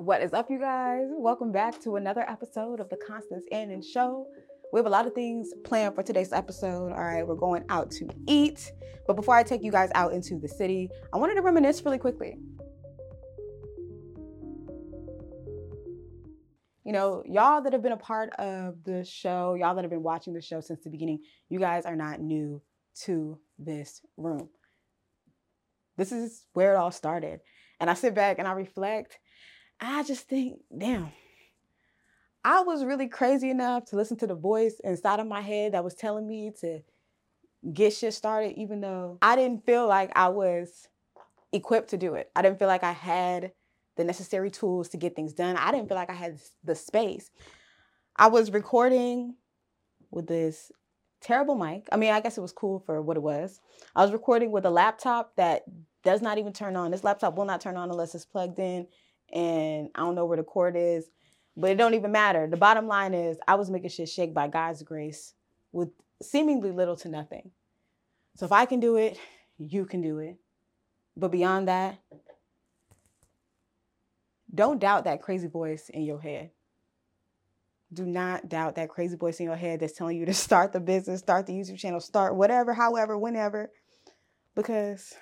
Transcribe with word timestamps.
What 0.00 0.22
is 0.22 0.32
up, 0.32 0.50
you 0.50 0.58
guys? 0.58 1.08
Welcome 1.10 1.52
back 1.52 1.78
to 1.82 1.96
another 1.96 2.22
episode 2.22 2.80
of 2.80 2.88
the 2.88 2.96
Constance 3.06 3.44
Annan 3.52 3.82
Show. 3.82 4.26
We 4.72 4.78
have 4.78 4.86
a 4.86 4.88
lot 4.88 5.06
of 5.06 5.12
things 5.12 5.52
planned 5.62 5.94
for 5.94 6.02
today's 6.02 6.32
episode. 6.32 6.90
All 6.90 7.04
right, 7.04 7.22
we're 7.24 7.34
going 7.34 7.64
out 7.68 7.90
to 7.90 8.08
eat. 8.26 8.72
But 9.06 9.14
before 9.14 9.34
I 9.34 9.42
take 9.42 9.62
you 9.62 9.70
guys 9.70 9.90
out 9.94 10.14
into 10.14 10.38
the 10.38 10.48
city, 10.48 10.88
I 11.12 11.18
wanted 11.18 11.34
to 11.34 11.42
reminisce 11.42 11.84
really 11.84 11.98
quickly. 11.98 12.38
You 16.86 16.92
know, 16.92 17.22
y'all 17.26 17.60
that 17.60 17.74
have 17.74 17.82
been 17.82 17.92
a 17.92 17.98
part 17.98 18.30
of 18.38 18.82
the 18.84 19.04
show, 19.04 19.52
y'all 19.52 19.74
that 19.74 19.84
have 19.84 19.90
been 19.90 20.02
watching 20.02 20.32
the 20.32 20.40
show 20.40 20.62
since 20.62 20.82
the 20.82 20.88
beginning, 20.88 21.18
you 21.50 21.58
guys 21.58 21.84
are 21.84 21.94
not 21.94 22.20
new 22.20 22.62
to 23.02 23.38
this 23.58 24.00
room. 24.16 24.48
This 25.98 26.10
is 26.10 26.46
where 26.54 26.72
it 26.72 26.78
all 26.78 26.90
started. 26.90 27.40
And 27.78 27.90
I 27.90 27.94
sit 27.94 28.14
back 28.14 28.38
and 28.38 28.48
I 28.48 28.52
reflect. 28.52 29.18
I 29.80 30.02
just 30.02 30.28
think, 30.28 30.60
damn, 30.76 31.10
I 32.44 32.62
was 32.62 32.84
really 32.84 33.08
crazy 33.08 33.50
enough 33.50 33.86
to 33.86 33.96
listen 33.96 34.16
to 34.18 34.26
the 34.26 34.34
voice 34.34 34.80
inside 34.84 35.20
of 35.20 35.26
my 35.26 35.40
head 35.40 35.72
that 35.72 35.84
was 35.84 35.94
telling 35.94 36.26
me 36.26 36.52
to 36.60 36.80
get 37.72 37.92
shit 37.92 38.14
started, 38.14 38.58
even 38.58 38.80
though 38.80 39.18
I 39.22 39.36
didn't 39.36 39.64
feel 39.64 39.86
like 39.86 40.10
I 40.14 40.28
was 40.28 40.88
equipped 41.52 41.90
to 41.90 41.98
do 41.98 42.14
it. 42.14 42.30
I 42.34 42.42
didn't 42.42 42.58
feel 42.58 42.68
like 42.68 42.84
I 42.84 42.92
had 42.92 43.52
the 43.96 44.04
necessary 44.04 44.50
tools 44.50 44.88
to 44.90 44.96
get 44.96 45.16
things 45.16 45.32
done. 45.32 45.56
I 45.56 45.72
didn't 45.72 45.88
feel 45.88 45.96
like 45.96 46.10
I 46.10 46.14
had 46.14 46.40
the 46.64 46.74
space. 46.74 47.30
I 48.16 48.28
was 48.28 48.50
recording 48.50 49.36
with 50.10 50.26
this 50.26 50.72
terrible 51.20 51.54
mic. 51.54 51.88
I 51.92 51.96
mean, 51.96 52.12
I 52.12 52.20
guess 52.20 52.38
it 52.38 52.42
was 52.42 52.52
cool 52.52 52.80
for 52.80 53.02
what 53.02 53.16
it 53.16 53.22
was. 53.22 53.60
I 53.94 54.02
was 54.02 54.12
recording 54.12 54.50
with 54.50 54.64
a 54.64 54.70
laptop 54.70 55.36
that 55.36 55.64
does 56.02 56.22
not 56.22 56.38
even 56.38 56.52
turn 56.52 56.76
on. 56.76 56.90
This 56.90 57.04
laptop 57.04 57.36
will 57.36 57.44
not 57.44 57.60
turn 57.60 57.76
on 57.76 57.90
unless 57.90 58.14
it's 58.14 58.24
plugged 58.24 58.58
in, 58.58 58.86
and 59.32 59.88
I 59.94 60.00
don't 60.00 60.14
know 60.14 60.26
where 60.26 60.36
the 60.36 60.42
court 60.42 60.76
is, 60.76 61.08
but 61.56 61.70
it 61.70 61.76
don't 61.76 61.94
even 61.94 62.12
matter. 62.12 62.46
The 62.46 62.56
bottom 62.56 62.86
line 62.86 63.14
is 63.14 63.38
I 63.46 63.54
was 63.54 63.70
making 63.70 63.90
shit 63.90 64.08
shake 64.08 64.34
by 64.34 64.48
God's 64.48 64.82
grace 64.82 65.34
with 65.72 65.90
seemingly 66.22 66.70
little 66.72 66.96
to 66.96 67.08
nothing. 67.08 67.50
So 68.36 68.46
if 68.46 68.52
I 68.52 68.64
can 68.64 68.80
do 68.80 68.96
it, 68.96 69.18
you 69.58 69.84
can 69.84 70.00
do 70.00 70.18
it. 70.18 70.36
But 71.16 71.30
beyond 71.30 71.68
that, 71.68 71.98
don't 74.52 74.78
doubt 74.78 75.04
that 75.04 75.22
crazy 75.22 75.48
voice 75.48 75.88
in 75.88 76.02
your 76.02 76.20
head. 76.20 76.50
Do 77.92 78.06
not 78.06 78.48
doubt 78.48 78.76
that 78.76 78.88
crazy 78.88 79.16
voice 79.16 79.40
in 79.40 79.46
your 79.46 79.56
head 79.56 79.80
that's 79.80 79.92
telling 79.92 80.16
you 80.16 80.26
to 80.26 80.34
start 80.46 80.72
the 80.72 80.80
business, 80.80 81.20
start 81.20 81.46
the 81.46 81.52
YouTube 81.52 81.78
channel, 81.78 82.00
start 82.00 82.34
whatever, 82.34 82.72
however, 82.72 83.18
whenever, 83.18 83.70
because 84.54 85.14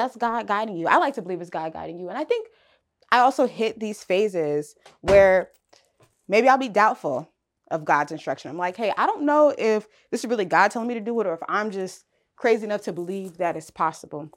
that's 0.00 0.16
God 0.16 0.46
guiding 0.46 0.76
you. 0.76 0.88
I 0.88 0.96
like 0.96 1.14
to 1.14 1.22
believe 1.22 1.40
it's 1.40 1.50
God 1.50 1.72
guiding 1.72 1.98
you. 1.98 2.08
And 2.08 2.16
I 2.16 2.24
think 2.24 2.48
I 3.12 3.20
also 3.20 3.46
hit 3.46 3.78
these 3.78 4.02
phases 4.02 4.74
where 5.00 5.50
maybe 6.28 6.48
I'll 6.48 6.58
be 6.58 6.68
doubtful 6.68 7.30
of 7.70 7.84
God's 7.84 8.12
instruction. 8.12 8.50
I'm 8.50 8.56
like, 8.56 8.76
hey, 8.76 8.92
I 8.96 9.06
don't 9.06 9.22
know 9.22 9.54
if 9.56 9.86
this 10.10 10.24
is 10.24 10.30
really 10.30 10.44
God 10.44 10.70
telling 10.70 10.88
me 10.88 10.94
to 10.94 11.00
do 11.00 11.20
it 11.20 11.26
or 11.26 11.34
if 11.34 11.40
I'm 11.48 11.70
just 11.70 12.04
crazy 12.36 12.64
enough 12.64 12.82
to 12.82 12.92
believe 12.92 13.36
that 13.38 13.56
it's 13.56 13.70
possible. 13.70 14.30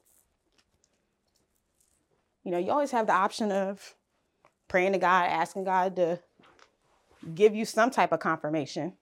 You 2.44 2.52
know, 2.52 2.58
you 2.58 2.72
always 2.72 2.92
have 2.92 3.08
the 3.08 3.14
option 3.14 3.52
of 3.52 3.96
praying 4.68 4.92
to 4.92 5.00
God, 5.00 5.30
asking 5.30 5.64
God 5.64 5.96
to 5.96 6.20
give 7.34 7.56
you 7.56 7.64
some 7.64 7.90
type 7.90 8.12
of 8.12 8.20
confirmation. 8.20 8.94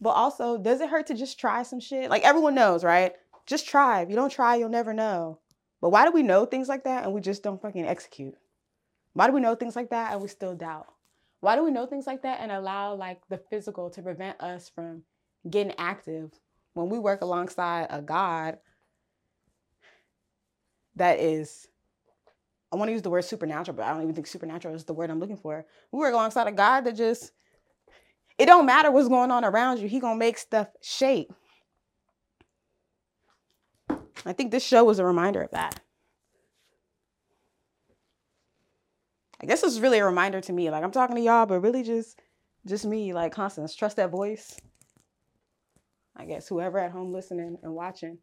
But 0.00 0.10
also, 0.10 0.58
does 0.58 0.80
it 0.80 0.88
hurt 0.88 1.06
to 1.08 1.14
just 1.14 1.38
try 1.38 1.62
some 1.62 1.80
shit? 1.80 2.10
Like 2.10 2.24
everyone 2.24 2.54
knows, 2.54 2.82
right? 2.82 3.12
Just 3.46 3.68
try. 3.68 4.02
If 4.02 4.10
you 4.10 4.16
don't 4.16 4.30
try, 4.30 4.56
you'll 4.56 4.68
never 4.68 4.94
know. 4.94 5.40
But 5.80 5.90
why 5.90 6.06
do 6.06 6.12
we 6.12 6.22
know 6.22 6.46
things 6.46 6.68
like 6.68 6.84
that 6.84 7.04
and 7.04 7.12
we 7.12 7.20
just 7.20 7.42
don't 7.42 7.60
fucking 7.60 7.86
execute? 7.86 8.34
Why 9.12 9.26
do 9.26 9.32
we 9.32 9.40
know 9.40 9.54
things 9.54 9.76
like 9.76 9.90
that 9.90 10.12
and 10.12 10.20
we 10.22 10.28
still 10.28 10.54
doubt? 10.54 10.86
Why 11.40 11.56
do 11.56 11.64
we 11.64 11.70
know 11.70 11.86
things 11.86 12.06
like 12.06 12.22
that 12.22 12.40
and 12.40 12.50
allow 12.50 12.94
like 12.94 13.20
the 13.28 13.36
physical 13.36 13.90
to 13.90 14.02
prevent 14.02 14.40
us 14.40 14.70
from 14.74 15.02
getting 15.48 15.74
active 15.76 16.32
when 16.72 16.88
we 16.88 16.98
work 16.98 17.20
alongside 17.20 17.86
a 17.90 18.00
God 18.00 18.58
that 20.96 21.18
is 21.18 21.68
I 22.72 22.76
want 22.76 22.88
to 22.88 22.92
use 22.92 23.02
the 23.02 23.10
word 23.10 23.24
supernatural, 23.24 23.76
but 23.76 23.84
I 23.86 23.92
don't 23.92 24.02
even 24.02 24.14
think 24.16 24.26
supernatural 24.26 24.74
is 24.74 24.84
the 24.84 24.94
word 24.94 25.08
I'm 25.08 25.20
looking 25.20 25.36
for. 25.36 25.64
We 25.92 25.98
work 26.00 26.12
alongside 26.12 26.48
a 26.48 26.52
God 26.52 26.82
that 26.82 26.96
just 26.96 27.30
it 28.36 28.46
don't 28.46 28.66
matter 28.66 28.90
what's 28.90 29.08
going 29.08 29.30
on 29.30 29.44
around 29.44 29.78
you. 29.78 29.86
He 29.86 30.00
gonna 30.00 30.18
make 30.18 30.38
stuff 30.38 30.68
shape. 30.82 31.32
I 34.26 34.32
think 34.32 34.50
this 34.50 34.64
show 34.64 34.84
was 34.84 34.98
a 34.98 35.04
reminder 35.04 35.42
of 35.42 35.50
that. 35.50 35.80
I 39.42 39.46
guess 39.46 39.62
it's 39.62 39.78
really 39.78 39.98
a 39.98 40.04
reminder 40.04 40.40
to 40.40 40.52
me. 40.52 40.70
Like 40.70 40.82
I'm 40.82 40.90
talking 40.90 41.16
to 41.16 41.22
y'all, 41.22 41.46
but 41.46 41.60
really 41.60 41.82
just 41.82 42.18
just 42.66 42.86
me, 42.86 43.12
like 43.12 43.32
Constance. 43.32 43.74
Trust 43.74 43.96
that 43.96 44.10
voice. 44.10 44.56
I 46.16 46.24
guess 46.24 46.48
whoever 46.48 46.78
at 46.78 46.92
home 46.92 47.12
listening 47.12 47.58
and 47.62 47.74
watching, 47.74 48.18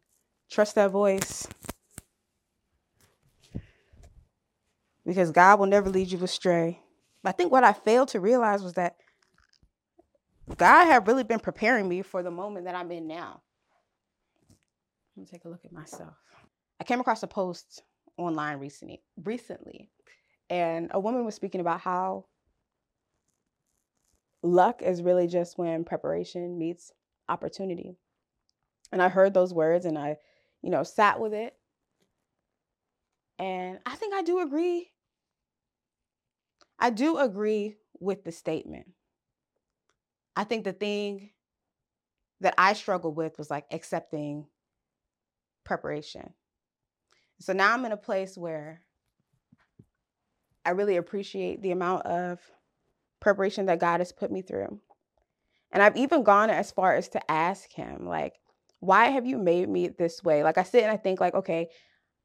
trust 0.50 0.74
that 0.74 0.90
voice. 0.90 1.46
Because 5.04 5.30
God 5.30 5.58
will 5.58 5.66
never 5.66 5.90
lead 5.90 6.10
you 6.10 6.22
astray. 6.24 6.80
I 7.24 7.32
think 7.32 7.52
what 7.52 7.64
I 7.64 7.72
failed 7.72 8.08
to 8.08 8.20
realize 8.20 8.62
was 8.62 8.74
that 8.74 8.96
God 10.56 10.86
had 10.86 11.06
really 11.06 11.24
been 11.24 11.38
preparing 11.38 11.88
me 11.88 12.02
for 12.02 12.22
the 12.22 12.30
moment 12.30 12.66
that 12.66 12.74
I'm 12.74 12.90
in 12.90 13.06
now. 13.06 13.42
Let 15.16 15.20
me 15.20 15.26
take 15.26 15.44
a 15.44 15.48
look 15.48 15.64
at 15.64 15.72
myself. 15.72 16.14
I 16.80 16.84
came 16.84 17.00
across 17.00 17.22
a 17.22 17.26
post 17.26 17.82
online 18.16 18.58
recently, 18.58 19.02
recently, 19.22 19.90
and 20.48 20.90
a 20.92 21.00
woman 21.00 21.24
was 21.24 21.34
speaking 21.34 21.60
about 21.60 21.80
how 21.80 22.26
luck 24.42 24.82
is 24.82 25.02
really 25.02 25.26
just 25.26 25.58
when 25.58 25.84
preparation 25.84 26.58
meets 26.58 26.92
opportunity. 27.28 27.96
And 28.90 29.02
I 29.02 29.08
heard 29.08 29.34
those 29.34 29.54
words 29.54 29.84
and 29.84 29.98
I, 29.98 30.16
you 30.62 30.70
know, 30.70 30.82
sat 30.82 31.20
with 31.20 31.32
it. 31.32 31.54
And 33.38 33.78
I 33.86 33.96
think 33.96 34.14
I 34.14 34.22
do 34.22 34.40
agree. 34.40 34.90
I 36.78 36.90
do 36.90 37.18
agree 37.18 37.76
with 38.00 38.24
the 38.24 38.32
statement. 38.32 38.88
I 40.36 40.44
think 40.44 40.64
the 40.64 40.72
thing 40.72 41.30
that 42.40 42.54
I 42.58 42.72
struggled 42.72 43.16
with 43.16 43.38
was 43.38 43.50
like 43.50 43.66
accepting 43.70 44.46
preparation. 45.64 46.34
So 47.40 47.52
now 47.52 47.72
I'm 47.72 47.84
in 47.84 47.92
a 47.92 47.96
place 47.96 48.36
where 48.38 48.82
I 50.64 50.70
really 50.70 50.96
appreciate 50.96 51.62
the 51.62 51.72
amount 51.72 52.06
of 52.06 52.38
preparation 53.20 53.66
that 53.66 53.80
God 53.80 54.00
has 54.00 54.12
put 54.12 54.30
me 54.30 54.42
through. 54.42 54.80
And 55.72 55.82
I've 55.82 55.96
even 55.96 56.22
gone 56.22 56.50
as 56.50 56.70
far 56.70 56.94
as 56.94 57.08
to 57.10 57.30
ask 57.30 57.72
him, 57.72 58.06
like, 58.06 58.34
why 58.80 59.06
have 59.06 59.26
you 59.26 59.38
made 59.38 59.68
me 59.68 59.88
this 59.88 60.22
way? 60.22 60.42
Like 60.42 60.58
I 60.58 60.64
sit 60.64 60.82
and 60.82 60.92
I 60.92 60.96
think 60.96 61.20
like, 61.20 61.34
okay, 61.34 61.68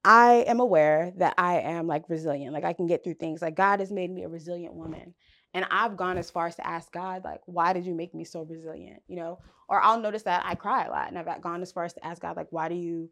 I 0.03 0.45
am 0.47 0.59
aware 0.59 1.13
that 1.17 1.35
I 1.37 1.59
am 1.59 1.87
like 1.87 2.09
resilient. 2.09 2.53
Like 2.53 2.63
I 2.63 2.73
can 2.73 2.87
get 2.87 3.03
through 3.03 3.15
things. 3.15 3.41
Like 3.41 3.55
God 3.55 3.79
has 3.79 3.91
made 3.91 4.11
me 4.11 4.23
a 4.23 4.29
resilient 4.29 4.73
woman. 4.73 5.13
And 5.53 5.65
I've 5.71 5.97
gone 5.97 6.17
as 6.17 6.29
far 6.29 6.47
as 6.47 6.55
to 6.55 6.67
ask 6.67 6.91
God, 6.91 7.23
like, 7.23 7.41
why 7.45 7.73
did 7.73 7.85
you 7.85 7.95
make 7.95 8.13
me 8.13 8.23
so 8.23 8.43
resilient? 8.43 9.01
You 9.07 9.15
know, 9.15 9.39
or 9.69 9.81
I'll 9.81 9.99
notice 9.99 10.23
that 10.23 10.43
I 10.45 10.55
cry 10.55 10.85
a 10.85 10.89
lot. 10.89 11.09
And 11.09 11.17
I've 11.17 11.41
gone 11.41 11.61
as 11.61 11.71
far 11.71 11.83
as 11.85 11.93
to 11.93 12.05
ask 12.05 12.21
God, 12.21 12.35
like, 12.35 12.47
why 12.51 12.69
do 12.69 12.75
you 12.75 13.09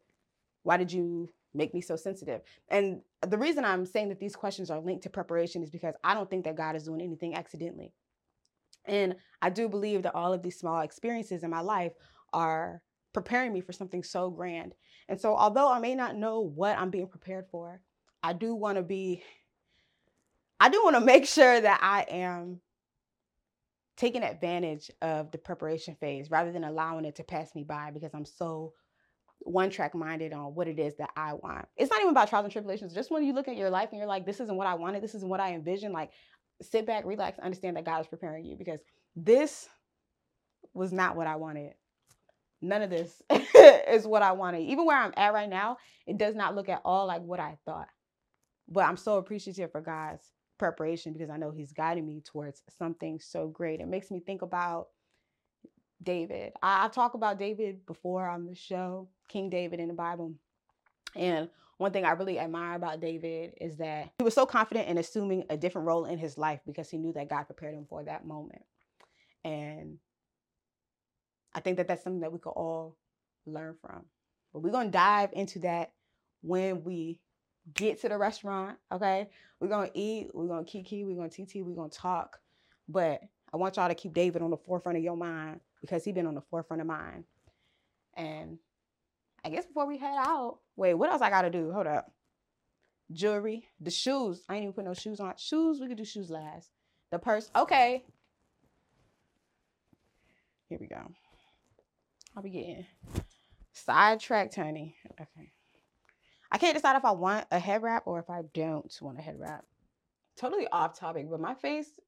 why 0.66 0.78
did 0.78 0.92
you 0.92 1.30
make 1.54 1.74
me 1.74 1.80
so 1.80 1.96
sensitive? 1.96 2.42
And 2.70 3.02
the 3.22 3.38
reason 3.38 3.64
I'm 3.64 3.86
saying 3.86 4.10
that 4.10 4.20
these 4.20 4.36
questions 4.36 4.72
are 4.72 4.80
linked 4.80 5.04
to 5.04 5.12
preparation 5.12 5.62
is 5.62 5.70
because 5.70 5.94
I 6.04 6.16
don't 6.16 6.30
think 6.30 6.44
that 6.46 6.58
God 6.58 6.76
is 6.76 6.84
doing 6.84 7.02
anything 7.02 7.36
accidentally. 7.36 7.94
And 8.86 9.16
I 9.44 9.52
do 9.52 9.70
believe 9.70 10.02
that 10.04 10.16
all 10.16 10.34
of 10.34 10.42
these 10.42 10.58
small 10.58 10.82
experiences 10.82 11.44
in 11.44 11.52
my 11.52 11.62
life 11.62 11.94
are 12.34 12.82
preparing 13.14 13.54
me 13.54 13.62
for 13.62 13.74
something 13.74 14.04
so 14.04 14.32
grand. 14.32 14.74
And 15.08 15.22
so, 15.22 15.36
although 15.36 15.72
I 15.72 15.80
may 15.80 15.94
not 15.94 16.16
know 16.16 16.42
what 16.42 16.78
I'm 16.78 16.90
being 16.90 17.08
prepared 17.08 17.46
for, 17.52 17.80
I 18.24 18.34
do 18.34 18.56
want 18.56 18.78
to 18.78 18.84
be, 18.84 19.24
I 20.60 20.70
do 20.70 20.84
want 20.84 20.96
to 20.96 21.00
make 21.14 21.28
sure 21.28 21.62
that 21.62 21.80
I 21.82 22.06
am 22.10 22.60
taking 23.98 24.24
advantage 24.24 24.90
of 25.04 25.32
the 25.32 25.38
preparation 25.38 25.96
phase 25.96 26.32
rather 26.32 26.52
than 26.52 26.64
allowing 26.64 27.06
it 27.06 27.16
to 27.18 27.24
pass 27.24 27.54
me 27.54 27.64
by 27.64 27.92
because 27.92 28.16
I'm 28.16 28.26
so 28.26 28.74
one 29.46 29.70
track 29.70 29.94
minded 29.94 30.34
on 30.34 30.56
what 30.56 30.68
it 30.68 30.80
is 30.80 30.96
that 30.96 31.12
I 31.16 31.34
want. 31.34 31.68
It's 31.78 31.92
not 31.92 32.00
even 32.00 32.12
about 32.12 32.30
trials 32.30 32.46
and 32.46 32.52
tribulations. 32.52 32.94
Just 32.94 33.12
when 33.12 33.24
you 33.24 33.34
look 33.34 33.48
at 33.48 33.56
your 33.56 33.70
life 33.70 33.90
and 33.92 34.00
you're 34.00 34.08
like, 34.08 34.26
this 34.26 34.40
isn't 34.40 34.56
what 34.56 34.68
I 34.68 34.74
wanted, 34.74 35.04
this 35.04 35.14
isn't 35.16 35.30
what 35.30 35.40
I 35.40 35.54
envisioned, 35.54 35.94
like 35.94 36.12
sit 36.62 36.86
back, 36.86 37.06
relax, 37.06 37.38
understand 37.40 37.78
that 37.78 37.86
God 37.86 38.02
is 38.02 38.08
preparing 38.08 38.44
you 38.46 38.56
because 38.58 38.80
this 39.16 39.70
was 40.74 40.92
not 40.92 41.16
what 41.16 41.28
I 41.28 41.36
wanted. 41.36 41.74
None 42.62 42.82
of 42.82 42.90
this 42.90 43.22
is 43.88 44.08
what 44.08 44.24
I 44.24 44.32
wanted. 44.32 44.62
Even 44.62 44.86
where 44.86 44.98
I'm 44.98 45.14
at 45.16 45.34
right 45.34 45.50
now, 45.50 45.78
it 46.08 46.18
does 46.18 46.36
not 46.36 46.56
look 46.56 46.68
at 46.68 46.82
all 46.84 47.06
like 47.06 47.22
what 47.22 47.40
I 47.40 47.58
thought. 47.66 47.90
But 48.68 48.86
I'm 48.86 48.98
so 48.98 49.18
appreciative 49.18 49.72
for 49.72 49.82
God's 49.82 50.24
preparation 50.58 51.14
because 51.14 51.30
I 51.30 51.38
know 51.38 51.52
He's 51.52 51.72
guiding 51.72 52.08
me 52.08 52.22
towards 52.26 52.64
something 52.80 53.20
so 53.20 53.48
great. 53.48 53.80
It 53.80 53.88
makes 53.88 54.10
me 54.10 54.20
think 54.20 54.42
about 54.42 54.88
David. 56.02 56.54
I, 56.62 56.86
I 56.86 56.88
talk 56.90 57.14
about 57.14 57.40
David 57.40 57.86
before 57.86 58.28
on 58.28 58.46
the 58.46 58.56
show, 58.56 59.08
King 59.28 59.50
David 59.50 59.80
in 59.80 59.88
the 59.88 59.94
Bible. 59.94 60.34
And 61.16 61.50
one 61.78 61.92
thing 61.92 62.06
I 62.06 62.12
really 62.12 62.40
admire 62.40 62.76
about 62.76 63.02
David 63.02 63.54
is 63.60 63.78
that 63.78 64.12
he 64.18 64.24
was 64.24 64.34
so 64.34 64.46
confident 64.46 64.88
in 64.88 64.98
assuming 64.98 65.44
a 65.50 65.58
different 65.58 65.88
role 65.88 66.06
in 66.06 66.18
his 66.18 66.38
life 66.38 66.62
because 66.66 66.90
he 66.90 66.98
knew 66.98 67.14
that 67.14 67.30
God 67.30 67.44
prepared 67.44 67.76
him 67.76 67.86
for 67.90 68.04
that 68.04 68.26
moment. 68.26 68.64
And 69.44 69.98
I 71.54 71.60
think 71.60 71.78
that 71.78 71.88
that's 71.88 72.04
something 72.04 72.22
that 72.22 72.32
we 72.32 72.40
could 72.40 72.52
all 72.52 72.98
learn 73.46 73.76
from. 73.82 74.04
But 74.54 74.60
we're 74.60 74.72
going 74.72 74.88
to 74.88 74.98
dive 74.98 75.30
into 75.34 75.60
that 75.60 75.92
when 76.42 76.84
we 76.84 77.20
get 77.74 78.00
to 78.02 78.10
the 78.10 78.18
restaurant, 78.18 78.78
okay? 78.92 79.30
We're 79.60 79.68
going 79.68 79.90
to 79.90 79.98
eat, 79.98 80.30
we're 80.34 80.48
going 80.48 80.66
to 80.66 80.72
kiki, 80.72 81.04
we're 81.04 81.16
going 81.16 81.30
to 81.30 81.46
TT, 81.46 81.56
we're 81.58 81.76
going 81.76 81.90
to 81.90 81.98
talk. 81.98 82.40
But 82.88 83.22
I 83.54 83.58
want 83.58 83.78
y'all 83.78 83.88
to 83.88 83.96
keep 83.96 84.14
David 84.14 84.42
on 84.42 84.52
the 84.52 84.58
forefront 84.58 84.98
of 84.98 85.04
your 85.04 85.18
mind 85.18 85.60
because 85.86 86.04
he's 86.04 86.16
been 86.16 86.28
on 86.28 86.36
the 86.36 86.42
forefront 86.42 86.82
of 86.82 86.88
mine. 86.88 87.24
And 88.16 88.58
I 89.44 89.50
guess 89.50 89.66
before 89.66 89.86
we 89.86 89.98
head 89.98 90.16
out, 90.18 90.60
wait, 90.76 90.96
what 90.96 91.12
else 91.12 91.22
I 91.22 91.30
got 91.30 91.44
to 91.44 91.50
do? 91.50 91.72
Hold 91.72 91.88
up. 91.88 92.12
Jewelry, 93.12 93.68
the 93.80 93.92
shoes. 93.92 94.44
I 94.50 94.56
ain't 94.56 94.64
even 94.64 94.74
put 94.74 94.86
no 94.86 94.96
shoes 94.96 95.20
on. 95.20 95.34
Shoes, 95.38 95.80
we 95.80 95.88
could 95.88 95.98
do 95.98 96.06
shoes 96.06 96.32
last. 96.32 96.72
The 97.12 97.20
purse, 97.20 97.52
okay. 97.56 98.04
Here 100.70 100.80
we 100.82 100.88
go. 100.88 101.12
I'll 102.36 102.42
be 102.42 102.50
getting 102.50 102.86
sidetracked, 103.72 104.56
honey. 104.56 104.96
Okay. 105.22 105.52
I 106.52 106.58
can't 106.58 106.76
decide 106.76 106.96
if 106.96 107.06
I 107.06 107.12
want 107.12 107.46
a 107.52 107.60
head 107.60 107.84
wrap 107.84 108.08
or 108.08 108.20
if 108.20 108.30
I 108.30 108.42
don't 108.54 108.92
want 109.02 109.20
a 109.20 109.22
head 109.22 109.36
wrap. 109.38 109.66
Totally 110.36 110.68
off 110.72 110.98
topic, 110.98 111.30
but 111.30 111.40
my 111.40 111.54
face 111.54 112.00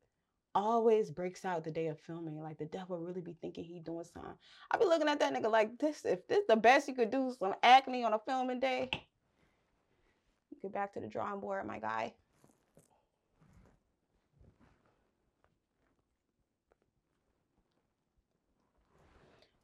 always 0.57 1.11
breaks 1.11 1.45
out 1.45 1.63
the 1.63 1.71
day 1.71 1.87
of 1.87 1.99
filming. 1.99 2.41
Like 2.41 2.57
the 2.57 2.65
devil 2.65 2.97
really 2.97 3.21
be 3.21 3.37
thinking 3.41 3.63
he 3.63 3.79
doing 3.79 4.03
something. 4.11 4.33
I 4.71 4.77
be 4.77 4.85
looking 4.85 5.07
at 5.07 5.19
that 5.19 5.33
nigga 5.33 5.51
like 5.51 5.77
this. 5.77 6.03
If 6.03 6.27
this 6.27 6.45
the 6.49 6.55
best 6.55 6.87
you 6.87 6.95
could 6.95 7.11
do, 7.11 7.33
some 7.37 7.53
acne 7.61 8.03
on 8.03 8.13
a 8.13 8.19
filming 8.19 8.59
day. 8.59 8.89
Get 10.61 10.73
back 10.73 10.93
to 10.93 10.99
the 10.99 11.07
drawing 11.07 11.39
board, 11.39 11.65
my 11.67 11.77
guy. 11.77 12.13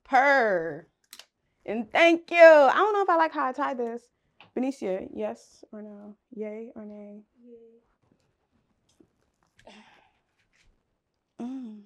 Purr. 0.03 0.85
And 1.65 1.91
thank 1.91 2.29
you. 2.29 2.37
I 2.37 2.73
don't 2.75 2.93
know 2.93 3.01
if 3.01 3.09
I 3.09 3.15
like 3.15 3.33
how 3.33 3.47
I 3.47 3.51
tie 3.51 3.73
this. 3.73 4.03
Benicia, 4.53 5.07
yes 5.11 5.63
or 5.71 5.81
no? 5.81 6.15
Yay 6.35 6.71
or 6.75 6.85
nay? 6.85 7.23
Mm. 11.43 11.81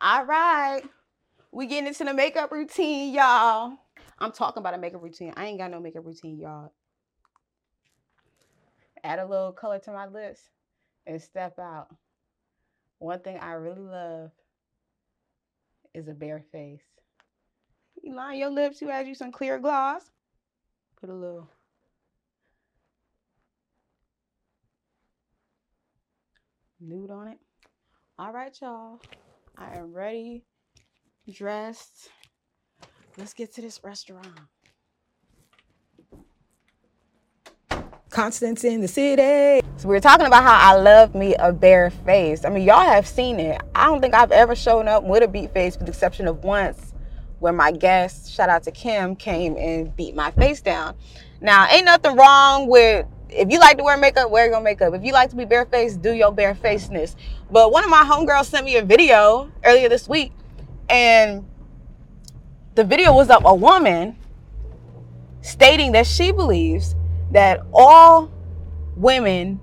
All 0.00 0.24
right. 0.24 0.82
We 1.52 1.66
getting 1.66 1.88
into 1.88 2.04
the 2.04 2.14
makeup 2.14 2.52
routine, 2.52 3.12
y'all. 3.12 3.74
I'm 4.18 4.32
talking 4.32 4.60
about 4.60 4.74
a 4.74 4.78
makeup 4.78 5.02
routine. 5.02 5.32
I 5.36 5.46
ain't 5.46 5.58
got 5.58 5.70
no 5.70 5.80
makeup 5.80 6.06
routine, 6.06 6.38
y'all. 6.38 6.72
Add 9.02 9.18
a 9.18 9.26
little 9.26 9.52
color 9.52 9.78
to 9.80 9.92
my 9.92 10.06
lips 10.06 10.42
and 11.06 11.20
step 11.20 11.58
out. 11.58 11.88
One 12.98 13.20
thing 13.20 13.38
I 13.38 13.52
really 13.52 13.80
love 13.80 14.30
is 15.94 16.06
a 16.08 16.14
bare 16.14 16.44
face. 16.52 16.84
You 18.02 18.14
line 18.14 18.38
your 18.38 18.50
lips, 18.50 18.80
you 18.80 18.90
add 18.90 19.08
you 19.08 19.14
some 19.14 19.32
clear 19.32 19.58
gloss. 19.58 20.02
Put 21.00 21.10
a 21.10 21.14
little 21.14 21.48
nude 26.80 27.10
on 27.10 27.28
it. 27.28 27.38
All 28.18 28.32
right, 28.32 28.56
y'all. 28.60 29.00
I 29.56 29.76
am 29.76 29.92
ready, 29.92 30.44
dressed. 31.30 32.08
Let's 33.16 33.34
get 33.34 33.54
to 33.54 33.60
this 33.60 33.80
restaurant. 33.84 34.28
Constance 38.08 38.64
in 38.64 38.80
the 38.80 38.88
city. 38.88 39.64
So 39.76 39.88
we 39.88 39.96
are 39.96 40.00
talking 40.00 40.26
about 40.26 40.42
how 40.42 40.74
I 40.74 40.80
love 40.80 41.14
me 41.14 41.34
a 41.36 41.52
bare 41.52 41.90
face. 41.90 42.44
I 42.44 42.48
mean, 42.50 42.64
y'all 42.64 42.80
have 42.80 43.06
seen 43.06 43.38
it. 43.38 43.60
I 43.74 43.86
don't 43.86 44.00
think 44.00 44.14
I've 44.14 44.32
ever 44.32 44.54
shown 44.54 44.88
up 44.88 45.04
with 45.04 45.22
a 45.22 45.28
beat 45.28 45.52
face, 45.52 45.76
with 45.76 45.86
the 45.86 45.92
exception 45.92 46.26
of 46.26 46.42
once 46.44 46.94
where 47.40 47.52
my 47.52 47.72
guest, 47.72 48.30
shout 48.32 48.48
out 48.48 48.62
to 48.64 48.70
Kim, 48.70 49.16
came 49.16 49.56
and 49.56 49.94
beat 49.96 50.14
my 50.14 50.30
face 50.32 50.60
down. 50.60 50.94
Now, 51.40 51.66
ain't 51.70 51.86
nothing 51.86 52.16
wrong 52.16 52.68
with 52.68 53.06
if 53.32 53.50
you 53.50 53.58
like 53.58 53.78
to 53.78 53.84
wear 53.84 53.96
makeup, 53.96 54.30
wear 54.30 54.46
your 54.46 54.60
makeup. 54.60 54.94
If 54.94 55.04
you 55.04 55.12
like 55.12 55.30
to 55.30 55.36
be 55.36 55.44
barefaced, 55.44 56.02
do 56.02 56.12
your 56.12 56.32
barefacedness. 56.32 57.16
But 57.50 57.72
one 57.72 57.84
of 57.84 57.90
my 57.90 58.04
homegirls 58.04 58.46
sent 58.46 58.64
me 58.64 58.76
a 58.76 58.84
video 58.84 59.50
earlier 59.64 59.88
this 59.88 60.08
week, 60.08 60.32
and 60.88 61.46
the 62.74 62.84
video 62.84 63.14
was 63.14 63.30
of 63.30 63.44
a 63.44 63.54
woman 63.54 64.16
stating 65.42 65.92
that 65.92 66.06
she 66.06 66.32
believes 66.32 66.94
that 67.32 67.60
all 67.72 68.30
women 68.96 69.60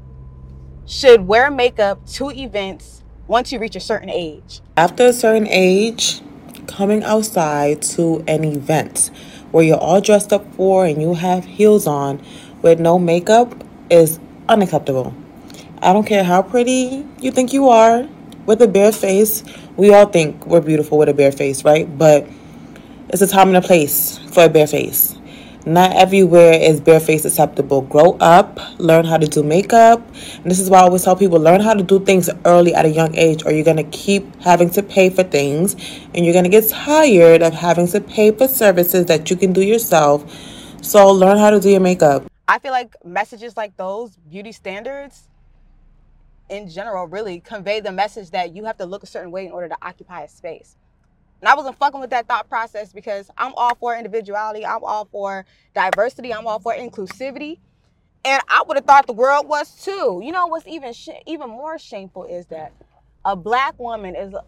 should 0.85 1.27
wear 1.27 1.51
makeup 1.51 2.05
to 2.07 2.31
events 2.31 3.03
once 3.27 3.51
you 3.51 3.59
reach 3.59 3.75
a 3.75 3.79
certain 3.79 4.09
age. 4.09 4.61
After 4.77 5.05
a 5.05 5.13
certain 5.13 5.47
age, 5.47 6.21
coming 6.67 7.03
outside 7.03 7.81
to 7.81 8.23
an 8.27 8.43
event 8.43 9.11
where 9.51 9.63
you're 9.63 9.77
all 9.77 10.01
dressed 10.01 10.33
up 10.33 10.53
for 10.55 10.85
and 10.85 11.01
you 11.01 11.13
have 11.13 11.45
heels 11.45 11.87
on 11.87 12.21
with 12.67 12.79
no 12.79 12.99
makeup 12.99 13.53
is 13.89 14.19
unacceptable. 14.49 15.13
I 15.81 15.93
don't 15.93 16.05
care 16.05 16.23
how 16.23 16.41
pretty 16.41 17.05
you 17.21 17.31
think 17.31 17.53
you 17.53 17.69
are 17.69 18.07
with 18.45 18.61
a 18.61 18.67
bare 18.67 18.91
face. 18.91 19.43
We 19.77 19.93
all 19.93 20.07
think 20.07 20.45
we're 20.45 20.61
beautiful 20.61 20.97
with 20.97 21.07
a 21.07 21.13
bare 21.13 21.31
face, 21.31 21.63
right? 21.63 21.85
But 21.97 22.27
it's 23.09 23.21
a 23.21 23.27
time 23.27 23.47
and 23.49 23.57
a 23.57 23.61
place 23.61 24.17
for 24.31 24.43
a 24.45 24.49
bare 24.49 24.67
face. 24.67 25.15
Not 25.65 25.97
everywhere 25.97 26.53
is 26.53 26.79
bareface 26.79 27.25
acceptable. 27.25 27.81
Grow 27.81 28.17
up, 28.21 28.57
learn 28.79 29.03
how 29.03 29.17
to 29.17 29.27
do 29.27 29.43
makeup. 29.43 29.99
And 30.35 30.45
this 30.45 30.59
is 30.59 30.69
why 30.69 30.79
I 30.79 30.83
always 30.83 31.03
tell 31.03 31.15
people 31.15 31.39
learn 31.39 31.59
how 31.59 31.73
to 31.73 31.83
do 31.83 31.99
things 31.99 32.29
early 32.45 32.73
at 32.73 32.85
a 32.85 32.89
young 32.89 33.13
age, 33.15 33.45
or 33.45 33.51
you're 33.51 33.65
going 33.65 33.77
to 33.77 33.83
keep 33.83 34.23
having 34.41 34.69
to 34.71 34.83
pay 34.83 35.09
for 35.09 35.23
things 35.23 35.75
and 36.15 36.25
you're 36.25 36.33
going 36.33 36.45
to 36.45 36.49
get 36.49 36.69
tired 36.69 37.41
of 37.41 37.53
having 37.53 37.87
to 37.87 37.99
pay 37.99 38.31
for 38.31 38.47
services 38.47 39.07
that 39.07 39.29
you 39.29 39.35
can 39.35 39.51
do 39.51 39.61
yourself. 39.61 40.23
So 40.81 41.11
learn 41.11 41.37
how 41.37 41.49
to 41.49 41.59
do 41.59 41.69
your 41.69 41.81
makeup. 41.81 42.23
I 42.47 42.59
feel 42.59 42.71
like 42.71 42.95
messages 43.03 43.57
like 43.57 43.75
those, 43.77 44.17
beauty 44.29 44.51
standards 44.51 45.29
in 46.49 46.69
general, 46.69 47.07
really 47.07 47.39
convey 47.41 47.81
the 47.81 47.91
message 47.91 48.31
that 48.31 48.55
you 48.55 48.65
have 48.65 48.77
to 48.77 48.85
look 48.85 49.03
a 49.03 49.07
certain 49.07 49.31
way 49.31 49.45
in 49.45 49.51
order 49.51 49.67
to 49.67 49.77
occupy 49.81 50.23
a 50.23 50.29
space. 50.29 50.77
And 51.41 51.49
I 51.49 51.55
wasn't 51.55 51.77
fucking 51.77 51.99
with 51.99 52.09
that 52.11 52.27
thought 52.27 52.49
process 52.49 52.93
because 52.93 53.29
I'm 53.37 53.53
all 53.55 53.75
for 53.75 53.95
individuality. 53.95 54.65
I'm 54.65 54.83
all 54.83 55.05
for 55.05 55.45
diversity. 55.75 56.33
I'm 56.33 56.47
all 56.47 56.59
for 56.59 56.73
inclusivity. 56.73 57.59
And 58.25 58.41
I 58.49 58.63
would 58.67 58.77
have 58.77 58.85
thought 58.85 59.07
the 59.07 59.13
world 59.13 59.47
was 59.47 59.83
too. 59.83 60.21
You 60.23 60.31
know 60.31 60.47
what's 60.47 60.67
even 60.67 60.93
sh- 60.93 61.09
even 61.27 61.49
more 61.49 61.77
shameful 61.77 62.23
is 62.23 62.47
that 62.47 62.73
a 63.23 63.35
black 63.35 63.77
woman 63.79 64.15
is 64.15 64.33
a, 64.33 64.43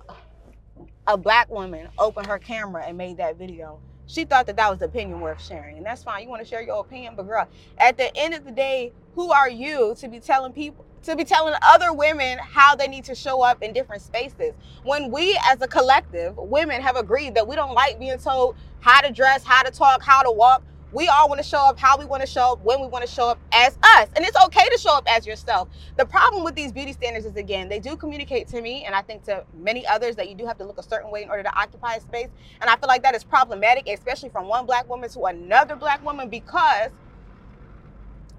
a 1.07 1.17
black 1.17 1.49
woman 1.49 1.89
opened 1.97 2.27
her 2.27 2.39
camera 2.39 2.83
and 2.85 2.97
made 2.97 3.17
that 3.17 3.37
video. 3.37 3.79
She 4.09 4.25
thought 4.25 4.47
that 4.47 4.55
that 4.55 4.71
was 4.71 4.81
opinion 4.81 5.21
worth 5.21 5.39
sharing, 5.39 5.77
and 5.77 5.85
that's 5.85 6.01
fine. 6.01 6.23
You 6.23 6.29
want 6.29 6.41
to 6.41 6.47
share 6.47 6.63
your 6.63 6.79
opinion, 6.79 7.13
but 7.15 7.27
girl, 7.27 7.47
at 7.77 7.95
the 7.95 8.15
end 8.17 8.33
of 8.33 8.43
the 8.43 8.51
day, 8.51 8.91
who 9.13 9.31
are 9.31 9.47
you 9.47 9.93
to 9.99 10.07
be 10.07 10.19
telling 10.19 10.51
people 10.51 10.83
to 11.03 11.15
be 11.15 11.23
telling 11.23 11.53
other 11.61 11.93
women 11.93 12.39
how 12.39 12.75
they 12.75 12.87
need 12.87 13.05
to 13.05 13.15
show 13.15 13.41
up 13.41 13.61
in 13.61 13.71
different 13.71 14.01
spaces. 14.01 14.53
When 14.83 15.11
we 15.11 15.39
as 15.45 15.61
a 15.61 15.67
collective, 15.67 16.35
women 16.35 16.81
have 16.81 16.97
agreed 16.97 17.35
that 17.35 17.47
we 17.47 17.55
don't 17.55 17.73
like 17.73 17.99
being 17.99 18.17
told 18.17 18.57
how 18.81 18.99
to 19.01 19.11
dress, 19.13 19.43
how 19.43 19.61
to 19.61 19.71
talk, 19.71 20.01
how 20.01 20.23
to 20.23 20.31
walk. 20.31 20.63
We 20.91 21.07
all 21.07 21.29
want 21.29 21.39
to 21.39 21.47
show 21.47 21.59
up 21.59 21.77
how 21.77 21.97
we 21.97 22.05
want 22.05 22.21
to 22.21 22.27
show 22.27 22.53
up, 22.53 22.63
when 22.63 22.81
we 22.81 22.87
want 22.87 23.05
to 23.05 23.11
show 23.11 23.29
up 23.29 23.39
as 23.51 23.77
us. 23.83 24.09
And 24.15 24.25
it's 24.25 24.35
okay 24.45 24.67
to 24.69 24.77
show 24.79 24.95
up 24.95 25.03
as 25.07 25.27
yourself. 25.27 25.69
The 25.97 26.05
problem 26.05 26.43
with 26.43 26.55
these 26.55 26.71
beauty 26.71 26.93
standards 26.93 27.27
is, 27.27 27.35
again, 27.35 27.69
they 27.69 27.79
do 27.79 27.95
communicate 27.95 28.47
to 28.47 28.61
me, 28.61 28.85
and 28.85 28.95
I 28.95 29.03
think 29.03 29.23
to 29.25 29.43
many 29.53 29.85
others, 29.85 30.15
that 30.15 30.29
you 30.29 30.35
do 30.35 30.47
have 30.47 30.57
to 30.57 30.65
look 30.65 30.79
a 30.79 30.83
certain 30.83 31.11
way 31.11 31.21
in 31.21 31.29
order 31.29 31.43
to 31.43 31.55
occupy 31.55 31.95
a 31.95 32.01
space. 32.01 32.29
And 32.59 32.71
I 32.71 32.75
feel 32.75 32.87
like 32.87 33.03
that 33.03 33.13
is 33.13 33.23
problematic, 33.23 33.87
especially 33.87 34.29
from 34.29 34.47
one 34.47 34.65
black 34.65 34.89
woman 34.89 35.09
to 35.11 35.25
another 35.25 35.75
black 35.75 36.03
woman, 36.03 36.27
because 36.27 36.89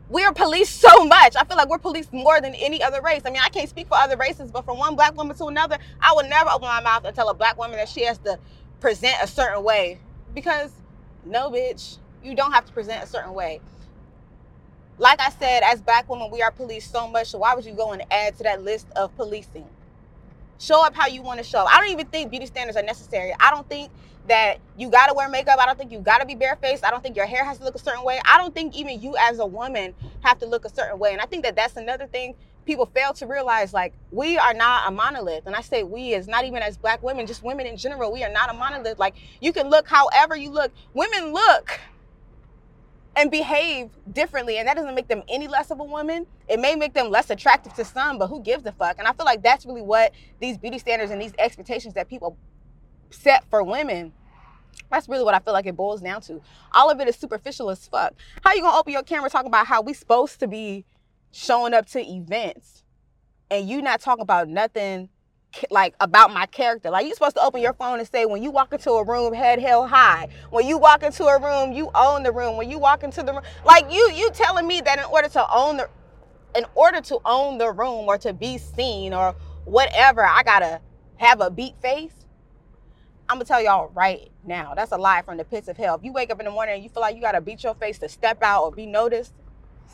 we 0.08 0.24
are 0.24 0.32
policed 0.32 0.80
so 0.80 1.04
much. 1.04 1.36
I 1.36 1.44
feel 1.44 1.56
like 1.56 1.68
we're 1.68 1.78
policed 1.78 2.12
more 2.12 2.40
than 2.40 2.56
any 2.56 2.82
other 2.82 3.00
race. 3.00 3.22
I 3.24 3.30
mean, 3.30 3.42
I 3.44 3.48
can't 3.48 3.68
speak 3.68 3.86
for 3.86 3.96
other 3.96 4.16
races, 4.16 4.50
but 4.50 4.64
from 4.64 4.76
one 4.76 4.96
black 4.96 5.16
woman 5.16 5.36
to 5.36 5.44
another, 5.44 5.78
I 6.00 6.12
would 6.16 6.26
never 6.26 6.50
open 6.50 6.66
my 6.66 6.80
mouth 6.80 7.04
and 7.04 7.14
tell 7.14 7.28
a 7.28 7.34
black 7.34 7.56
woman 7.56 7.76
that 7.76 7.88
she 7.88 8.04
has 8.06 8.18
to 8.18 8.40
present 8.80 9.18
a 9.22 9.28
certain 9.28 9.62
way. 9.62 10.00
Because 10.34 10.72
no, 11.24 11.48
bitch, 11.48 11.98
you 12.22 12.34
don't 12.34 12.52
have 12.52 12.64
to 12.66 12.72
present 12.72 13.02
a 13.02 13.06
certain 13.06 13.34
way. 13.34 13.60
Like 14.98 15.20
I 15.20 15.30
said, 15.30 15.62
as 15.62 15.80
black 15.80 16.08
women, 16.08 16.30
we 16.30 16.42
are 16.42 16.50
policed 16.50 16.92
so 16.92 17.08
much. 17.08 17.28
So 17.28 17.38
why 17.38 17.54
would 17.54 17.64
you 17.64 17.72
go 17.72 17.92
and 17.92 18.02
add 18.10 18.36
to 18.36 18.42
that 18.42 18.62
list 18.62 18.86
of 18.96 19.14
policing? 19.16 19.66
Show 20.58 20.84
up 20.84 20.94
how 20.94 21.06
you 21.06 21.22
want 21.22 21.38
to 21.38 21.44
show 21.44 21.60
up. 21.60 21.68
I 21.72 21.80
don't 21.80 21.90
even 21.90 22.06
think 22.06 22.30
beauty 22.30 22.44
standards 22.44 22.76
are 22.76 22.82
necessary. 22.82 23.34
I 23.40 23.50
don't 23.50 23.66
think 23.66 23.90
that 24.28 24.58
you 24.76 24.90
got 24.90 25.06
to 25.06 25.14
wear 25.14 25.28
makeup. 25.30 25.58
I 25.58 25.64
don't 25.64 25.78
think 25.78 25.90
you 25.90 26.00
got 26.00 26.18
to 26.18 26.26
be 26.26 26.34
barefaced. 26.34 26.84
I 26.84 26.90
don't 26.90 27.02
think 27.02 27.16
your 27.16 27.24
hair 27.24 27.44
has 27.44 27.58
to 27.58 27.64
look 27.64 27.74
a 27.74 27.78
certain 27.78 28.04
way. 28.04 28.20
I 28.26 28.36
don't 28.36 28.54
think 28.54 28.76
even 28.76 29.00
you 29.00 29.16
as 29.18 29.38
a 29.38 29.46
woman 29.46 29.94
have 30.20 30.38
to 30.40 30.46
look 30.46 30.66
a 30.66 30.68
certain 30.68 30.98
way. 30.98 31.12
And 31.12 31.20
I 31.20 31.24
think 31.24 31.44
that 31.44 31.56
that's 31.56 31.76
another 31.76 32.06
thing 32.06 32.34
people 32.66 32.86
fail 32.86 33.12
to 33.14 33.26
realize 33.26 33.72
like 33.72 33.92
we 34.10 34.38
are 34.38 34.54
not 34.54 34.86
a 34.86 34.90
monolith 34.90 35.46
and 35.46 35.56
i 35.56 35.60
say 35.60 35.82
we 35.82 36.12
is 36.12 36.28
not 36.28 36.44
even 36.44 36.62
as 36.62 36.76
black 36.76 37.02
women 37.02 37.26
just 37.26 37.42
women 37.42 37.66
in 37.66 37.76
general 37.76 38.12
we 38.12 38.22
are 38.22 38.30
not 38.30 38.50
a 38.50 38.52
monolith 38.52 38.98
like 38.98 39.14
you 39.40 39.52
can 39.52 39.68
look 39.70 39.88
however 39.88 40.36
you 40.36 40.50
look 40.50 40.70
women 40.94 41.32
look 41.32 41.80
and 43.20 43.30
behave 43.30 43.90
differently. 44.10 44.56
And 44.56 44.66
that 44.66 44.76
doesn't 44.76 44.94
make 44.94 45.06
them 45.06 45.22
any 45.28 45.46
less 45.46 45.70
of 45.70 45.78
a 45.78 45.84
woman. 45.84 46.26
It 46.48 46.58
may 46.58 46.74
make 46.74 46.94
them 46.94 47.10
less 47.10 47.28
attractive 47.28 47.74
to 47.74 47.84
some, 47.84 48.18
but 48.18 48.28
who 48.28 48.40
gives 48.42 48.64
a 48.64 48.72
fuck? 48.72 48.98
And 48.98 49.06
I 49.06 49.12
feel 49.12 49.26
like 49.26 49.42
that's 49.42 49.66
really 49.66 49.82
what 49.82 50.12
these 50.40 50.56
beauty 50.56 50.78
standards 50.78 51.10
and 51.10 51.20
these 51.20 51.34
expectations 51.38 51.94
that 51.94 52.08
people 52.08 52.38
set 53.10 53.44
for 53.50 53.62
women. 53.62 54.14
That's 54.90 55.06
really 55.06 55.22
what 55.22 55.34
I 55.34 55.38
feel 55.40 55.52
like 55.52 55.66
it 55.66 55.76
boils 55.76 56.00
down 56.00 56.22
to. 56.22 56.40
All 56.72 56.90
of 56.90 56.98
it 56.98 57.08
is 57.08 57.16
superficial 57.16 57.68
as 57.68 57.86
fuck. 57.86 58.14
How 58.42 58.54
you 58.54 58.62
gonna 58.62 58.78
open 58.78 58.92
your 58.94 59.02
camera 59.02 59.28
talking 59.28 59.48
about 59.48 59.66
how 59.66 59.82
we 59.82 59.92
supposed 59.92 60.40
to 60.40 60.48
be 60.48 60.86
showing 61.30 61.74
up 61.74 61.86
to 61.90 62.00
events 62.00 62.84
and 63.50 63.68
you 63.68 63.82
not 63.82 64.00
talking 64.00 64.22
about 64.22 64.48
nothing 64.48 65.10
like 65.70 65.94
about 66.00 66.32
my 66.32 66.46
character. 66.46 66.90
Like 66.90 67.06
you're 67.06 67.14
supposed 67.14 67.36
to 67.36 67.42
open 67.42 67.60
your 67.60 67.74
phone 67.74 67.98
and 67.98 68.08
say 68.08 68.26
when 68.26 68.42
you 68.42 68.50
walk 68.50 68.72
into 68.72 68.90
a 68.92 69.04
room, 69.04 69.32
head 69.34 69.58
held 69.60 69.88
high. 69.88 70.28
When 70.50 70.66
you 70.66 70.78
walk 70.78 71.02
into 71.02 71.24
a 71.24 71.40
room, 71.40 71.72
you 71.72 71.90
own 71.94 72.22
the 72.22 72.32
room. 72.32 72.56
When 72.56 72.70
you 72.70 72.78
walk 72.78 73.02
into 73.02 73.22
the 73.22 73.32
room, 73.32 73.42
like 73.64 73.92
you 73.92 74.10
you 74.14 74.30
telling 74.32 74.66
me 74.66 74.80
that 74.80 74.98
in 74.98 75.04
order 75.06 75.28
to 75.30 75.46
own 75.52 75.78
the 75.78 75.88
in 76.56 76.64
order 76.74 77.00
to 77.00 77.18
own 77.24 77.58
the 77.58 77.70
room 77.72 78.06
or 78.08 78.18
to 78.18 78.32
be 78.32 78.58
seen 78.58 79.12
or 79.14 79.34
whatever, 79.64 80.24
I 80.24 80.42
gotta 80.42 80.80
have 81.16 81.40
a 81.40 81.50
beat 81.50 81.74
face. 81.80 82.14
I'm 83.28 83.36
gonna 83.36 83.44
tell 83.44 83.62
y'all 83.62 83.90
right 83.94 84.30
now, 84.44 84.74
that's 84.74 84.92
a 84.92 84.96
lie 84.98 85.22
from 85.22 85.36
the 85.36 85.44
pits 85.44 85.68
of 85.68 85.76
hell. 85.76 85.94
If 85.96 86.04
you 86.04 86.12
wake 86.12 86.30
up 86.30 86.40
in 86.40 86.46
the 86.46 86.50
morning 86.50 86.74
and 86.76 86.82
you 86.82 86.90
feel 86.90 87.00
like 87.00 87.14
you 87.14 87.22
gotta 87.22 87.40
beat 87.40 87.62
your 87.62 87.74
face 87.74 87.98
to 87.98 88.08
step 88.08 88.42
out 88.42 88.64
or 88.64 88.72
be 88.72 88.86
noticed, 88.86 89.34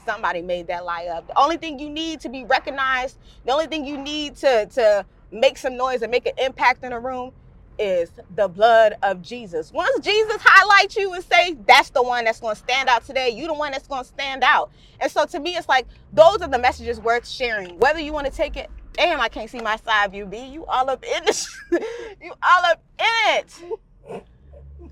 somebody 0.06 0.40
made 0.40 0.68
that 0.68 0.84
lie 0.84 1.06
up. 1.06 1.26
The 1.26 1.38
only 1.38 1.58
thing 1.58 1.78
you 1.78 1.90
need 1.90 2.20
to 2.20 2.30
be 2.30 2.44
recognized, 2.44 3.18
the 3.44 3.52
only 3.52 3.66
thing 3.66 3.84
you 3.84 3.98
need 3.98 4.36
to 4.36 4.66
to 4.66 5.04
make 5.40 5.58
some 5.58 5.76
noise 5.76 6.02
and 6.02 6.10
make 6.10 6.26
an 6.26 6.34
impact 6.38 6.84
in 6.84 6.92
a 6.92 7.00
room 7.00 7.32
is 7.78 8.10
the 8.34 8.48
blood 8.48 8.94
of 9.02 9.22
Jesus. 9.22 9.72
Once 9.72 9.98
Jesus 10.00 10.40
highlights 10.42 10.96
you 10.96 11.12
and 11.12 11.22
say 11.22 11.56
that's 11.66 11.90
the 11.90 12.02
one 12.02 12.24
that's 12.24 12.40
going 12.40 12.54
to 12.54 12.60
stand 12.60 12.88
out 12.88 13.04
today, 13.04 13.30
you 13.30 13.46
the 13.46 13.54
one 13.54 13.72
that's 13.72 13.86
going 13.86 14.02
to 14.02 14.08
stand 14.08 14.42
out. 14.42 14.70
And 15.00 15.10
so 15.10 15.26
to 15.26 15.40
me, 15.40 15.56
it's 15.56 15.68
like 15.68 15.86
those 16.12 16.40
are 16.40 16.48
the 16.48 16.58
messages 16.58 17.00
worth 17.00 17.28
sharing. 17.28 17.78
Whether 17.78 18.00
you 18.00 18.12
want 18.12 18.26
to 18.26 18.32
take 18.32 18.56
it, 18.56 18.70
damn, 18.94 19.20
I 19.20 19.28
can't 19.28 19.50
see 19.50 19.60
my 19.60 19.76
side 19.76 20.12
view. 20.12 20.26
B, 20.26 20.46
you 20.46 20.64
all 20.66 20.88
up 20.88 21.04
in 21.04 21.24
this, 21.24 21.54
you 21.70 22.32
all 22.42 22.64
up 22.64 22.82
in 22.98 23.36
it. 23.36 23.54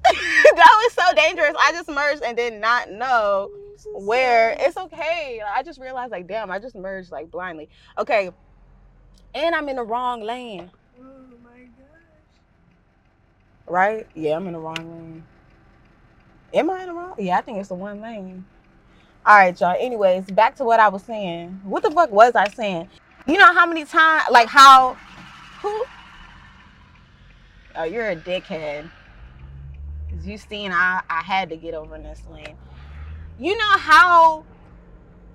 that 0.57 0.83
was 0.85 0.93
so 0.93 1.15
dangerous. 1.15 1.55
I 1.59 1.73
just 1.73 1.89
merged 1.89 2.23
and 2.23 2.37
did 2.37 2.55
not 2.55 2.91
know 2.91 3.51
where. 3.95 4.55
It's 4.59 4.77
okay. 4.77 5.41
I 5.47 5.63
just 5.63 5.81
realized 5.81 6.13
like, 6.13 6.27
damn, 6.27 6.51
I 6.51 6.59
just 6.59 6.75
merged 6.75 7.11
like 7.11 7.31
blindly. 7.31 7.71
Okay, 7.97 8.31
and 9.35 9.55
I'm 9.55 9.69
in 9.69 9.77
the 9.77 9.83
wrong 9.83 10.23
lane. 10.23 10.71
Oh 11.01 11.05
my 11.43 11.51
gosh. 11.51 11.69
Right? 13.67 14.07
Yeah, 14.15 14.37
I'm 14.37 14.47
in 14.47 14.53
the 14.53 14.59
wrong 14.59 14.77
lane. 14.77 15.25
Am 16.53 16.71
I 16.71 16.83
in 16.83 16.89
the 16.89 16.95
wrong? 16.95 17.15
Yeah, 17.19 17.39
I 17.39 17.41
think 17.41 17.59
it's 17.59 17.69
the 17.69 17.75
one 17.75 18.01
lane. 18.01 18.45
All 19.27 19.37
right, 19.37 19.59
y'all. 19.59 19.77
Anyways, 19.79 20.27
back 20.27 20.57
to 20.57 20.65
what 20.65 20.81
I 20.81 20.89
was 20.89 21.03
saying. 21.03 21.61
What 21.65 21.83
the 21.83 21.91
fuck 21.91 22.11
was 22.11 22.35
I 22.35 22.49
saying? 22.49 22.89
You 23.27 23.39
know 23.39 23.53
how 23.55 23.67
many 23.67 23.85
times, 23.85 24.25
like 24.31 24.49
how, 24.49 24.97
who? 25.63 25.85
Oh, 27.75 27.85
you're 27.85 28.11
a 28.11 28.17
dickhead. 28.17 28.91
Cause 30.11 30.27
you 30.27 30.39
seen 30.39 30.71
I 30.73 31.03
I 31.11 31.23
had 31.23 31.49
to 31.49 31.57
get 31.57 31.75
over 31.75 31.97
in 31.97 32.03
this 32.03 32.23
lane. 32.31 32.57
You 33.39 33.57
know 33.57 33.79
how 33.79 34.45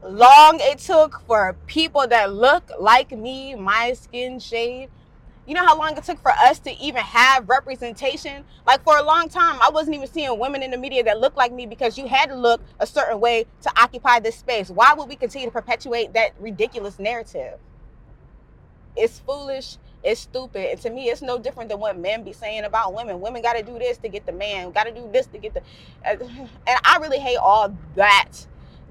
long 0.03 0.57
it 0.61 0.79
took 0.79 1.21
for 1.27 1.55
people 1.67 2.07
that 2.07 2.33
look 2.33 2.69
like 2.79 3.11
me, 3.11 3.55
my 3.55 3.93
skin 3.93 4.39
shade. 4.39 4.89
You 5.45 5.55
know 5.55 5.65
how 5.65 5.77
long 5.77 5.97
it 5.97 6.03
took 6.03 6.21
for 6.21 6.31
us 6.31 6.59
to 6.59 6.77
even 6.77 7.01
have 7.01 7.49
representation? 7.49 8.43
Like 8.67 8.83
for 8.83 8.97
a 8.97 9.03
long 9.03 9.29
time, 9.29 9.59
I 9.61 9.71
wasn't 9.71 9.95
even 9.95 10.07
seeing 10.07 10.37
women 10.37 10.61
in 10.61 10.69
the 10.69 10.77
media 10.77 11.03
that 11.05 11.19
looked 11.19 11.37
like 11.37 11.51
me 11.51 11.65
because 11.65 11.97
you 11.97 12.07
had 12.07 12.29
to 12.29 12.35
look 12.35 12.61
a 12.79 12.85
certain 12.85 13.19
way 13.19 13.45
to 13.61 13.71
occupy 13.75 14.19
this 14.19 14.35
space. 14.35 14.69
Why 14.69 14.93
would 14.93 15.09
we 15.09 15.15
continue 15.15 15.47
to 15.47 15.51
perpetuate 15.51 16.13
that 16.13 16.33
ridiculous 16.39 16.99
narrative? 16.99 17.57
It's 18.95 19.19
foolish. 19.19 19.77
It's 20.03 20.21
stupid. 20.21 20.71
And 20.71 20.81
to 20.81 20.89
me, 20.89 21.09
it's 21.09 21.21
no 21.21 21.39
different 21.39 21.69
than 21.69 21.79
what 21.79 21.97
men 21.97 22.23
be 22.23 22.31
saying 22.31 22.63
about 22.63 22.93
women. 22.93 23.19
Women 23.19 23.41
got 23.41 23.53
to 23.53 23.63
do 23.63 23.77
this 23.79 23.97
to 23.99 24.07
get 24.07 24.25
the 24.25 24.31
man. 24.31 24.71
Got 24.71 24.85
to 24.85 24.93
do 24.93 25.09
this 25.11 25.27
to 25.27 25.37
get 25.37 25.53
the. 25.53 25.61
And 26.05 26.79
I 26.85 26.97
really 27.01 27.19
hate 27.19 27.37
all 27.37 27.75
that 27.95 28.29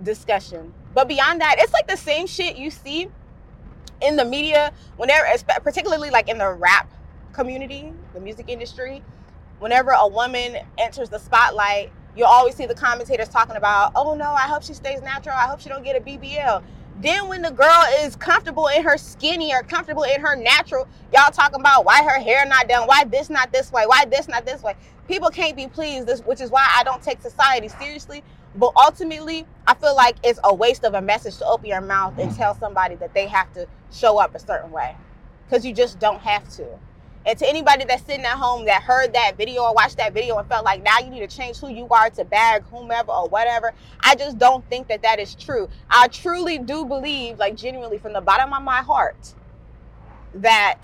discussion. 0.02 0.74
But 0.98 1.06
beyond 1.06 1.40
that, 1.42 1.58
it's 1.60 1.72
like 1.72 1.86
the 1.86 1.96
same 1.96 2.26
shit 2.26 2.56
you 2.56 2.72
see 2.72 3.06
in 4.02 4.16
the 4.16 4.24
media 4.24 4.72
whenever 4.96 5.26
particularly 5.62 6.10
like 6.10 6.28
in 6.28 6.38
the 6.38 6.50
rap 6.50 6.92
community, 7.32 7.92
the 8.14 8.20
music 8.20 8.46
industry, 8.48 9.04
whenever 9.60 9.92
a 9.92 10.08
woman 10.08 10.56
enters 10.76 11.08
the 11.08 11.20
spotlight, 11.20 11.92
you 12.16 12.24
always 12.24 12.56
see 12.56 12.66
the 12.66 12.74
commentators 12.74 13.28
talking 13.28 13.54
about, 13.54 13.92
"Oh 13.94 14.16
no, 14.16 14.28
I 14.32 14.48
hope 14.48 14.64
she 14.64 14.74
stays 14.74 15.00
natural. 15.00 15.36
I 15.36 15.46
hope 15.46 15.60
she 15.60 15.68
don't 15.68 15.84
get 15.84 15.94
a 15.94 16.00
BBL." 16.00 16.64
Then 17.00 17.28
when 17.28 17.42
the 17.42 17.52
girl 17.52 17.84
is 18.00 18.16
comfortable 18.16 18.66
in 18.66 18.82
her 18.82 18.98
skinny 18.98 19.54
or 19.54 19.62
comfortable 19.62 20.02
in 20.02 20.20
her 20.20 20.34
natural, 20.34 20.88
y'all 21.12 21.30
talking 21.30 21.60
about 21.60 21.84
why 21.84 22.02
her 22.02 22.18
hair 22.18 22.44
not 22.44 22.68
done, 22.68 22.88
why 22.88 23.04
this 23.04 23.30
not 23.30 23.52
this 23.52 23.70
way, 23.70 23.86
why 23.86 24.04
this 24.06 24.26
not 24.26 24.44
this 24.44 24.64
way. 24.64 24.74
People 25.06 25.30
can't 25.30 25.54
be 25.54 25.68
pleased, 25.68 26.24
which 26.24 26.40
is 26.40 26.50
why 26.50 26.66
I 26.76 26.82
don't 26.82 27.00
take 27.00 27.22
society 27.22 27.68
seriously 27.68 28.24
but 28.54 28.72
ultimately, 28.76 29.46
I 29.66 29.74
feel 29.74 29.94
like 29.94 30.16
it's 30.24 30.40
a 30.44 30.54
waste 30.54 30.84
of 30.84 30.94
a 30.94 31.02
message 31.02 31.36
to 31.38 31.46
open 31.46 31.66
your 31.66 31.80
mouth 31.80 32.18
and 32.18 32.34
tell 32.34 32.54
somebody 32.54 32.94
that 32.96 33.14
they 33.14 33.26
have 33.26 33.52
to 33.54 33.66
show 33.92 34.18
up 34.18 34.34
a 34.34 34.38
certain 34.38 34.70
way 34.70 34.96
because 35.46 35.64
you 35.64 35.74
just 35.74 35.98
don't 35.98 36.20
have 36.20 36.48
to. 36.56 36.66
And 37.26 37.38
to 37.38 37.48
anybody 37.48 37.84
that's 37.84 38.04
sitting 38.04 38.24
at 38.24 38.38
home 38.38 38.64
that 38.66 38.82
heard 38.82 39.12
that 39.12 39.36
video 39.36 39.62
or 39.62 39.74
watched 39.74 39.98
that 39.98 40.14
video 40.14 40.38
and 40.38 40.48
felt 40.48 40.64
like 40.64 40.82
now 40.82 40.98
you 40.98 41.10
need 41.10 41.28
to 41.28 41.36
change 41.36 41.58
who 41.58 41.68
you 41.68 41.86
are 41.90 42.08
to 42.10 42.24
bag 42.24 42.62
whomever 42.70 43.12
or 43.12 43.28
whatever, 43.28 43.74
I 44.00 44.14
just 44.14 44.38
don't 44.38 44.66
think 44.70 44.88
that 44.88 45.02
that 45.02 45.18
is 45.18 45.34
true. 45.34 45.68
I 45.90 46.08
truly 46.08 46.58
do 46.58 46.86
believe, 46.86 47.38
like 47.38 47.54
genuinely 47.54 47.98
from 47.98 48.14
the 48.14 48.20
bottom 48.22 48.54
of 48.54 48.62
my 48.62 48.80
heart, 48.80 49.34
that 50.34 50.78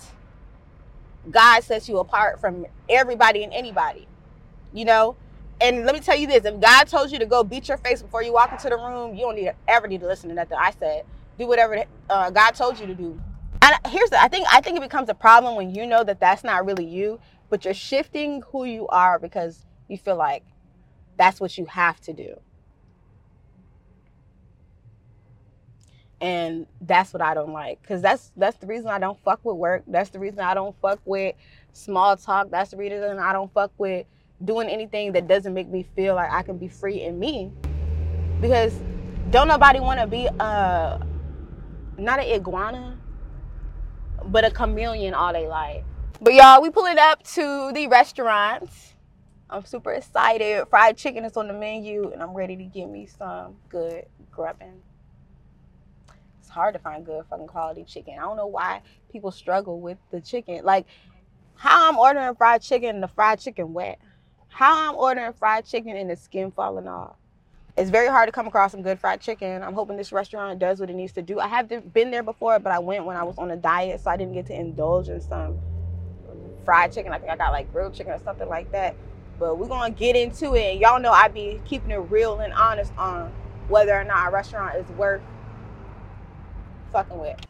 God 1.30 1.64
sets 1.64 1.88
you 1.88 1.98
apart 1.98 2.40
from 2.40 2.66
everybody 2.90 3.42
and 3.42 3.52
anybody. 3.52 4.06
You 4.72 4.84
know, 4.84 5.16
and 5.60 5.84
let 5.84 5.94
me 5.94 6.00
tell 6.00 6.16
you 6.16 6.26
this: 6.26 6.44
if 6.44 6.60
God 6.60 6.84
told 6.84 7.10
you 7.10 7.18
to 7.18 7.26
go 7.26 7.44
beat 7.44 7.68
your 7.68 7.78
face 7.78 8.02
before 8.02 8.22
you 8.22 8.32
walk 8.32 8.52
into 8.52 8.68
the 8.68 8.76
room, 8.76 9.14
you 9.14 9.22
don't 9.22 9.36
need 9.36 9.44
to, 9.44 9.54
ever 9.68 9.86
need 9.86 10.00
to 10.00 10.06
listen 10.06 10.28
to 10.28 10.34
nothing 10.34 10.58
I 10.60 10.72
said. 10.72 11.04
Do 11.38 11.46
whatever 11.46 11.84
uh, 12.10 12.30
God 12.30 12.52
told 12.52 12.78
you 12.78 12.86
to 12.86 12.94
do. 12.94 13.20
And 13.62 13.74
here's 13.88 14.10
the: 14.10 14.20
I 14.20 14.28
think 14.28 14.46
I 14.52 14.60
think 14.60 14.76
it 14.76 14.82
becomes 14.82 15.08
a 15.08 15.14
problem 15.14 15.56
when 15.56 15.74
you 15.74 15.86
know 15.86 16.04
that 16.04 16.20
that's 16.20 16.44
not 16.44 16.66
really 16.66 16.84
you, 16.84 17.20
but 17.48 17.64
you're 17.64 17.74
shifting 17.74 18.42
who 18.52 18.64
you 18.64 18.86
are 18.88 19.18
because 19.18 19.64
you 19.88 19.96
feel 19.96 20.16
like 20.16 20.44
that's 21.16 21.40
what 21.40 21.56
you 21.56 21.66
have 21.66 22.00
to 22.02 22.12
do. 22.12 22.40
And 26.20 26.66
that's 26.80 27.12
what 27.12 27.20
I 27.20 27.34
don't 27.34 27.52
like, 27.52 27.82
cause 27.86 28.00
that's 28.00 28.32
that's 28.36 28.56
the 28.56 28.66
reason 28.66 28.88
I 28.88 28.98
don't 28.98 29.18
fuck 29.24 29.40
with 29.44 29.56
work. 29.56 29.82
That's 29.86 30.10
the 30.10 30.18
reason 30.18 30.40
I 30.40 30.54
don't 30.54 30.74
fuck 30.80 31.00
with 31.04 31.34
small 31.72 32.16
talk. 32.16 32.50
That's 32.50 32.70
the 32.70 32.76
reason 32.76 33.18
I 33.18 33.32
don't 33.32 33.52
fuck 33.52 33.72
with 33.76 34.06
doing 34.42 34.68
anything 34.68 35.12
that 35.12 35.28
doesn't 35.28 35.54
make 35.54 35.68
me 35.68 35.86
feel 35.94 36.14
like 36.14 36.30
I 36.32 36.42
can 36.42 36.58
be 36.58 36.68
free 36.68 37.02
in 37.02 37.18
me. 37.18 37.52
Because 38.40 38.74
don't 39.30 39.48
nobody 39.48 39.80
want 39.80 40.00
to 40.00 40.06
be 40.06 40.28
uh 40.40 40.98
not 41.96 42.18
an 42.18 42.26
iguana, 42.26 42.98
but 44.26 44.44
a 44.44 44.50
chameleon 44.50 45.14
all 45.14 45.32
day 45.32 45.46
life. 45.46 45.84
But 46.20 46.34
y'all, 46.34 46.62
we 46.62 46.70
pulling 46.70 46.98
up 46.98 47.22
to 47.34 47.72
the 47.72 47.86
restaurant. 47.88 48.70
I'm 49.50 49.64
super 49.64 49.92
excited. 49.92 50.66
Fried 50.68 50.96
chicken 50.96 51.24
is 51.24 51.36
on 51.36 51.48
the 51.48 51.54
menu, 51.54 52.10
and 52.12 52.22
I'm 52.22 52.34
ready 52.34 52.56
to 52.56 52.64
get 52.64 52.88
me 52.88 53.06
some 53.06 53.56
good 53.68 54.06
grubbing. 54.30 54.80
It's 56.40 56.48
hard 56.48 56.74
to 56.74 56.80
find 56.80 57.04
good 57.04 57.24
fucking 57.28 57.46
quality 57.46 57.84
chicken. 57.84 58.14
I 58.18 58.22
don't 58.22 58.36
know 58.36 58.46
why 58.46 58.82
people 59.12 59.30
struggle 59.30 59.80
with 59.80 59.98
the 60.10 60.20
chicken. 60.20 60.64
Like, 60.64 60.86
how 61.56 61.88
I'm 61.88 61.98
ordering 61.98 62.34
fried 62.34 62.62
chicken, 62.62 62.90
and 62.90 63.02
the 63.02 63.08
fried 63.08 63.38
chicken 63.38 63.72
wet 63.72 63.98
how 64.54 64.88
I'm 64.88 64.94
ordering 64.94 65.32
fried 65.32 65.66
chicken 65.66 65.96
and 65.96 66.08
the 66.08 66.14
skin 66.14 66.52
falling 66.52 66.86
off. 66.86 67.16
It's 67.76 67.90
very 67.90 68.06
hard 68.06 68.28
to 68.28 68.32
come 68.32 68.46
across 68.46 68.70
some 68.70 68.82
good 68.82 69.00
fried 69.00 69.20
chicken. 69.20 69.64
I'm 69.64 69.74
hoping 69.74 69.96
this 69.96 70.12
restaurant 70.12 70.60
does 70.60 70.78
what 70.78 70.88
it 70.88 70.94
needs 70.94 71.12
to 71.14 71.22
do. 71.22 71.40
I 71.40 71.48
have 71.48 71.92
been 71.92 72.12
there 72.12 72.22
before, 72.22 72.60
but 72.60 72.70
I 72.70 72.78
went 72.78 73.04
when 73.04 73.16
I 73.16 73.24
was 73.24 73.36
on 73.36 73.50
a 73.50 73.56
diet, 73.56 74.00
so 74.00 74.12
I 74.12 74.16
didn't 74.16 74.32
get 74.32 74.46
to 74.46 74.54
indulge 74.54 75.08
in 75.08 75.20
some 75.20 75.58
fried 76.64 76.92
chicken. 76.92 77.12
I 77.12 77.18
think 77.18 77.32
I 77.32 77.36
got 77.36 77.50
like 77.50 77.72
grilled 77.72 77.94
chicken 77.94 78.12
or 78.12 78.20
something 78.20 78.48
like 78.48 78.70
that. 78.70 78.94
But 79.40 79.58
we're 79.58 79.66
gonna 79.66 79.92
get 79.92 80.14
into 80.14 80.54
it. 80.54 80.74
And 80.74 80.80
y'all 80.80 81.00
know 81.00 81.10
I 81.10 81.26
be 81.26 81.60
keeping 81.64 81.90
it 81.90 81.96
real 81.96 82.38
and 82.38 82.52
honest 82.52 82.92
on 82.96 83.32
whether 83.66 83.92
or 83.92 84.04
not 84.04 84.28
a 84.28 84.30
restaurant 84.30 84.76
is 84.76 84.88
worth 84.90 85.22
fucking 86.92 87.18
with. 87.18 87.40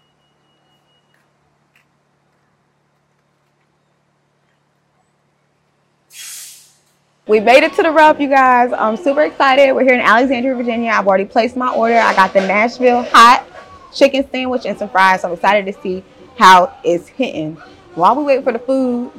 We 7.27 7.41
made 7.41 7.63
it 7.63 7.73
to 7.77 7.83
the 7.83 7.91
rub, 7.91 8.21
you 8.21 8.29
guys. 8.29 8.71
I'm 8.75 8.99
super 8.99 9.23
excited. 9.23 9.73
We're 9.73 9.85
here 9.85 9.95
in 9.95 10.01
Alexandria, 10.01 10.55
Virginia. 10.55 10.91
I've 10.91 11.07
already 11.09 11.25
placed 11.25 11.57
my 11.57 11.73
order. 11.73 11.97
I 11.97 12.15
got 12.15 12.35
the 12.35 12.43
Nashville 12.43 13.03
hot 13.03 13.47
chicken 13.95 14.29
sandwich 14.31 14.67
and 14.67 14.79
some 14.79 14.91
fries. 14.91 15.23
So 15.23 15.29
I'm 15.29 15.35
excited 15.35 15.65
to 15.73 15.81
see 15.81 16.05
how 16.37 16.77
it's 16.85 17.09
hitting. 17.09 17.55
While 17.95 18.17
we 18.17 18.25
wait 18.25 18.45
for 18.45 18.53
the 18.53 18.59
food, 18.59 19.11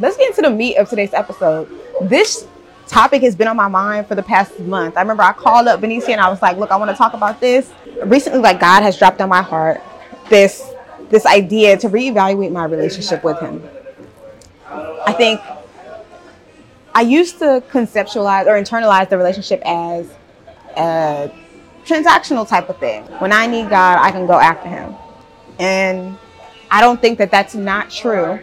let's 0.00 0.16
get 0.16 0.30
into 0.30 0.42
the 0.42 0.50
meat 0.50 0.78
of 0.78 0.90
today's 0.90 1.14
episode. 1.14 1.70
This 2.02 2.44
topic 2.88 3.22
has 3.22 3.36
been 3.36 3.46
on 3.46 3.56
my 3.56 3.68
mind 3.68 4.08
for 4.08 4.16
the 4.16 4.22
past 4.24 4.58
month. 4.58 4.96
I 4.96 5.02
remember 5.02 5.22
I 5.22 5.32
called 5.32 5.68
up 5.68 5.80
Benicia 5.80 6.10
and 6.10 6.20
I 6.20 6.28
was 6.30 6.42
like, 6.42 6.56
look, 6.56 6.72
I 6.72 6.76
want 6.76 6.90
to 6.90 6.96
talk 6.96 7.14
about 7.14 7.40
this. 7.40 7.72
Recently, 8.02 8.40
like 8.40 8.58
God 8.58 8.82
has 8.82 8.98
dropped 8.98 9.20
on 9.20 9.28
my 9.28 9.42
heart 9.42 9.80
this 10.28 10.72
this 11.08 11.24
idea 11.24 11.76
to 11.76 11.88
reevaluate 11.88 12.50
my 12.50 12.64
relationship 12.64 13.22
with 13.22 13.38
him. 13.38 13.62
I 15.06 15.12
think 15.12 15.40
I 16.94 17.00
used 17.02 17.38
to 17.40 17.62
conceptualize 17.70 18.46
or 18.46 18.52
internalize 18.52 19.08
the 19.08 19.18
relationship 19.18 19.60
as 19.66 20.08
a 20.76 21.30
transactional 21.84 22.48
type 22.48 22.68
of 22.68 22.78
thing. 22.78 23.02
When 23.18 23.32
I 23.32 23.46
need 23.46 23.68
God, 23.68 23.98
I 23.98 24.10
can 24.10 24.26
go 24.26 24.34
after 24.34 24.68
him. 24.68 24.94
And 25.58 26.16
I 26.70 26.80
don't 26.80 27.00
think 27.00 27.18
that 27.18 27.30
that's 27.30 27.54
not 27.54 27.90
true, 27.90 28.38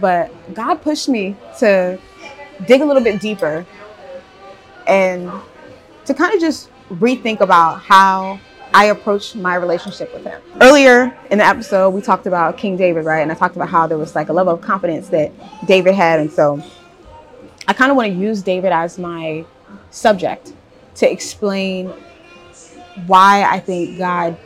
but 0.00 0.30
God 0.54 0.82
pushed 0.82 1.08
me 1.08 1.36
to 1.58 1.98
dig 2.66 2.80
a 2.80 2.84
little 2.84 3.02
bit 3.02 3.20
deeper 3.20 3.66
and 4.86 5.30
to 6.04 6.14
kind 6.14 6.34
of 6.34 6.40
just 6.40 6.70
rethink 6.90 7.40
about 7.40 7.80
how 7.80 8.38
I 8.72 8.86
approach 8.86 9.34
my 9.34 9.54
relationship 9.54 10.12
with 10.12 10.24
him. 10.24 10.40
Earlier 10.60 11.16
in 11.30 11.38
the 11.38 11.44
episode, 11.44 11.90
we 11.90 12.02
talked 12.02 12.26
about 12.26 12.58
King 12.58 12.76
David, 12.76 13.04
right? 13.04 13.20
And 13.20 13.32
I 13.32 13.34
talked 13.34 13.56
about 13.56 13.68
how 13.68 13.86
there 13.86 13.98
was 13.98 14.14
like 14.14 14.28
a 14.28 14.32
level 14.32 14.52
of 14.52 14.60
confidence 14.60 15.08
that 15.08 15.32
David 15.66 15.94
had. 15.94 16.20
And 16.20 16.30
so 16.30 16.62
I 17.68 17.72
kind 17.72 17.90
of 17.90 17.96
want 17.96 18.12
to 18.12 18.18
use 18.18 18.42
David 18.42 18.72
as 18.72 18.98
my 18.98 19.44
subject 19.90 20.52
to 20.96 21.10
explain 21.10 21.92
why 23.06 23.42
I 23.42 23.58
think 23.58 23.98
God 23.98 24.36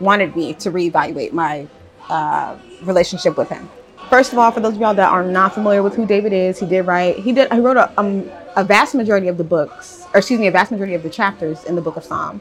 wanted 0.00 0.34
me 0.34 0.54
to 0.54 0.70
reevaluate 0.70 1.32
my 1.32 1.66
uh, 2.08 2.56
relationship 2.82 3.36
with 3.36 3.48
him. 3.48 3.68
First 4.08 4.32
of 4.32 4.38
all, 4.38 4.50
for 4.50 4.60
those 4.60 4.74
of 4.74 4.80
y'all 4.80 4.94
that 4.94 5.10
are 5.10 5.24
not 5.24 5.52
familiar 5.52 5.82
with 5.82 5.94
who 5.94 6.06
David 6.06 6.32
is, 6.32 6.58
he 6.58 6.66
did 6.66 6.82
write, 6.86 7.16
he 7.18 7.32
did, 7.32 7.52
he 7.52 7.60
wrote 7.60 7.76
a, 7.76 7.92
um, 8.00 8.30
a 8.56 8.64
vast 8.64 8.94
majority 8.94 9.28
of 9.28 9.36
the 9.36 9.44
books, 9.44 10.06
or 10.14 10.18
excuse 10.18 10.40
me, 10.40 10.46
a 10.46 10.50
vast 10.50 10.70
majority 10.70 10.94
of 10.94 11.02
the 11.02 11.10
chapters 11.10 11.64
in 11.64 11.74
the 11.74 11.82
book 11.82 11.96
of 11.96 12.04
Psalm. 12.04 12.40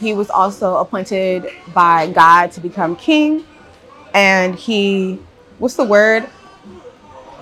He 0.00 0.14
was 0.14 0.30
also 0.30 0.76
appointed 0.76 1.50
by 1.74 2.10
God 2.10 2.52
to 2.52 2.60
become 2.60 2.96
king, 2.96 3.44
and 4.14 4.54
he, 4.54 5.18
what's 5.58 5.74
the 5.76 5.84
word? 5.84 6.26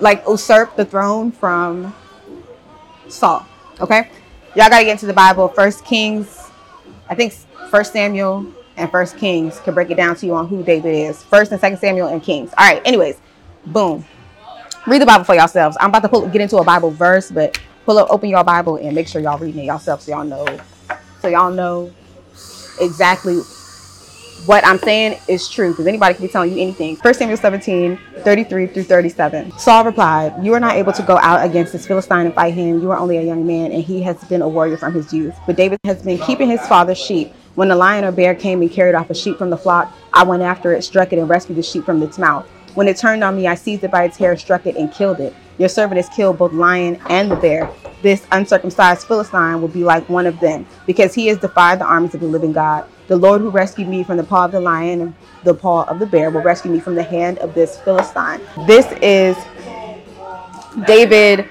Like 0.03 0.25
usurp 0.27 0.75
the 0.75 0.83
throne 0.83 1.31
from 1.31 1.95
Saul. 3.07 3.45
Okay, 3.79 4.09
y'all 4.53 4.67
gotta 4.67 4.83
get 4.83 4.91
into 4.91 5.05
the 5.05 5.13
Bible. 5.13 5.47
First 5.47 5.85
Kings, 5.85 6.51
I 7.09 7.15
think 7.15 7.31
First 7.71 7.93
Samuel 7.93 8.45
and 8.75 8.91
First 8.91 9.15
Kings 9.17 9.61
can 9.61 9.73
break 9.73 9.91
it 9.91 9.95
down 9.95 10.17
to 10.17 10.25
you 10.25 10.35
on 10.35 10.49
who 10.49 10.61
David 10.61 10.93
is. 10.93 11.23
First 11.23 11.53
and 11.53 11.61
Second 11.61 11.77
Samuel 11.77 12.09
and 12.09 12.21
Kings. 12.21 12.53
All 12.57 12.69
right. 12.69 12.81
Anyways, 12.83 13.17
boom. 13.67 14.03
Read 14.87 15.01
the 15.01 15.05
Bible 15.05 15.23
for 15.23 15.35
yourselves. 15.35 15.77
I'm 15.79 15.87
about 15.89 16.01
to 16.01 16.09
pull, 16.09 16.27
get 16.27 16.41
into 16.41 16.57
a 16.57 16.65
Bible 16.65 16.91
verse, 16.91 17.31
but 17.31 17.57
pull 17.85 17.97
up, 17.97 18.09
open 18.11 18.27
your 18.27 18.43
Bible, 18.43 18.75
and 18.75 18.93
make 18.93 19.07
sure 19.07 19.21
y'all 19.21 19.37
reading 19.37 19.61
it 19.61 19.67
yourself 19.67 20.01
so 20.01 20.11
y'all 20.11 20.25
know, 20.25 20.45
so 21.21 21.29
y'all 21.29 21.49
know 21.49 21.93
exactly 22.81 23.39
what 24.45 24.65
I'm 24.65 24.77
saying 24.79 25.19
is 25.27 25.49
true 25.49 25.71
because 25.71 25.87
anybody 25.87 26.15
can 26.15 26.25
be 26.25 26.31
telling 26.31 26.51
you 26.51 26.61
anything. 26.61 26.95
1 26.97 27.13
Samuel 27.13 27.37
17, 27.37 27.97
33 28.23 28.67
through 28.67 28.83
37. 28.83 29.57
Saul 29.57 29.85
replied, 29.85 30.43
You 30.43 30.53
are 30.53 30.59
not 30.59 30.75
able 30.75 30.91
to 30.93 31.03
go 31.03 31.17
out 31.17 31.45
against 31.45 31.73
this 31.73 31.87
Philistine 31.87 32.25
and 32.25 32.35
fight 32.35 32.53
him. 32.53 32.81
You 32.81 32.91
are 32.91 32.97
only 32.97 33.17
a 33.17 33.21
young 33.21 33.45
man, 33.47 33.71
and 33.71 33.83
he 33.83 34.01
has 34.03 34.21
been 34.25 34.41
a 34.41 34.47
warrior 34.47 34.77
from 34.77 34.93
his 34.93 35.13
youth. 35.13 35.35
But 35.45 35.55
David 35.55 35.79
has 35.85 36.03
been 36.03 36.17
keeping 36.19 36.49
his 36.49 36.65
father's 36.67 36.97
sheep. 36.97 37.33
When 37.55 37.71
a 37.71 37.75
lion 37.75 38.03
or 38.03 38.11
bear 38.11 38.33
came 38.33 38.61
and 38.61 38.71
carried 38.71 38.95
off 38.95 39.09
a 39.09 39.15
sheep 39.15 39.37
from 39.37 39.49
the 39.49 39.57
flock, 39.57 39.93
I 40.11 40.23
went 40.23 40.41
after 40.41 40.73
it, 40.73 40.83
struck 40.83 41.13
it, 41.13 41.19
and 41.19 41.29
rescued 41.29 41.57
the 41.57 41.63
sheep 41.63 41.85
from 41.85 42.01
its 42.01 42.17
mouth. 42.17 42.47
When 42.73 42.87
it 42.87 42.97
turned 42.97 43.23
on 43.23 43.35
me, 43.35 43.47
I 43.47 43.55
seized 43.55 43.83
it 43.83 43.91
by 43.91 44.05
its 44.05 44.17
hair, 44.17 44.35
struck 44.35 44.65
it, 44.65 44.75
and 44.75 44.91
killed 44.91 45.19
it. 45.19 45.35
Your 45.57 45.69
servant 45.69 45.97
has 45.97 46.09
killed 46.09 46.37
both 46.37 46.53
lion 46.53 46.99
and 47.09 47.31
the 47.31 47.35
bear. 47.35 47.69
This 48.01 48.25
uncircumcised 48.31 49.07
Philistine 49.07 49.61
will 49.61 49.69
be 49.69 49.83
like 49.83 50.09
one 50.09 50.25
of 50.25 50.39
them, 50.39 50.65
because 50.85 51.13
he 51.13 51.27
has 51.27 51.37
defied 51.37 51.79
the 51.79 51.85
armies 51.85 52.13
of 52.13 52.21
the 52.21 52.27
living 52.27 52.51
God. 52.51 52.85
The 53.07 53.15
Lord 53.15 53.41
who 53.41 53.49
rescued 53.49 53.87
me 53.87 54.03
from 54.03 54.17
the 54.17 54.23
paw 54.23 54.45
of 54.45 54.51
the 54.51 54.59
lion 54.59 55.01
and 55.01 55.15
the 55.43 55.53
paw 55.53 55.83
of 55.83 55.99
the 55.99 56.05
bear 56.05 56.29
will 56.31 56.41
rescue 56.41 56.71
me 56.71 56.79
from 56.79 56.95
the 56.95 57.03
hand 57.03 57.37
of 57.39 57.53
this 57.53 57.79
Philistine. 57.81 58.41
This 58.65 58.85
is 59.01 59.37
David 60.85 61.49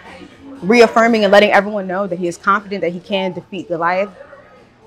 reaffirming 0.62 1.24
and 1.24 1.32
letting 1.32 1.52
everyone 1.52 1.86
know 1.86 2.06
that 2.06 2.18
he 2.18 2.26
is 2.26 2.36
confident 2.36 2.80
that 2.82 2.92
he 2.92 3.00
can 3.00 3.32
defeat 3.32 3.68
Goliath 3.68 4.10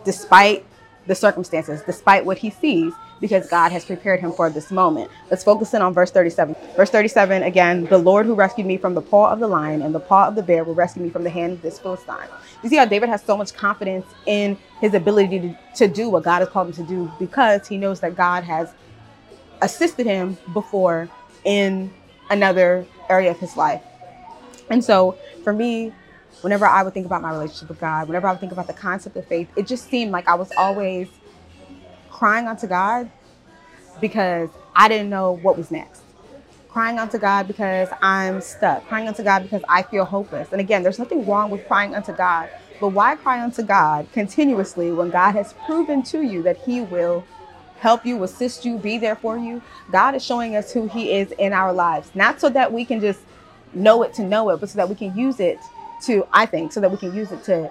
despite 0.04 0.66
the 1.08 1.16
circumstances, 1.16 1.82
despite 1.86 2.26
what 2.26 2.38
he 2.38 2.50
sees, 2.50 2.94
because 3.20 3.48
God 3.48 3.72
has 3.72 3.86
prepared 3.86 4.20
him 4.20 4.32
for 4.32 4.50
this 4.50 4.72
moment. 4.72 5.10
Let's 5.30 5.44
focus 5.44 5.74
in 5.74 5.82
on 5.82 5.94
verse 5.94 6.12
37. 6.12 6.56
Verse 6.76 6.90
37 6.90 7.44
again, 7.44 7.86
the 7.86 7.98
Lord 7.98 8.26
who 8.26 8.36
rescued 8.36 8.68
me 8.68 8.78
from 8.78 8.94
the 8.94 9.02
paw 9.02 9.32
of 9.32 9.40
the 9.40 9.48
lion 9.48 9.82
and 9.82 9.96
the 9.96 10.00
paw 10.00 10.28
of 10.28 10.36
the 10.36 10.44
bear 10.44 10.64
will 10.64 10.76
rescue 10.76 11.04
me 11.04 11.10
from 11.10 11.24
the 11.24 11.30
hand 11.30 11.54
of 11.54 11.62
this 11.62 11.80
Philistine. 11.80 12.28
You 12.64 12.70
see 12.70 12.76
how 12.76 12.86
David 12.86 13.10
has 13.10 13.24
so 13.24 13.38
much 13.38 13.54
confidence 13.54 14.06
in 14.26 14.58
his 14.82 14.94
ability 14.94 15.40
to, 15.40 15.58
to 15.76 15.88
do 15.88 16.10
what 16.10 16.24
God 16.24 16.40
has 16.40 16.50
called 16.50 16.68
him 16.68 16.74
to 16.74 16.84
do 16.84 17.12
because 17.20 17.68
he 17.68 17.78
knows 17.78 18.00
that 18.02 18.16
God 18.16 18.44
has 18.44 18.74
assisted 19.62 20.06
him 20.06 20.38
before 20.54 21.10
in 21.44 21.94
another 22.30 22.86
area 23.10 23.32
of 23.32 23.40
his 23.40 23.56
life. 23.56 23.82
And 24.70 24.84
so 24.84 25.18
for 25.44 25.54
me, 25.54 25.94
whenever 26.42 26.66
I 26.66 26.84
would 26.84 26.94
think 26.94 27.06
about 27.06 27.22
my 27.22 27.32
relationship 27.32 27.70
with 27.70 27.80
God, 27.80 28.08
whenever 28.08 28.28
I 28.28 28.32
would 28.32 28.40
think 28.40 28.52
about 28.52 28.68
the 28.68 28.74
concept 28.74 29.16
of 29.16 29.26
faith, 29.28 29.48
it 29.56 29.68
just 29.68 29.90
seemed 29.90 30.12
like 30.12 30.28
I 30.28 30.36
was 30.36 30.52
always 30.58 31.08
crying 32.16 32.48
unto 32.48 32.66
God 32.66 33.12
because 34.00 34.50
I 34.74 34.88
didn't 34.88 35.10
know 35.10 35.34
what 35.34 35.58
was 35.58 35.70
next. 35.70 36.02
Crying 36.70 36.98
unto 36.98 37.18
God 37.18 37.46
because 37.46 37.90
I'm 38.02 38.40
stuck. 38.40 38.88
Crying 38.88 39.10
unto 39.10 39.22
God 39.22 39.44
because 39.44 39.64
I 39.68 39.82
feel 39.84 40.06
hopeless. 40.06 40.54
And 40.54 40.62
again, 40.62 40.82
there's 40.82 40.98
nothing 40.98 41.26
wrong 41.26 41.50
with 41.50 41.68
crying 41.68 41.94
unto 41.94 42.14
God, 42.14 42.50
but 42.80 42.90
why 42.90 43.18
cry 43.18 43.44
unto 43.44 43.64
God 43.64 44.08
continuously 44.14 44.94
when 44.94 45.10
God 45.10 45.34
has 45.34 45.54
proven 45.66 46.04
to 46.04 46.22
you 46.22 46.42
that 46.44 46.56
He 46.56 46.80
will 46.80 47.26
help 47.80 48.06
you, 48.06 48.24
assist 48.24 48.64
you, 48.64 48.78
be 48.78 48.98
there 48.98 49.18
for 49.18 49.38
you? 49.38 49.62
God 49.92 50.16
is 50.16 50.24
showing 50.24 50.56
us 50.56 50.72
who 50.72 50.88
He 50.88 51.12
is 51.12 51.34
in 51.34 51.52
our 51.52 51.74
lives, 51.74 52.12
not 52.16 52.40
so 52.40 52.48
that 52.48 52.72
we 52.72 52.86
can 52.86 53.02
just 53.02 53.20
know 53.74 54.04
it 54.04 54.14
to 54.14 54.24
know 54.24 54.52
it, 54.52 54.62
but 54.62 54.70
so 54.70 54.78
that 54.78 54.88
we 54.88 54.96
can 54.96 55.18
use 55.18 55.42
it 55.42 55.60
to, 56.06 56.26
I 56.32 56.46
think, 56.46 56.72
so 56.72 56.80
that 56.80 56.90
we 56.90 56.96
can 56.96 57.14
use 57.14 57.34
it 57.34 57.44
to 57.44 57.70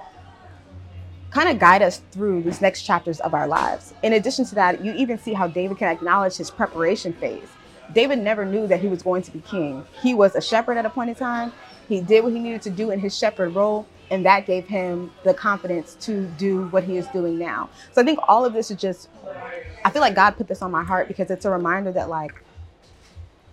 kind 1.35 1.49
of 1.49 1.59
guide 1.59 1.83
us 1.83 2.01
through 2.13 2.43
these 2.45 2.61
next 2.61 2.83
chapters 2.83 3.19
of 3.21 3.35
our 3.35 3.49
lives. 3.49 3.93
In 4.05 4.13
addition 4.13 4.45
to 4.45 4.55
that, 4.55 4.85
you 4.85 4.95
even 4.95 5.19
see 5.19 5.33
how 5.33 5.49
David 5.49 5.79
can 5.79 5.89
acknowledge 5.89 6.37
his 6.37 6.49
preparation 6.49 7.13
phase. 7.13 7.49
David 7.93 8.21
never 8.21 8.45
knew 8.45 8.69
that 8.69 8.81
he 8.81 8.87
was 8.87 9.03
going 9.03 9.23
to 9.23 9.33
be 9.33 9.41
king. 9.41 9.85
He 10.01 10.15
was 10.15 10.37
a 10.37 10.41
shepherd 10.41 10.77
at 10.77 10.87
a 10.87 10.91
point 10.91 11.11
in 11.11 11.17
time. 11.17 11.53
He 11.89 12.01
did 12.01 12.23
what 12.23 12.33
he 12.33 12.39
needed 12.39 12.63
to 12.63 12.71
do 12.71 12.93
in 12.93 13.01
his 13.01 13.19
shepherd 13.19 13.53
role, 13.53 13.85
and 14.11 14.25
that 14.25 14.47
gave 14.47 14.69
him 14.69 15.11
the 15.25 15.35
confidence 15.35 15.97
to 16.03 16.25
do 16.39 16.69
what 16.69 16.85
he 16.85 16.97
is 16.99 17.07
doing 17.09 17.37
now. 17.37 17.69
So 17.93 18.01
I 18.01 18.05
think 18.05 18.21
all 18.29 18.45
of 18.45 18.53
this 18.53 18.71
is 18.71 18.77
just, 18.77 19.09
I 19.85 19.91
feel 19.91 20.03
like 20.03 20.15
God 20.15 20.37
put 20.37 20.47
this 20.47 20.63
on 20.63 20.71
my 20.71 20.85
heart 20.85 21.09
because 21.09 21.33
it's 21.33 21.45
a 21.45 21.51
reminder 21.51 21.91
that, 21.93 22.09
like, 22.09 22.33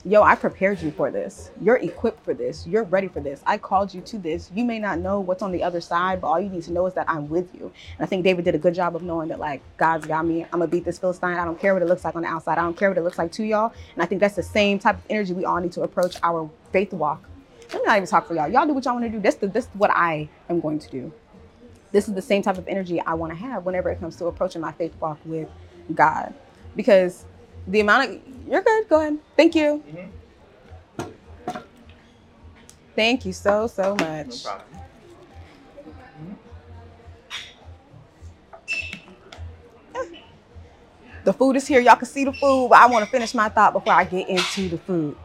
yo, 0.04 0.24
I 0.24 0.36
prepared 0.36 0.82
you 0.82 0.92
for 0.92 1.12
this. 1.12 1.52
You're 1.62 1.78
equipped 1.78 2.24
for 2.26 2.34
this. 2.34 2.66
You're 2.66 2.84
ready 2.84 3.08
for 3.08 3.20
this. 3.20 3.42
I 3.46 3.58
called 3.58 3.94
you 3.94 4.02
to 4.02 4.18
this. 4.18 4.50
You 4.54 4.66
may 4.66 4.80
not 4.80 5.00
know 5.00 5.20
what's 5.20 5.44
on 5.44 5.52
the 5.52 5.64
other 5.64 5.82
side, 5.82 6.22
but 6.22 6.28
all 6.28 6.40
you 6.40 6.50
need 6.50 6.64
to 6.64 6.72
know 6.72 6.86
is 6.88 6.94
that 6.96 7.10
I'm 7.10 7.30
with 7.30 7.54
you. 7.54 7.72
And 7.98 8.04
I 8.04 8.06
think 8.06 8.24
David 8.24 8.46
did 8.46 8.56
a 8.56 8.60
good 8.60 8.74
job 8.74 8.96
of 8.96 9.04
knowing 9.04 9.30
that, 9.30 9.40
like, 9.40 9.62
God's 9.78 10.08
got 10.08 10.26
me. 10.26 10.44
I'm 10.46 10.60
going 10.60 10.64
to 10.64 10.68
beat 10.68 10.86
this 10.86 10.98
Philistine. 10.98 11.38
I 11.38 11.46
don't 11.46 11.60
care 11.60 11.74
what 11.74 11.84
it 11.84 11.88
looks 11.88 12.04
like 12.04 12.16
on 12.16 12.24
the 12.24 12.28
outside. 12.28 12.58
I 12.58 12.62
don't 12.62 12.78
care 12.78 12.90
what 12.90 12.98
it 12.98 13.04
looks 13.04 13.18
like 13.18 13.32
to 13.34 13.44
y'all. 13.44 13.74
And 13.94 14.02
I 14.02 14.06
think 14.06 14.22
that's 14.22 14.36
the 14.36 14.44
same 14.44 14.80
type 14.80 14.96
of 14.96 15.04
energy 15.10 15.34
we 15.34 15.46
all 15.46 15.60
need 15.60 15.72
to 15.74 15.82
approach 15.82 16.18
our 16.24 16.50
faith 16.72 16.94
walk. 16.94 17.28
Let 17.74 17.82
me 17.82 17.86
not 17.86 17.98
even 17.98 18.08
talk 18.08 18.28
for 18.28 18.36
y'all. 18.36 18.50
Y'all 18.50 18.66
do 18.66 18.74
what 18.74 18.86
y'all 18.86 18.96
want 18.96 19.06
to 19.06 19.10
do. 19.10 19.20
This, 19.20 19.36
this 19.36 19.66
is 19.66 19.70
what 19.74 19.92
I 19.92 20.30
am 20.50 20.60
going 20.60 20.80
to 20.80 20.90
do. 20.90 21.14
This 21.92 22.08
is 22.08 22.16
the 22.16 22.22
same 22.22 22.42
type 22.42 22.58
of 22.58 22.68
energy 22.68 23.00
I 23.02 23.14
want 23.14 23.34
to 23.34 23.38
have 23.38 23.66
whenever 23.66 23.90
it 23.90 24.00
comes 24.00 24.16
to 24.18 24.26
approaching 24.26 24.62
my 24.62 24.72
faith 24.72 24.94
walk 25.00 25.20
with 25.26 25.50
God. 25.94 26.34
Because 26.76 27.26
the 27.68 27.80
amount 27.80 28.10
of, 28.10 28.22
you're 28.48 28.62
good, 28.62 28.90
go 28.90 29.02
ahead. 29.02 29.18
Thank 29.36 29.56
you. 29.56 29.84
Mm-hmm. 29.88 30.08
Thank 32.96 33.26
you 33.26 33.34
so, 33.34 33.68
so 33.68 33.96
much. 33.96 34.46
No 34.46 34.62
the 41.24 41.34
food 41.34 41.56
is 41.56 41.68
here. 41.68 41.80
Y'all 41.80 41.96
can 41.96 42.08
see 42.08 42.26
the 42.26 42.34
food, 42.34 42.70
but 42.70 42.80
I 42.80 42.88
want 42.88 43.06
to 43.06 43.12
finish 43.12 43.34
my 43.34 43.50
thought 43.50 43.74
before 43.74 43.94
I 43.94 44.04
get 44.04 44.28
into 44.28 44.70
the 44.70 44.78
food. 44.78 45.16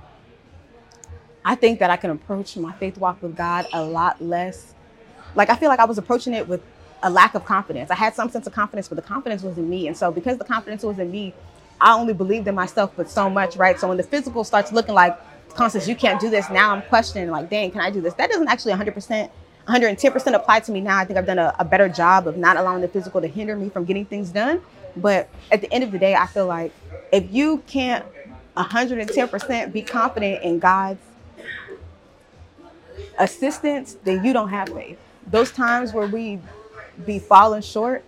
I 1.44 1.54
think 1.54 1.78
that 1.78 1.90
I 1.90 1.96
can 1.96 2.10
approach 2.10 2.56
my 2.56 2.72
faith 2.72 2.98
walk 2.98 3.22
with 3.22 3.36
God 3.36 3.66
a 3.72 3.82
lot 3.82 4.20
less. 4.20 4.74
Like, 5.34 5.48
I 5.48 5.56
feel 5.56 5.68
like 5.68 5.78
I 5.78 5.84
was 5.84 5.98
approaching 5.98 6.34
it 6.34 6.48
with 6.48 6.62
a 7.02 7.10
lack 7.10 7.34
of 7.34 7.44
confidence. 7.44 7.90
I 7.90 7.94
had 7.94 8.14
some 8.14 8.30
sense 8.30 8.46
of 8.46 8.52
confidence, 8.52 8.88
but 8.88 8.96
the 8.96 9.02
confidence 9.02 9.42
was 9.42 9.56
in 9.56 9.68
me. 9.68 9.86
And 9.86 9.96
so, 9.96 10.10
because 10.10 10.38
the 10.38 10.44
confidence 10.44 10.82
was 10.82 10.98
in 10.98 11.10
me, 11.10 11.34
I 11.80 11.94
only 11.94 12.14
believed 12.14 12.48
in 12.48 12.54
myself, 12.54 12.92
but 12.96 13.10
so 13.10 13.28
much, 13.28 13.56
right? 13.56 13.78
So 13.78 13.88
when 13.88 13.96
the 13.96 14.02
physical 14.02 14.44
starts 14.44 14.72
looking 14.72 14.94
like, 14.94 15.18
Constance, 15.54 15.88
you 15.88 15.96
can't 15.96 16.20
do 16.20 16.28
this. 16.28 16.50
Now 16.50 16.72
I'm 16.72 16.82
questioning, 16.82 17.30
like, 17.30 17.48
dang, 17.48 17.70
can 17.70 17.80
I 17.80 17.90
do 17.90 18.00
this? 18.00 18.14
That 18.14 18.30
doesn't 18.30 18.48
actually 18.48 18.74
100%, 18.74 19.30
110% 19.68 20.34
apply 20.34 20.60
to 20.60 20.72
me 20.72 20.80
now. 20.82 20.98
I 20.98 21.04
think 21.04 21.18
I've 21.18 21.26
done 21.26 21.38
a, 21.38 21.54
a 21.58 21.64
better 21.64 21.88
job 21.88 22.26
of 22.28 22.36
not 22.36 22.56
allowing 22.56 22.82
the 22.82 22.88
physical 22.88 23.20
to 23.22 23.26
hinder 23.26 23.56
me 23.56 23.70
from 23.70 23.84
getting 23.84 24.04
things 24.04 24.30
done. 24.30 24.60
But 24.96 25.28
at 25.50 25.62
the 25.62 25.72
end 25.72 25.84
of 25.84 25.92
the 25.92 25.98
day, 25.98 26.14
I 26.14 26.26
feel 26.26 26.46
like 26.46 26.72
if 27.10 27.32
you 27.32 27.62
can't 27.66 28.04
110% 28.56 29.72
be 29.72 29.82
confident 29.82 30.42
in 30.42 30.58
God's 30.58 31.00
assistance, 33.18 33.96
then 34.04 34.24
you 34.24 34.32
don't 34.32 34.48
have 34.50 34.68
faith. 34.68 34.98
those 35.26 35.50
times 35.50 35.92
where 35.92 36.06
we 36.06 36.38
be 37.04 37.18
falling 37.18 37.62
short, 37.62 38.04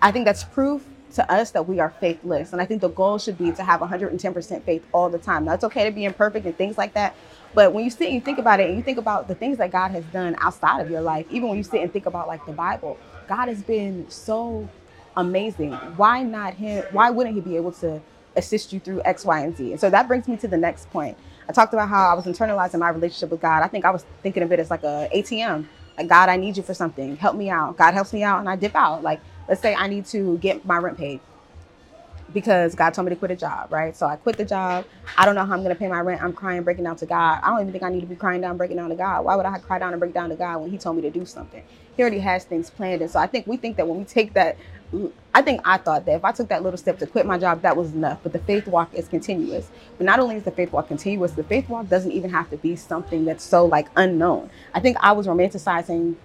I 0.00 0.10
think 0.10 0.26
that's 0.26 0.44
proof 0.44 0.82
to 1.14 1.32
us 1.32 1.50
that 1.52 1.66
we 1.66 1.80
are 1.80 1.90
faithless. 2.00 2.52
And 2.52 2.60
I 2.60 2.66
think 2.66 2.80
the 2.80 2.88
goal 2.88 3.18
should 3.18 3.38
be 3.38 3.52
to 3.52 3.62
have 3.62 3.80
110% 3.80 4.62
faith 4.62 4.86
all 4.92 5.08
the 5.08 5.18
time. 5.18 5.44
Now, 5.44 5.54
it's 5.54 5.64
okay 5.64 5.84
to 5.84 5.90
be 5.90 6.04
imperfect 6.04 6.46
and 6.46 6.56
things 6.56 6.76
like 6.76 6.94
that. 6.94 7.14
But 7.54 7.72
when 7.72 7.84
you 7.84 7.90
sit 7.90 8.06
and 8.06 8.14
you 8.14 8.20
think 8.20 8.38
about 8.38 8.60
it 8.60 8.68
and 8.68 8.76
you 8.76 8.82
think 8.82 8.98
about 8.98 9.28
the 9.28 9.34
things 9.34 9.58
that 9.58 9.70
God 9.70 9.92
has 9.92 10.04
done 10.06 10.36
outside 10.40 10.80
of 10.80 10.90
your 10.90 11.00
life, 11.00 11.26
even 11.30 11.48
when 11.48 11.56
you 11.56 11.64
sit 11.64 11.80
and 11.80 11.92
think 11.92 12.06
about 12.06 12.26
like 12.26 12.44
the 12.46 12.52
Bible, 12.52 12.98
God 13.28 13.46
has 13.48 13.62
been 13.62 14.10
so 14.10 14.68
amazing. 15.16 15.72
Why 15.96 16.22
not 16.22 16.54
him? 16.54 16.84
Why 16.90 17.10
wouldn't 17.10 17.36
he 17.36 17.40
be 17.40 17.56
able 17.56 17.72
to 17.72 18.02
assist 18.36 18.72
you 18.72 18.80
through 18.80 19.02
X, 19.04 19.24
Y, 19.24 19.40
and 19.40 19.56
Z? 19.56 19.70
And 19.72 19.80
so 19.80 19.88
that 19.90 20.08
brings 20.08 20.26
me 20.26 20.36
to 20.38 20.48
the 20.48 20.56
next 20.56 20.90
point. 20.90 21.16
I 21.48 21.52
talked 21.52 21.72
about 21.72 21.88
how 21.88 22.10
I 22.10 22.14
was 22.14 22.24
internalizing 22.24 22.80
my 22.80 22.88
relationship 22.88 23.30
with 23.30 23.40
God. 23.40 23.62
I 23.62 23.68
think 23.68 23.84
I 23.84 23.90
was 23.90 24.04
thinking 24.22 24.42
of 24.42 24.50
it 24.50 24.58
as 24.58 24.70
like 24.70 24.82
a 24.82 25.08
ATM. 25.14 25.66
Like 25.96 26.08
God, 26.08 26.28
I 26.28 26.36
need 26.36 26.56
you 26.56 26.62
for 26.62 26.74
something. 26.74 27.16
Help 27.16 27.36
me 27.36 27.50
out. 27.50 27.76
God 27.76 27.94
helps 27.94 28.12
me 28.12 28.24
out 28.24 28.40
and 28.40 28.48
I 28.48 28.56
dip 28.56 28.74
out. 28.74 29.02
Like 29.02 29.20
let's 29.48 29.60
say 29.60 29.74
I 29.74 29.86
need 29.88 30.06
to 30.06 30.38
get 30.38 30.64
my 30.64 30.78
rent 30.78 30.98
paid 30.98 31.20
because 32.32 32.74
God 32.74 32.92
told 32.92 33.06
me 33.06 33.10
to 33.10 33.16
quit 33.16 33.30
a 33.30 33.36
job, 33.36 33.72
right? 33.72 33.96
So 33.96 34.06
I 34.06 34.16
quit 34.16 34.36
the 34.36 34.44
job. 34.44 34.84
I 35.16 35.24
don't 35.24 35.34
know 35.34 35.44
how 35.44 35.54
I'm 35.54 35.62
gonna 35.62 35.74
pay 35.74 35.88
my 35.88 36.00
rent. 36.00 36.22
I'm 36.22 36.32
crying, 36.32 36.62
breaking 36.62 36.84
down 36.84 36.96
to 36.96 37.06
God. 37.06 37.40
I 37.42 37.50
don't 37.50 37.60
even 37.60 37.72
think 37.72 37.84
I 37.84 37.90
need 37.90 38.00
to 38.00 38.06
be 38.06 38.16
crying 38.16 38.40
down, 38.40 38.56
breaking 38.56 38.76
down 38.76 38.90
to 38.90 38.96
God. 38.96 39.24
Why 39.24 39.36
would 39.36 39.46
I 39.46 39.58
cry 39.58 39.78
down 39.78 39.92
and 39.92 40.00
break 40.00 40.12
down 40.12 40.30
to 40.30 40.36
God 40.36 40.60
when 40.60 40.70
He 40.70 40.78
told 40.78 40.96
me 40.96 41.02
to 41.02 41.10
do 41.10 41.24
something? 41.24 41.62
He 41.96 42.02
already 42.02 42.18
has 42.20 42.44
things 42.44 42.70
planned. 42.70 43.02
And 43.02 43.10
so 43.10 43.20
I 43.20 43.26
think 43.26 43.46
we 43.46 43.56
think 43.56 43.76
that 43.76 43.86
when 43.86 43.98
we 43.98 44.04
take 44.04 44.34
that, 44.34 44.56
I 45.34 45.42
think 45.42 45.60
I 45.64 45.78
thought 45.78 46.06
that 46.06 46.16
if 46.16 46.24
I 46.24 46.32
took 46.32 46.48
that 46.48 46.62
little 46.62 46.76
step 46.76 46.98
to 46.98 47.06
quit 47.06 47.26
my 47.26 47.38
job, 47.38 47.62
that 47.62 47.76
was 47.76 47.92
enough. 47.92 48.20
But 48.22 48.32
the 48.32 48.38
faith 48.40 48.66
walk 48.66 48.92
is 48.94 49.08
continuous. 49.08 49.68
But 49.96 50.06
not 50.06 50.18
only 50.18 50.36
is 50.36 50.44
the 50.44 50.50
faith 50.50 50.72
walk 50.72 50.88
continuous, 50.88 51.32
the 51.32 51.44
faith 51.44 51.68
walk 51.68 51.88
doesn't 51.88 52.12
even 52.12 52.30
have 52.30 52.50
to 52.50 52.56
be 52.56 52.76
something 52.76 53.24
that's 53.24 53.44
so 53.44 53.64
like 53.64 53.88
unknown. 53.96 54.50
I 54.74 54.80
think 54.80 54.96
I 55.00 55.12
was 55.12 55.26
romanticizing 55.26 56.16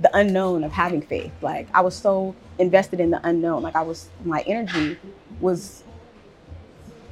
the 0.00 0.10
unknown 0.16 0.64
of 0.64 0.72
having 0.72 1.02
faith. 1.02 1.32
Like 1.42 1.68
I 1.74 1.82
was 1.82 1.94
so 1.94 2.34
invested 2.58 3.00
in 3.00 3.10
the 3.10 3.20
unknown. 3.26 3.62
Like 3.62 3.76
I 3.76 3.82
was, 3.82 4.08
my 4.24 4.42
energy 4.46 4.98
was, 5.40 5.84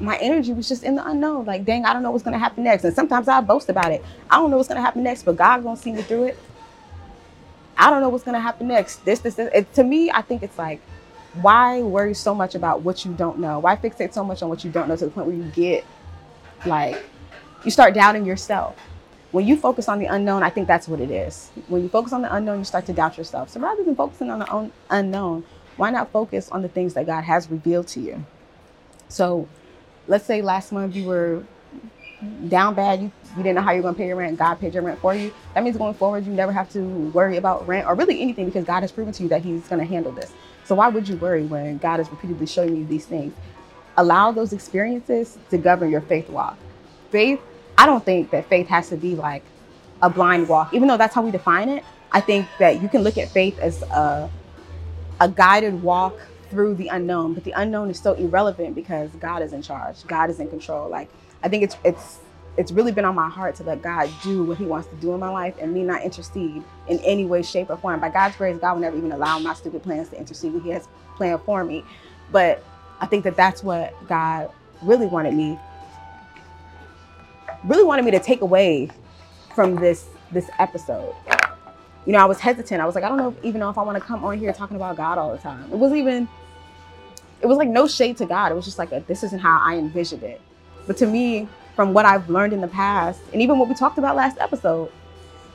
my 0.00 0.16
energy 0.18 0.52
was 0.52 0.68
just 0.68 0.84
in 0.84 0.94
the 0.94 1.06
unknown. 1.06 1.44
Like, 1.44 1.64
dang, 1.64 1.84
I 1.84 1.92
don't 1.92 2.02
know 2.02 2.10
what's 2.10 2.24
gonna 2.24 2.38
happen 2.38 2.64
next. 2.64 2.84
And 2.84 2.94
sometimes 2.94 3.28
I 3.28 3.40
boast 3.40 3.68
about 3.68 3.92
it. 3.92 4.04
I 4.30 4.36
don't 4.36 4.50
know 4.50 4.56
what's 4.56 4.68
gonna 4.68 4.80
happen 4.80 5.02
next, 5.02 5.24
but 5.24 5.36
God 5.36 5.62
gonna 5.62 5.76
see 5.76 5.92
me 5.92 6.02
through 6.02 6.24
it. 6.24 6.38
I 7.76 7.90
don't 7.90 8.00
know 8.00 8.08
what's 8.08 8.24
gonna 8.24 8.40
happen 8.40 8.68
next. 8.68 9.04
This, 9.04 9.20
this, 9.20 9.34
this. 9.34 9.50
It, 9.54 9.72
to 9.74 9.84
me, 9.84 10.10
I 10.10 10.22
think 10.22 10.42
it's 10.42 10.58
like, 10.58 10.80
why 11.34 11.82
worry 11.82 12.14
so 12.14 12.34
much 12.34 12.54
about 12.54 12.82
what 12.82 13.04
you 13.04 13.12
don't 13.12 13.38
know? 13.38 13.58
Why 13.58 13.76
fixate 13.76 14.12
so 14.12 14.24
much 14.24 14.42
on 14.42 14.48
what 14.48 14.64
you 14.64 14.70
don't 14.70 14.88
know 14.88 14.96
to 14.96 15.04
the 15.04 15.10
point 15.10 15.26
where 15.26 15.36
you 15.36 15.44
get 15.50 15.84
like, 16.64 17.04
you 17.64 17.70
start 17.70 17.94
doubting 17.94 18.24
yourself 18.24 18.76
when 19.30 19.46
you 19.46 19.56
focus 19.56 19.88
on 19.88 19.98
the 19.98 20.06
unknown, 20.06 20.42
I 20.42 20.50
think 20.50 20.66
that's 20.66 20.88
what 20.88 21.00
it 21.00 21.10
is. 21.10 21.50
When 21.68 21.82
you 21.82 21.88
focus 21.88 22.12
on 22.12 22.22
the 22.22 22.34
unknown, 22.34 22.58
you 22.58 22.64
start 22.64 22.86
to 22.86 22.92
doubt 22.92 23.18
yourself. 23.18 23.50
So 23.50 23.60
rather 23.60 23.84
than 23.84 23.94
focusing 23.94 24.30
on 24.30 24.38
the 24.38 24.70
unknown, 24.90 25.44
why 25.76 25.90
not 25.90 26.10
focus 26.10 26.48
on 26.50 26.62
the 26.62 26.68
things 26.68 26.94
that 26.94 27.06
God 27.06 27.24
has 27.24 27.50
revealed 27.50 27.88
to 27.88 28.00
you? 28.00 28.24
So 29.08 29.48
let's 30.06 30.24
say 30.24 30.42
last 30.42 30.72
month 30.72 30.96
you 30.96 31.04
were 31.04 31.44
down 32.48 32.74
bad, 32.74 33.00
you, 33.00 33.12
you 33.36 33.42
didn't 33.42 33.56
know 33.56 33.62
how 33.62 33.72
you're 33.72 33.82
going 33.82 33.94
to 33.94 33.98
pay 33.98 34.08
your 34.08 34.16
rent, 34.16 34.38
God 34.38 34.56
paid 34.56 34.74
your 34.74 34.82
rent 34.82 34.98
for 34.98 35.14
you. 35.14 35.32
That 35.54 35.62
means 35.62 35.76
going 35.76 35.94
forward, 35.94 36.26
you 36.26 36.32
never 36.32 36.52
have 36.52 36.70
to 36.72 36.80
worry 36.80 37.36
about 37.36 37.66
rent 37.68 37.86
or 37.86 37.94
really 37.94 38.20
anything 38.20 38.46
because 38.46 38.64
God 38.64 38.80
has 38.80 38.90
proven 38.90 39.12
to 39.14 39.22
you 39.22 39.28
that 39.28 39.42
He's 39.42 39.68
going 39.68 39.80
to 39.80 39.86
handle 39.86 40.12
this. 40.12 40.32
So 40.64 40.74
why 40.74 40.88
would 40.88 41.08
you 41.08 41.16
worry 41.16 41.44
when 41.44 41.78
God 41.78 42.00
is 42.00 42.10
repeatedly 42.10 42.46
showing 42.46 42.76
you 42.76 42.86
these 42.86 43.06
things? 43.06 43.34
Allow 43.96 44.32
those 44.32 44.52
experiences 44.52 45.38
to 45.50 45.58
govern 45.58 45.90
your 45.90 46.00
faith 46.00 46.28
walk. 46.28 46.56
Faith 47.10 47.40
I 47.78 47.86
don't 47.86 48.04
think 48.04 48.30
that 48.32 48.48
faith 48.48 48.66
has 48.66 48.88
to 48.88 48.96
be 48.96 49.14
like 49.14 49.44
a 50.02 50.10
blind 50.10 50.48
walk, 50.48 50.74
even 50.74 50.88
though 50.88 50.96
that's 50.96 51.14
how 51.14 51.22
we 51.22 51.30
define 51.30 51.68
it. 51.68 51.84
I 52.10 52.20
think 52.20 52.48
that 52.58 52.82
you 52.82 52.88
can 52.88 53.02
look 53.02 53.16
at 53.16 53.28
faith 53.28 53.56
as 53.60 53.82
a, 53.82 54.28
a 55.20 55.28
guided 55.28 55.80
walk 55.80 56.18
through 56.50 56.74
the 56.74 56.88
unknown, 56.88 57.34
but 57.34 57.44
the 57.44 57.52
unknown 57.52 57.88
is 57.88 58.00
so 58.00 58.14
irrelevant 58.14 58.74
because 58.74 59.10
God 59.20 59.42
is 59.42 59.52
in 59.52 59.62
charge. 59.62 60.04
God 60.08 60.28
is 60.28 60.40
in 60.40 60.48
control. 60.48 60.88
Like 60.88 61.08
I 61.44 61.48
think 61.48 61.62
it's 61.62 61.76
it's 61.84 62.18
it's 62.56 62.72
really 62.72 62.90
been 62.90 63.04
on 63.04 63.14
my 63.14 63.28
heart 63.28 63.54
to 63.56 63.62
let 63.62 63.80
God 63.80 64.10
do 64.24 64.42
what 64.42 64.58
He 64.58 64.64
wants 64.64 64.88
to 64.88 64.96
do 64.96 65.14
in 65.14 65.20
my 65.20 65.30
life 65.30 65.54
and 65.60 65.72
me 65.72 65.84
not 65.84 66.02
intercede 66.02 66.64
in 66.88 66.98
any 67.00 67.26
way, 67.26 67.42
shape, 67.42 67.70
or 67.70 67.76
form. 67.76 68.00
By 68.00 68.08
God's 68.08 68.34
grace, 68.34 68.58
God 68.58 68.74
will 68.74 68.80
never 68.80 68.96
even 68.96 69.12
allow 69.12 69.38
my 69.38 69.54
stupid 69.54 69.84
plans 69.84 70.08
to 70.08 70.18
intercede. 70.18 70.60
He 70.62 70.70
has 70.70 70.88
planned 71.14 71.42
for 71.42 71.62
me, 71.62 71.84
but 72.32 72.64
I 73.00 73.06
think 73.06 73.22
that 73.22 73.36
that's 73.36 73.62
what 73.62 73.94
God 74.08 74.50
really 74.82 75.06
wanted 75.06 75.34
me 75.34 75.60
really 77.64 77.84
wanted 77.84 78.04
me 78.04 78.10
to 78.12 78.20
take 78.20 78.40
away 78.40 78.90
from 79.54 79.76
this 79.76 80.06
this 80.30 80.50
episode. 80.58 81.14
You 82.06 82.12
know, 82.12 82.20
I 82.20 82.24
was 82.24 82.38
hesitant. 82.38 82.80
I 82.80 82.86
was 82.86 82.94
like, 82.94 83.04
I 83.04 83.08
don't 83.08 83.18
know 83.18 83.28
if, 83.28 83.44
even 83.44 83.60
know 83.60 83.70
if 83.70 83.76
I 83.76 83.82
want 83.82 83.98
to 83.98 84.04
come 84.04 84.24
on 84.24 84.38
here 84.38 84.52
talking 84.52 84.76
about 84.76 84.96
God 84.96 85.18
all 85.18 85.32
the 85.32 85.38
time. 85.38 85.70
It 85.72 85.76
wasn't 85.76 86.00
even. 86.00 86.28
It 87.40 87.46
was 87.46 87.56
like 87.56 87.68
no 87.68 87.86
shade 87.86 88.16
to 88.18 88.26
God. 88.26 88.50
It 88.50 88.54
was 88.54 88.64
just 88.64 88.78
like 88.78 88.90
a, 88.92 89.00
this 89.06 89.22
isn't 89.22 89.38
how 89.38 89.60
I 89.62 89.76
envisioned 89.76 90.24
it. 90.24 90.40
But 90.86 90.96
to 90.98 91.06
me, 91.06 91.46
from 91.76 91.92
what 91.92 92.04
I've 92.04 92.28
learned 92.28 92.52
in 92.52 92.60
the 92.60 92.68
past, 92.68 93.20
and 93.32 93.40
even 93.40 93.58
what 93.58 93.68
we 93.68 93.74
talked 93.74 93.98
about 93.98 94.16
last 94.16 94.38
episode, 94.38 94.90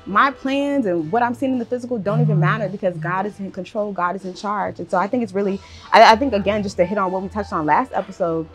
my 0.05 0.31
plans 0.31 0.85
and 0.85 1.11
what 1.11 1.23
I'm 1.23 1.33
seeing 1.33 1.53
in 1.53 1.59
the 1.59 1.65
physical 1.65 1.97
don't 1.97 2.21
even 2.21 2.35
mm-hmm. 2.35 2.41
matter 2.41 2.69
because 2.69 2.95
God 2.97 3.25
is 3.25 3.39
in 3.39 3.51
control. 3.51 3.91
God 3.91 4.15
is 4.15 4.25
in 4.25 4.33
charge. 4.33 4.79
And 4.79 4.89
so 4.89 4.97
I 4.97 5.07
think 5.07 5.23
it's 5.23 5.33
really, 5.33 5.59
I, 5.91 6.13
I 6.13 6.15
think 6.15 6.33
again, 6.33 6.63
just 6.63 6.77
to 6.77 6.85
hit 6.85 6.97
on 6.97 7.11
what 7.11 7.21
we 7.21 7.29
touched 7.29 7.53
on 7.53 7.65
last 7.65 7.91
episode, 7.93 8.47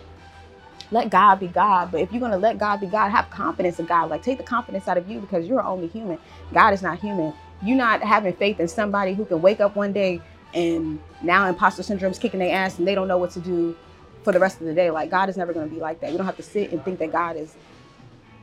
let 0.91 1.11
God 1.11 1.41
be 1.41 1.49
God. 1.49 1.93
But 1.93 2.01
if 2.01 2.13
you're 2.13 2.21
going 2.21 2.33
to 2.33 2.39
let 2.39 2.59
God 2.59 2.81
be 2.81 2.87
God, 2.87 3.11
have 3.11 3.31
confidence 3.31 3.79
in 3.79 3.87
God. 3.87 4.11
Like 4.11 4.23
take 4.23 4.39
the 4.39 4.45
confidence 4.45 4.89
out 4.89 4.99
of 4.99 5.09
you 5.11 5.21
because 5.21 5.47
you're 5.47 5.63
only 5.63 5.89
human. 5.89 6.19
God 6.53 6.75
is 6.75 6.83
not 6.83 6.99
human. 7.01 7.35
You're 7.63 7.77
not 7.77 8.03
having 8.03 8.35
faith 8.35 8.61
in 8.61 8.69
somebody 8.69 9.15
who 9.15 9.25
can 9.25 9.43
wake 9.43 9.61
up 9.61 9.77
one 9.77 9.93
day 9.93 10.21
and 10.55 11.01
now 11.23 11.47
imposter 11.49 11.83
syndrome 11.83 12.13
is 12.13 12.19
kicking 12.19 12.41
their 12.41 12.55
ass 12.55 12.79
and 12.79 12.89
they 12.89 12.95
don't 12.95 13.09
know 13.09 13.19
what 13.19 13.33
to 13.33 13.41
do 13.41 13.77
for 14.23 14.33
the 14.33 14.39
rest 14.39 14.61
of 14.61 14.67
the 14.67 14.75
day. 14.75 14.91
Like 14.91 15.11
God 15.11 15.29
is 15.29 15.37
never 15.37 15.53
going 15.53 15.69
to 15.69 15.75
be 15.75 15.81
like 15.81 16.01
that. 16.01 16.11
We 16.11 16.17
don't 16.17 16.27
have 16.27 16.37
to 16.37 16.43
sit 16.43 16.73
and 16.73 16.83
think 16.85 16.99
that 17.01 17.13
God 17.13 17.37
is 17.37 17.55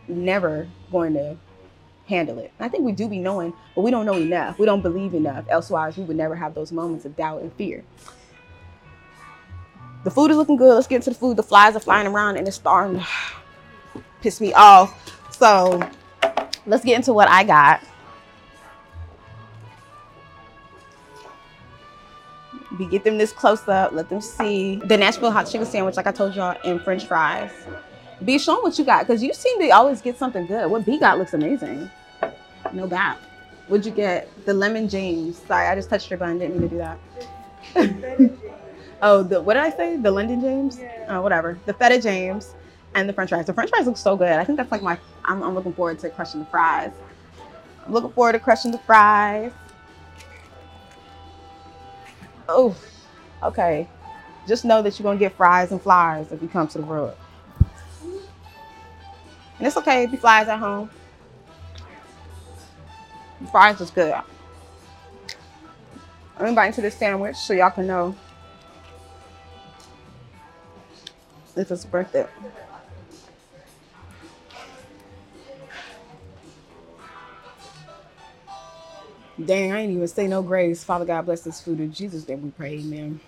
never 0.08 0.68
going 0.92 1.14
to 1.14 1.38
handle 2.08 2.40
it. 2.40 2.52
I 2.60 2.70
think 2.70 2.84
we 2.84 2.92
do 2.92 3.08
be 3.08 3.20
knowing, 3.20 3.54
but 3.76 3.82
we 3.82 3.92
don't 3.92 4.06
know 4.06 4.16
enough. 4.18 4.60
We 4.60 4.66
don't 4.66 4.82
believe 4.82 5.14
enough. 5.14 5.46
Elsewise, 5.50 5.98
we 5.98 6.04
would 6.04 6.18
never 6.18 6.36
have 6.36 6.54
those 6.54 6.72
moments 6.72 7.06
of 7.06 7.16
doubt 7.16 7.42
and 7.42 7.52
fear. 7.54 7.84
The 10.06 10.12
food 10.12 10.30
is 10.30 10.38
looking 10.38 10.56
good. 10.56 10.76
Let's 10.76 10.86
get 10.86 10.98
into 10.98 11.10
the 11.10 11.16
food. 11.16 11.36
The 11.36 11.44
flies 11.44 11.76
are 11.76 11.80
flying 11.80 12.06
around 12.06 12.38
and 12.38 12.48
it's 12.48 12.58
starting 12.58 13.00
to 13.00 13.08
piss 14.22 14.40
me 14.40 14.54
off. 14.54 15.20
So 15.32 15.82
let's 16.68 16.86
get 16.86 16.98
into 16.98 17.12
what 17.12 17.28
I 17.28 17.44
got. 17.44 17.82
We 22.78 22.86
get 22.86 23.04
them 23.04 23.18
this 23.18 23.32
close 23.32 23.68
up, 23.68 23.94
let 23.94 24.10
them 24.10 24.22
see. 24.22 24.76
The 24.76 24.96
Nashville 24.96 25.32
hot 25.32 25.46
chicken 25.46 25.66
sandwich, 25.66 25.96
like 25.96 26.06
I 26.06 26.12
told 26.12 26.36
y'all, 26.36 26.56
and 26.64 26.80
french 26.82 27.06
fries. 27.06 27.52
Be 28.24 28.38
showing 28.38 28.62
what 28.62 28.78
you 28.78 28.86
got, 28.86 29.08
because 29.08 29.24
you 29.24 29.34
seem 29.34 29.60
to 29.60 29.70
always 29.70 30.02
get 30.02 30.18
something 30.18 30.46
good. 30.46 30.70
What 30.70 30.86
B 30.86 31.00
got 31.00 31.18
looks 31.18 31.34
amazing. 31.34 31.90
No 32.74 32.86
doubt. 32.86 33.18
What'd 33.68 33.86
you 33.86 33.92
get? 33.94 34.30
The 34.46 34.54
lemon 34.54 34.88
James. 34.88 35.42
Sorry, 35.48 35.68
I 35.68 35.74
just 35.74 35.90
touched 35.90 36.12
your 36.12 36.20
bun. 36.20 36.38
Didn't 36.38 36.60
mean 36.60 36.70
to 36.70 36.76
do 36.76 36.78
that. 37.74 38.60
Oh, 39.02 39.24
the 39.24 39.42
what 39.42 39.56
did 39.56 39.64
I 39.64 39.70
say? 39.70 39.98
The 39.98 40.12
London 40.12 40.42
James? 40.42 40.80
Yeah. 40.80 41.06
Oh, 41.10 41.22
whatever. 41.22 41.60
The 41.66 41.74
feta 41.74 42.02
James 42.02 42.54
and 42.94 43.08
the 43.08 43.14
French 43.14 43.30
fries. 43.30 43.46
The 43.46 43.54
French 43.54 43.70
fries 43.70 43.86
look 43.86 43.98
so 43.98 44.16
good. 44.16 44.32
I 44.32 44.44
think 44.44 44.58
that's 44.58 44.72
like 44.72 44.82
my. 44.82 44.98
I'm, 45.26 45.44
I'm 45.44 45.54
looking 45.54 45.74
forward 45.74 46.00
to 46.00 46.10
crushing 46.10 46.40
the 46.42 46.46
fries. 46.48 46.92
I'm 47.86 47.94
looking 47.94 48.12
forward 48.12 48.34
to 48.34 48.40
crushing 48.40 48.72
the 48.72 48.80
fries. 48.80 49.52
Oh, 52.48 52.76
okay. 53.44 53.88
Just 54.48 54.66
know 54.66 54.82
that 54.82 54.98
you're 54.98 55.04
gonna 55.04 55.20
get 55.20 55.34
fries 55.34 55.72
and 55.72 55.82
flies 55.82 56.32
if 56.32 56.42
you 56.42 56.48
come 56.48 56.68
to 56.70 56.78
the 56.78 56.86
world. 56.86 57.16
And 59.58 59.68
it's 59.68 59.78
okay 59.78 60.04
if 60.04 60.12
you 60.12 60.18
flies 60.18 60.48
at 60.48 60.60
home. 60.60 60.90
The 63.42 63.48
fries 63.48 63.82
is 63.82 63.90
good. 63.90 64.16
Let 66.40 66.50
me 66.50 66.56
bite 66.56 66.68
into 66.68 66.82
this 66.82 66.96
sandwich 66.96 67.38
so 67.38 67.54
y'all 67.54 67.72
can 67.72 67.88
know 67.88 68.16
if 71.56 71.72
it's 71.72 71.86
worth 71.86 72.16
it. 72.16 72.30
Dang, 79.44 79.74
I 79.74 79.82
ain't 79.82 79.92
even 79.92 80.08
say 80.08 80.28
no 80.28 80.42
grace. 80.42 80.84
Father 80.84 81.06
God, 81.06 81.26
bless 81.26 81.42
this 81.42 81.60
food 81.60 81.80
in 81.80 81.92
Jesus' 81.92 82.28
name 82.28 82.42
we 82.42 82.52
pray, 82.52 82.80
amen. 82.80 83.20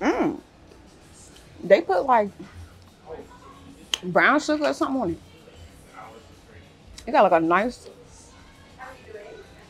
Mmm. 0.00 0.38
They 1.64 1.80
put 1.80 2.04
like 2.04 2.30
brown 4.02 4.38
sugar 4.40 4.66
or 4.66 4.74
something 4.74 5.00
on 5.00 5.10
it. 5.12 5.18
It 7.06 7.12
got 7.12 7.30
like 7.30 7.42
a 7.42 7.44
nice 7.44 7.88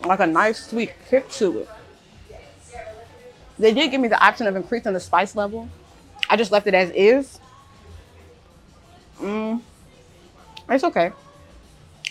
like 0.05 0.21
a 0.21 0.27
nice 0.27 0.67
sweet 0.69 0.93
kick 1.09 1.29
to 1.33 1.61
it. 1.61 1.69
They 3.59 3.75
did 3.75 3.91
give 3.91 4.01
me 4.01 4.09
the 4.09 4.23
option 4.25 4.47
of 4.47 4.55
increasing 4.57 4.93
the 4.93 5.01
spice 5.01 5.35
level. 5.35 5.69
I 6.31 6.37
just 6.37 6.53
left 6.53 6.67
it 6.67 6.75
as 6.75 6.91
is 6.91 7.41
Mm, 9.21 9.61
it's 10.69 10.85
okay. 10.85 11.13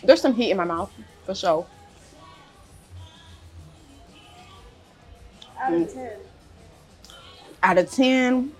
There's 0.03 0.21
some 0.21 0.33
heat 0.33 0.51
in 0.51 0.57
my 0.57 0.65
mouth 0.65 0.91
for 1.25 1.33
sure. 1.33 1.65
Out 5.59 5.73
of 5.73 5.93
10. 5.93 6.11
Out 7.63 7.77
of 7.77 7.91
10, 7.91 8.51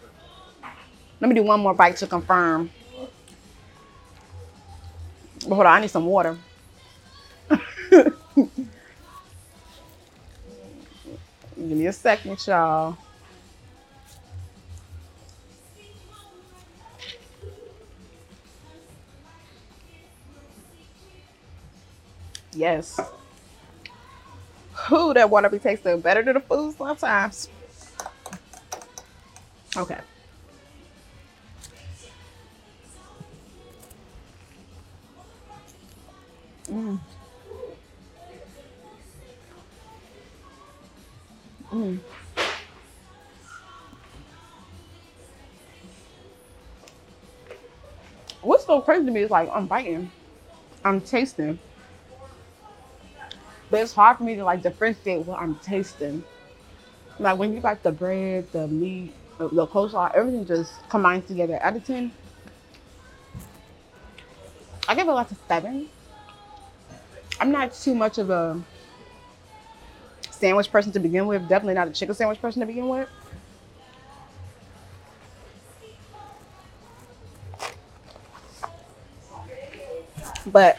let 1.20 1.28
me 1.28 1.36
do 1.36 1.44
one 1.44 1.60
more 1.60 1.74
bite 1.74 1.98
to 1.98 2.08
confirm. 2.08 2.72
But 5.48 5.56
hold 5.56 5.68
on, 5.68 5.78
I 5.78 5.82
need 5.82 5.90
some 5.90 6.06
water. 6.06 6.38
Me 11.75 11.88
a 11.88 11.93
second, 11.93 12.39
y'all. 12.45 12.97
Yes. 22.53 22.99
Who 24.89 25.13
that 25.13 25.30
water 25.30 25.49
be 25.49 25.60
tasting 25.60 25.99
better 26.01 26.23
than 26.23 26.36
the 26.36 26.39
food 26.39 26.75
sometimes. 26.77 27.49
Okay. 29.75 29.99
Mm. 36.71 36.99
Mm. 41.71 41.99
What's 48.41 48.65
so 48.65 48.82
crazy 48.82 49.06
to 49.06 49.12
me 49.12 49.21
is 49.21 49.30
like 49.32 49.49
I'm 49.53 49.67
biting, 49.67 50.12
I'm 50.86 51.01
tasting, 51.01 51.60
but 53.69 53.82
it's 53.82 53.93
hard 53.93 54.17
for 54.17 54.23
me 54.23 54.36
to 54.36 54.45
like 54.45 54.62
differentiate 54.63 55.25
what 55.25 55.39
I'm 55.39 55.56
tasting. 55.56 56.23
Like 57.19 57.38
when 57.38 57.53
you 57.53 57.60
got 57.60 57.84
the 57.84 57.91
bread, 57.91 58.51
the 58.51 58.67
meat, 58.67 59.13
the, 59.38 59.67
coleslaw, 59.67 60.13
everything 60.15 60.45
just 60.45 60.88
combines 60.88 61.27
together. 61.27 61.60
Out 61.62 61.75
of 61.75 61.86
ten, 61.86 62.12
I 64.88 64.95
give 64.95 65.08
it 65.08 65.12
like 65.12 65.32
a 65.32 65.36
seven. 65.47 65.89
I'm 67.39 67.51
not 67.51 67.73
too 67.73 67.93
much 67.93 68.17
of 68.17 68.30
a 68.30 68.62
sandwich 70.38 70.71
person 70.71 70.91
to 70.93 71.00
begin 71.00 71.28
with. 71.28 71.47
Definitely 71.47 71.76
not 71.76 71.88
a 71.88 71.91
chicken 71.91 72.15
sandwich 72.15 72.41
person 72.41 72.60
to 72.62 72.65
begin 72.65 72.88
with. 72.88 73.10
But 80.45 80.78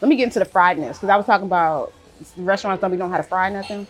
let 0.00 0.08
me 0.08 0.16
get 0.16 0.24
into 0.24 0.38
the 0.38 0.44
friedness 0.44 0.96
because 0.96 1.08
I 1.08 1.16
was 1.16 1.26
talking 1.26 1.46
about 1.46 1.92
restaurants 2.36 2.80
don't 2.80 2.90
be 2.90 2.96
know 2.96 3.08
how 3.08 3.16
to 3.16 3.22
fry 3.22 3.48
nothing. 3.50 3.86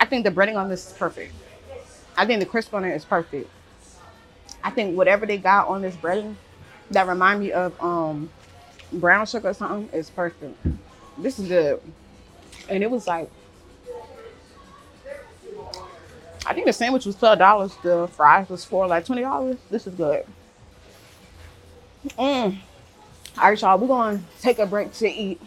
I 0.00 0.06
think 0.06 0.24
the 0.24 0.30
breading 0.30 0.56
on 0.56 0.68
this 0.68 0.86
is 0.86 0.92
perfect. 0.92 1.34
I 2.16 2.26
think 2.26 2.40
the 2.40 2.46
crisp 2.46 2.72
on 2.74 2.84
it 2.84 2.94
is 2.94 3.04
perfect. 3.04 3.50
I 4.62 4.70
think 4.70 4.96
whatever 4.96 5.26
they 5.26 5.38
got 5.38 5.68
on 5.68 5.82
this 5.82 5.96
breading 5.96 6.36
that 6.90 7.06
remind 7.06 7.40
me 7.40 7.52
of 7.52 7.80
um 7.82 8.30
brown 8.92 9.26
sugar 9.26 9.48
or 9.48 9.54
something 9.54 9.88
is 9.96 10.10
perfect. 10.10 10.56
This 11.18 11.38
is 11.38 11.48
good. 11.48 11.80
And 12.68 12.82
it 12.82 12.90
was 12.90 13.06
like 13.06 13.30
I 16.46 16.52
think 16.52 16.66
the 16.66 16.72
sandwich 16.72 17.06
was 17.06 17.16
twelve 17.16 17.38
dollars. 17.38 17.74
The 17.82 18.08
fries 18.08 18.48
was 18.48 18.64
for 18.64 18.86
like 18.86 19.06
twenty 19.06 19.22
dollars. 19.22 19.56
This 19.70 19.86
is 19.86 19.94
good. 19.94 20.24
Mm. 22.18 22.58
All 23.38 23.50
right, 23.50 23.60
y'all. 23.60 23.78
We're 23.78 23.88
gonna 23.88 24.20
take 24.40 24.58
a 24.58 24.66
break 24.66 24.92
to 24.94 25.08
eat, 25.08 25.40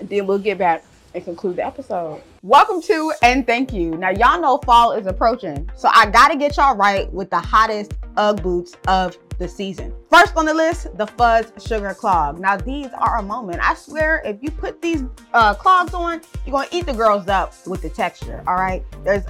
and 0.00 0.08
then 0.08 0.26
we'll 0.26 0.38
get 0.38 0.58
back 0.58 0.84
and 1.14 1.24
conclude 1.24 1.56
the 1.56 1.66
episode. 1.66 2.20
Welcome 2.42 2.82
to 2.82 3.12
and 3.22 3.46
thank 3.46 3.72
you. 3.72 3.92
Now 3.92 4.10
y'all 4.10 4.40
know 4.40 4.58
fall 4.58 4.92
is 4.92 5.06
approaching, 5.06 5.70
so 5.76 5.88
I 5.92 6.06
gotta 6.06 6.36
get 6.36 6.56
y'all 6.56 6.76
right 6.76 7.10
with 7.12 7.30
the 7.30 7.38
hottest 7.38 7.92
UGG 8.16 8.42
boots 8.42 8.74
of 8.88 9.16
the 9.38 9.48
season. 9.48 9.92
First 10.10 10.36
on 10.36 10.46
the 10.46 10.54
list, 10.54 10.96
the 10.96 11.06
Fuzz 11.06 11.52
Sugar 11.58 11.94
Clog. 11.94 12.38
Now 12.38 12.56
these 12.56 12.88
are 12.98 13.18
a 13.18 13.22
moment. 13.22 13.60
I 13.62 13.74
swear, 13.74 14.22
if 14.24 14.42
you 14.42 14.50
put 14.50 14.80
these 14.80 15.04
uh, 15.32 15.54
clogs 15.54 15.94
on, 15.94 16.20
you're 16.44 16.52
gonna 16.52 16.68
eat 16.70 16.86
the 16.86 16.92
girls 16.92 17.28
up 17.28 17.54
with 17.66 17.82
the 17.82 17.90
texture. 17.90 18.42
All 18.46 18.54
right, 18.54 18.84
there's 19.04 19.24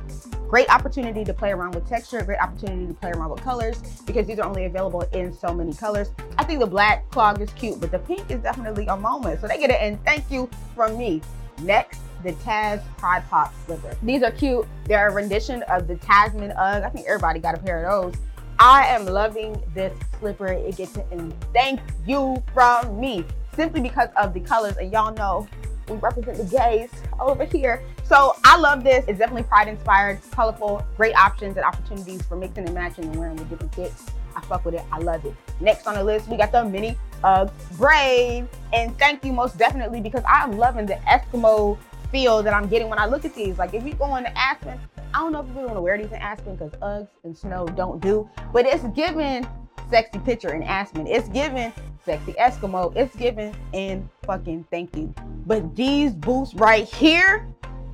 great 0.49 0.69
opportunity 0.69 1.25
to 1.25 1.33
play 1.33 1.51
around 1.51 1.75
with 1.75 1.89
texture, 1.89 2.23
great 2.23 2.41
opportunity 2.41 2.87
to 2.87 2.95
play 2.95 3.11
around 3.11 3.31
with 3.31 3.41
colors 3.41 3.81
because 4.05 4.27
these 4.27 4.39
are 4.39 4.47
only 4.47 4.67
available 4.67 5.03
in 5.13 5.33
so 5.33 5.55
many 5.55 5.73
colors. 5.73 6.11
I 6.37 6.45
think 6.45 6.61
the 6.61 6.67
black 6.67 7.09
clog 7.11 7.41
is 7.41 7.51
cute, 7.55 7.81
but 7.81 7.91
the 7.91 7.99
pink 8.01 8.31
is 8.31 8.41
definitely 8.41 8.87
a 8.87 8.97
moment. 8.97 9.41
So 9.41 9.49
they 9.49 9.59
get 9.59 9.71
it, 9.71 9.81
and 9.81 10.03
thank 10.05 10.31
you 10.31 10.51
from 10.75 10.99
me. 10.99 11.23
Next, 11.63 12.01
the 12.23 12.33
Tazz 12.35 12.83
Pride 12.99 13.25
Pop 13.29 13.53
slipper. 13.67 13.97
These 14.03 14.23
are 14.23 14.31
cute. 14.31 14.67
They're 14.85 15.09
a 15.09 15.13
rendition 15.13 15.63
of 15.65 15.87
the 15.87 15.97
Tasman 15.97 16.53
UGG. 16.53 16.85
I 16.85 16.89
think 16.91 17.07
everybody 17.07 17.41
got 17.41 17.55
a 17.55 17.59
pair 17.59 17.85
of 17.85 18.13
those. 18.13 18.21
I 18.65 18.87
am 18.87 19.07
loving 19.07 19.61
this 19.75 19.93
slipper. 20.21 20.47
It 20.47 20.77
gets 20.77 20.95
an 20.95 21.35
thank 21.53 21.81
you 22.07 22.41
from 22.55 23.01
me 23.01 23.25
simply 23.57 23.81
because 23.81 24.09
of 24.17 24.33
the 24.33 24.39
colors. 24.39 24.77
And 24.77 24.93
y'all 24.93 25.13
know 25.13 25.49
we 25.89 25.97
represent 25.97 26.39
the 26.39 26.45
gays 26.45 26.89
over 27.19 27.45
here. 27.45 27.83
So 28.05 28.37
I 28.45 28.57
love 28.57 28.85
this. 28.85 29.05
It's 29.09 29.19
definitely 29.19 29.43
pride 29.43 29.67
inspired, 29.67 30.21
colorful, 30.31 30.87
great 30.97 31.17
options 31.17 31.57
and 31.57 31.67
opportunities 31.67 32.23
for 32.23 32.37
mixing 32.37 32.65
and 32.65 32.73
matching 32.73 33.07
and 33.07 33.17
wearing 33.17 33.35
with 33.35 33.51
different 33.51 33.75
fits. 33.75 34.07
I 34.37 34.41
fuck 34.43 34.65
with 34.65 34.75
it. 34.75 34.85
I 34.93 34.99
love 34.99 35.25
it. 35.25 35.35
Next 35.61 35.89
on 35.89 35.95
the 35.97 36.05
list, 36.05 36.29
we 36.29 36.37
got 36.37 36.53
the 36.53 36.65
mini 36.65 36.97
UGG 37.25 37.51
Brave. 37.77 38.47
And 38.73 38.97
thank 38.97 39.25
you 39.25 39.33
most 39.33 39.59
definitely 39.59 40.01
because 40.01 40.23
I'm 40.25 40.57
loving 40.57 40.87
the 40.87 41.01
Eskimo 41.09 41.79
feel 42.13 42.43
that 42.43 42.55
I'm 42.55 42.69
getting 42.69 42.89
when 42.89 42.99
I 42.99 43.07
look 43.07 43.25
at 43.25 43.35
these. 43.35 43.59
Like 43.59 43.75
if 43.75 43.85
you 43.85 43.95
go 43.95 44.15
into 44.17 44.37
Aspen, 44.39 44.79
I 45.15 45.19
don't 45.19 45.33
know 45.33 45.41
if 45.41 45.49
you 45.49 45.55
really 45.55 45.67
want 45.67 45.79
to 45.79 45.83
wear 45.83 45.99
these 45.99 46.13
in 46.13 46.19
Aspen 46.19 46.55
because 46.55 46.73
Uggs 46.81 47.09
and 47.25 47.37
snow 47.37 47.67
don't 47.67 48.01
do, 48.01 48.29
but 48.53 48.67
it's 48.67 48.85
given 48.89 49.49
sexy 49.91 50.19
picture 50.21 50.55
in 50.55 50.63
Aspen. 50.63 51.07
It's 51.07 51.29
given 51.31 51.73
sexy 52.05 52.33
Eskimo. 52.35 52.95
It's 52.95 53.17
given 53.17 53.55
and 53.75 54.09
fucking 54.25 54.67
thank 54.71 54.95
you. 54.95 55.13
But 55.47 55.75
these 55.75 56.13
boots 56.13 56.55
right 56.55 56.85
here 56.85 57.49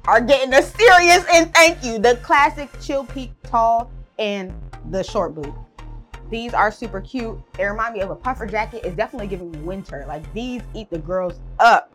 are 0.07 0.21
getting 0.21 0.53
a 0.55 0.63
serious 0.63 1.25
and 1.33 1.53
thank 1.55 1.85
you. 1.85 1.99
The 1.99 2.17
classic 2.23 2.71
Chillapeak 2.75 3.31
tall 3.45 3.91
and 4.19 4.53
the 4.91 5.03
short 5.03 5.35
boot. 5.35 5.55
These 6.31 6.55
are 6.55 6.71
super 6.71 7.01
cute. 7.01 7.39
They 7.55 7.65
remind 7.65 7.95
me 7.95 8.01
of 8.01 8.11
a 8.11 8.17
puffer 8.17 8.47
jacket. 8.47 8.83
It's 8.85 8.97
definitely 8.97 9.29
giving 9.29 9.65
winter. 9.65 10.05
Like 10.07 10.31
these 10.35 10.63
eat 10.75 10.91
the 10.91 10.99
girls 10.99 11.41
up 11.59 11.95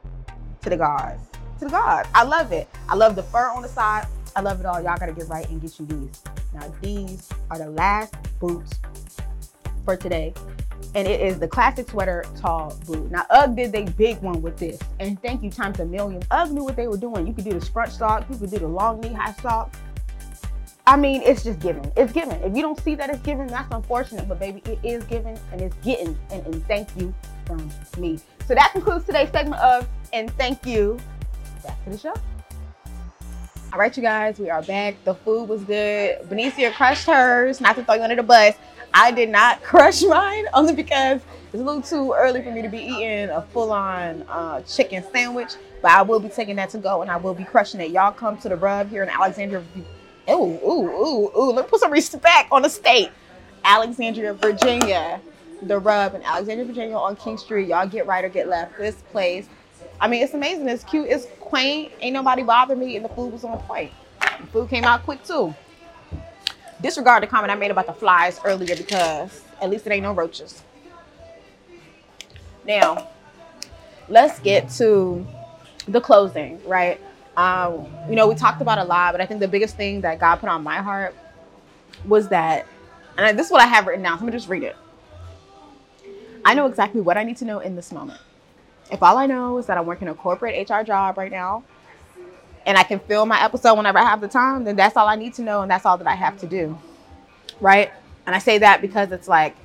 to 0.61 0.69
the 0.69 0.77
gods. 0.77 1.32
To 1.59 1.69
gods. 1.69 2.09
I 2.13 2.23
love 2.23 2.51
it. 2.51 2.67
I 2.89 2.95
love 2.95 3.15
the 3.15 3.23
fur 3.23 3.49
on 3.49 3.61
the 3.61 3.67
side. 3.67 4.07
I 4.35 4.41
love 4.41 4.59
it 4.59 4.65
all. 4.65 4.81
Y'all 4.81 4.97
gotta 4.97 5.13
get 5.13 5.27
right 5.29 5.47
and 5.49 5.61
get 5.61 5.79
you 5.79 5.85
these. 5.85 6.21
Now 6.53 6.73
these 6.81 7.29
are 7.51 7.57
the 7.57 7.69
last 7.69 8.15
boots 8.39 8.79
for 9.85 9.95
today. 9.95 10.33
And 10.95 11.07
it 11.07 11.21
is 11.21 11.39
the 11.39 11.47
classic 11.47 11.89
sweater 11.89 12.25
tall 12.37 12.77
boot. 12.85 13.09
Now 13.11 13.25
UGG 13.29 13.55
did 13.55 13.71
they 13.71 13.85
big 13.85 14.19
one 14.19 14.41
with 14.41 14.57
this. 14.57 14.79
And 14.99 15.21
thank 15.21 15.43
you 15.43 15.49
times 15.49 15.79
a 15.79 15.85
million. 15.85 16.21
UGG 16.31 16.51
knew 16.51 16.63
what 16.63 16.75
they 16.75 16.87
were 16.87 16.97
doing. 16.97 17.25
You 17.27 17.33
could 17.33 17.45
do 17.45 17.53
the 17.53 17.61
scrunch 17.61 17.93
sock, 17.93 18.25
you 18.29 18.37
could 18.37 18.51
do 18.51 18.59
the 18.59 18.67
long 18.67 18.99
knee 19.01 19.13
high 19.13 19.33
sock. 19.33 19.73
I 20.85 20.97
mean, 20.97 21.21
it's 21.23 21.43
just 21.43 21.59
given. 21.59 21.89
It's 21.95 22.11
given. 22.11 22.41
If 22.43 22.55
you 22.55 22.61
don't 22.61 22.79
see 22.81 22.95
that 22.95 23.09
it's 23.09 23.21
given, 23.21 23.47
that's 23.47 23.73
unfortunate. 23.73 24.27
But 24.27 24.39
baby, 24.39 24.61
it 24.65 24.79
is 24.83 25.03
given 25.05 25.39
and 25.51 25.61
it's 25.61 25.75
getting. 25.77 26.17
And, 26.29 26.45
and 26.45 26.67
thank 26.67 26.89
you 26.97 27.13
from 27.45 27.69
me. 27.97 28.19
So 28.45 28.53
that 28.53 28.73
concludes 28.73 29.05
today's 29.05 29.29
segment 29.31 29.61
of 29.61 29.87
and 30.11 30.29
thank 30.31 30.65
you. 30.65 30.99
Back 31.63 31.83
to 31.85 31.89
the 31.91 31.97
show. 31.97 32.13
All 33.71 33.79
right, 33.79 33.95
you 33.95 34.03
guys, 34.03 34.37
we 34.37 34.49
are 34.49 34.61
back. 34.61 34.95
The 35.05 35.15
food 35.15 35.47
was 35.47 35.63
good. 35.63 36.27
Benicia 36.27 36.71
crushed 36.73 37.07
hers, 37.07 37.61
not 37.61 37.75
to 37.77 37.83
throw 37.83 37.95
you 37.95 38.01
under 38.01 38.17
the 38.17 38.23
bus. 38.23 38.55
I 38.93 39.11
did 39.11 39.29
not 39.29 39.63
crush 39.63 40.03
mine 40.03 40.45
only 40.53 40.75
because 40.75 41.21
it's 41.45 41.61
a 41.61 41.63
little 41.63 41.81
too 41.81 42.13
early 42.13 42.41
for 42.43 42.51
me 42.51 42.61
to 42.61 42.67
be 42.67 42.79
eating 42.79 43.29
a 43.29 43.41
full-on 43.41 44.23
uh, 44.23 44.61
chicken 44.61 45.03
sandwich. 45.13 45.53
But 45.81 45.91
I 45.91 46.01
will 46.01 46.19
be 46.19 46.29
taking 46.29 46.57
that 46.57 46.69
to 46.71 46.77
go 46.77 47.01
and 47.01 47.09
I 47.09 47.15
will 47.15 47.33
be 47.33 47.45
crushing 47.45 47.79
it. 47.79 47.91
Y'all 47.91 48.11
come 48.11 48.37
to 48.39 48.49
the 48.49 48.57
rub 48.57 48.89
here 48.89 49.03
in 49.03 49.09
Alexandria. 49.09 49.63
Ooh, 50.29 50.33
ooh, 50.33 50.89
ooh, 50.89 51.31
ooh. 51.37 51.51
Let 51.51 51.65
me 51.65 51.69
put 51.69 51.79
some 51.79 51.91
respect 51.91 52.49
on 52.51 52.61
the 52.61 52.69
state. 52.69 53.09
Alexandria, 53.63 54.33
Virginia. 54.33 55.21
The 55.61 55.79
rub 55.79 56.13
in 56.13 56.23
Alexandria, 56.23 56.65
Virginia 56.65 56.97
on 56.97 57.15
King 57.15 57.37
Street. 57.37 57.69
Y'all 57.69 57.87
get 57.87 58.05
right 58.05 58.23
or 58.23 58.29
get 58.29 58.49
left. 58.49 58.77
This 58.77 58.95
place 59.11 59.47
I 60.03 60.07
mean, 60.09 60.21
it's 60.21 60.33
amazing. 60.33 60.67
It's 60.67 60.83
cute. 60.83 61.07
It's 61.07 61.27
quaint. 61.39 61.93
Ain't 62.01 62.13
nobody 62.13 62.43
bother 62.43 62.75
me, 62.75 62.97
and 62.97 63.05
the 63.05 63.09
food 63.09 63.31
was 63.31 63.45
on 63.45 63.57
point. 63.59 63.89
The 64.19 64.47
food 64.47 64.69
came 64.69 64.83
out 64.83 65.03
quick 65.03 65.23
too. 65.23 65.55
Disregard 66.81 67.23
the 67.23 67.27
comment 67.27 67.49
I 67.49 67.55
made 67.55 67.71
about 67.71 67.85
the 67.85 67.93
flies 67.93 68.37
earlier 68.43 68.75
because 68.75 69.45
at 69.61 69.69
least 69.69 69.87
it 69.87 69.93
ain't 69.93 70.03
no 70.03 70.11
roaches. 70.11 70.61
Now, 72.67 73.07
let's 74.09 74.39
get 74.41 74.69
to 74.71 75.25
the 75.87 76.01
closing, 76.01 76.61
right? 76.67 76.99
Um, 77.37 77.87
you 78.09 78.17
know, 78.17 78.27
we 78.27 78.35
talked 78.35 78.61
about 78.61 78.79
a 78.79 78.83
lot, 78.83 79.13
but 79.13 79.21
I 79.21 79.25
think 79.25 79.39
the 79.39 79.47
biggest 79.47 79.77
thing 79.77 80.01
that 80.01 80.19
God 80.19 80.35
put 80.35 80.49
on 80.49 80.63
my 80.63 80.79
heart 80.79 81.15
was 82.03 82.27
that, 82.27 82.67
and 83.17 83.39
this 83.39 83.45
is 83.45 83.53
what 83.53 83.61
I 83.61 83.67
have 83.67 83.87
written 83.87 84.03
down. 84.03 84.19
So 84.19 84.25
let 84.25 84.33
me 84.33 84.37
just 84.37 84.49
read 84.49 84.63
it. 84.63 84.75
I 86.43 86.55
know 86.55 86.65
exactly 86.65 86.99
what 86.99 87.15
I 87.17 87.23
need 87.23 87.37
to 87.37 87.45
know 87.45 87.59
in 87.59 87.77
this 87.77 87.93
moment. 87.93 88.19
If 88.91 89.01
all 89.01 89.17
I 89.17 89.25
know 89.25 89.57
is 89.57 89.65
that 89.67 89.77
I'm 89.77 89.85
working 89.85 90.07
a 90.07 90.13
corporate 90.13 90.69
HR 90.69 90.83
job 90.83 91.17
right 91.17 91.31
now 91.31 91.63
and 92.65 92.77
I 92.77 92.83
can 92.83 92.99
film 92.99 93.29
my 93.29 93.43
episode 93.43 93.75
whenever 93.75 93.97
I 93.97 94.03
have 94.03 94.21
the 94.21 94.27
time, 94.27 94.63
then 94.63 94.75
that's 94.75 94.95
all 94.95 95.07
I 95.07 95.15
need 95.15 95.33
to 95.35 95.41
know 95.41 95.61
and 95.61 95.71
that's 95.71 95.85
all 95.85 95.97
that 95.97 96.07
I 96.07 96.15
have 96.15 96.37
to 96.39 96.47
do. 96.47 96.77
Right? 97.59 97.91
And 98.25 98.35
I 98.35 98.39
say 98.39 98.59
that 98.59 98.81
because 98.81 99.11
it's 99.11 99.27
like, 99.27 99.55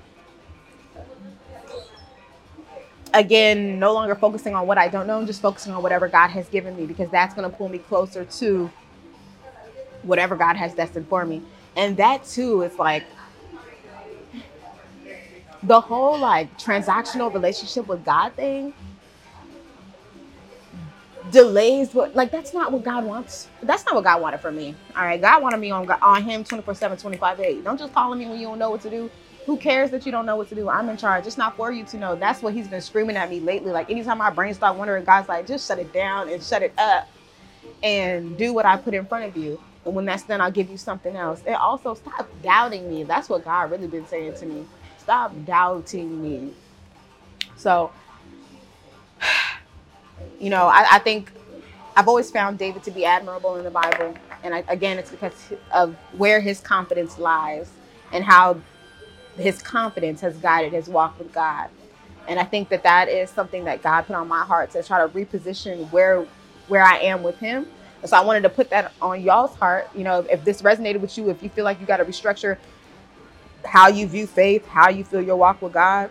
again, 3.14 3.78
no 3.78 3.92
longer 3.92 4.14
focusing 4.14 4.54
on 4.54 4.66
what 4.66 4.78
I 4.78 4.88
don't 4.88 5.06
know, 5.06 5.24
just 5.24 5.40
focusing 5.40 5.72
on 5.72 5.82
whatever 5.82 6.08
God 6.08 6.28
has 6.28 6.48
given 6.48 6.76
me 6.76 6.86
because 6.86 7.10
that's 7.10 7.34
going 7.34 7.48
to 7.48 7.56
pull 7.56 7.68
me 7.68 7.78
closer 7.78 8.24
to 8.24 8.70
whatever 10.02 10.36
God 10.36 10.56
has 10.56 10.74
destined 10.74 11.08
for 11.08 11.24
me. 11.24 11.42
And 11.76 11.96
that 11.96 12.24
too 12.24 12.62
is 12.62 12.78
like 12.78 13.04
the 15.62 15.80
whole 15.80 16.18
like 16.18 16.56
transactional 16.58 17.32
relationship 17.32 17.86
with 17.86 18.04
God 18.04 18.32
thing 18.34 18.72
delays 21.32 21.94
what 21.94 22.14
like 22.16 22.30
that's 22.30 22.54
not 22.54 22.72
what 22.72 22.84
God 22.84 23.04
wants. 23.04 23.48
That's 23.62 23.84
not 23.86 23.94
what 23.94 24.04
God 24.04 24.22
wanted 24.22 24.40
for 24.40 24.52
me. 24.52 24.74
All 24.96 25.04
right. 25.04 25.20
God 25.20 25.42
wanted 25.42 25.58
me 25.58 25.70
on 25.70 25.90
on 25.90 26.22
him 26.24 26.44
24-7, 26.44 27.00
25 27.00 27.40
8. 27.40 27.64
Don't 27.64 27.78
just 27.78 27.94
call 27.94 28.14
me 28.14 28.26
when 28.26 28.38
you 28.40 28.48
don't 28.48 28.58
know 28.58 28.70
what 28.70 28.82
to 28.82 28.90
do. 28.90 29.10
Who 29.46 29.56
cares 29.58 29.90
that 29.92 30.06
you 30.06 30.12
don't 30.12 30.26
know 30.26 30.36
what 30.36 30.48
to 30.50 30.54
do? 30.54 30.68
I'm 30.68 30.88
in 30.90 30.96
charge. 30.98 31.26
It's 31.26 31.38
not 31.38 31.56
for 31.56 31.72
you 31.72 31.84
to 31.86 31.98
know. 31.98 32.16
That's 32.16 32.42
what 32.42 32.54
he's 32.54 32.68
been 32.68 32.82
screaming 32.82 33.16
at 33.16 33.30
me 33.30 33.40
lately. 33.40 33.72
Like 33.72 33.90
anytime 33.90 34.18
my 34.18 34.30
brain 34.30 34.54
start 34.54 34.76
wondering, 34.76 35.04
God's 35.04 35.28
like, 35.28 35.46
just 35.46 35.66
shut 35.68 35.78
it 35.78 35.92
down 35.92 36.28
and 36.30 36.42
shut 36.42 36.62
it 36.62 36.74
up 36.78 37.08
and 37.82 38.36
do 38.38 38.54
what 38.54 38.66
I 38.66 38.76
put 38.76 38.94
in 38.94 39.06
front 39.06 39.26
of 39.26 39.36
you. 39.36 39.60
And 39.86 39.94
when 39.94 40.04
that's 40.06 40.24
done, 40.24 40.40
I'll 40.40 40.52
give 40.52 40.70
you 40.70 40.78
something 40.78 41.16
else. 41.16 41.42
And 41.46 41.56
also 41.56 41.94
stop 41.94 42.28
doubting 42.42 42.88
me. 42.90 43.04
That's 43.04 43.28
what 43.28 43.44
God 43.44 43.70
really 43.70 43.88
been 43.88 44.06
saying 44.06 44.34
to 44.36 44.46
me. 44.46 44.66
Stop 44.98 45.32
doubting 45.46 46.22
me. 46.22 46.54
So 47.56 47.92
you 50.40 50.50
know, 50.50 50.66
I, 50.66 50.86
I, 50.92 50.98
think 50.98 51.32
I've 51.96 52.08
always 52.08 52.30
found 52.30 52.58
David 52.58 52.82
to 52.84 52.90
be 52.90 53.04
admirable 53.04 53.56
in 53.56 53.64
the 53.64 53.70
Bible. 53.70 54.14
And 54.42 54.54
I, 54.54 54.64
again, 54.68 54.98
it's 54.98 55.10
because 55.10 55.52
of 55.72 55.94
where 56.16 56.40
his 56.40 56.60
confidence 56.60 57.18
lies 57.18 57.70
and 58.12 58.24
how 58.24 58.60
his 59.36 59.62
confidence 59.62 60.20
has 60.20 60.36
guided 60.36 60.72
his 60.72 60.88
walk 60.88 61.18
with 61.18 61.32
God. 61.32 61.70
And 62.28 62.38
I 62.38 62.44
think 62.44 62.68
that 62.68 62.82
that 62.82 63.08
is 63.08 63.30
something 63.30 63.64
that 63.64 63.82
God 63.82 64.02
put 64.02 64.14
on 64.14 64.28
my 64.28 64.44
heart 64.44 64.70
to 64.72 64.82
try 64.82 65.04
to 65.04 65.08
reposition 65.08 65.90
where 65.90 66.26
where 66.68 66.84
I 66.84 66.98
am 66.98 67.22
with 67.22 67.38
him. 67.38 67.66
And 68.02 68.10
so 68.10 68.16
I 68.16 68.20
wanted 68.20 68.42
to 68.42 68.50
put 68.50 68.70
that 68.70 68.92
on 69.00 69.22
y'all's 69.22 69.54
heart. 69.56 69.88
You 69.94 70.04
know, 70.04 70.20
if 70.30 70.44
this 70.44 70.62
resonated 70.62 71.00
with 71.00 71.16
you, 71.16 71.30
if 71.30 71.42
you 71.42 71.48
feel 71.48 71.64
like 71.64 71.80
you 71.80 71.86
got 71.86 71.96
to 71.96 72.04
restructure 72.04 72.58
how 73.64 73.88
you 73.88 74.06
view 74.06 74.26
faith, 74.26 74.66
how 74.66 74.88
you 74.90 75.04
feel 75.04 75.22
your 75.22 75.36
walk 75.36 75.62
with 75.62 75.72
God, 75.72 76.10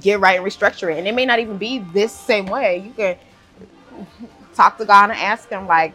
get 0.00 0.20
right 0.20 0.38
and 0.38 0.46
restructure 0.46 0.92
it. 0.92 0.98
And 0.98 1.06
it 1.08 1.14
may 1.14 1.26
not 1.26 1.38
even 1.38 1.58
be 1.58 1.78
this 1.78 2.12
same 2.12 2.46
way. 2.46 2.78
You 2.78 2.92
can 2.92 3.16
talk 4.54 4.78
to 4.78 4.84
God 4.84 5.10
and 5.10 5.18
ask 5.18 5.48
Him, 5.48 5.66
like, 5.66 5.94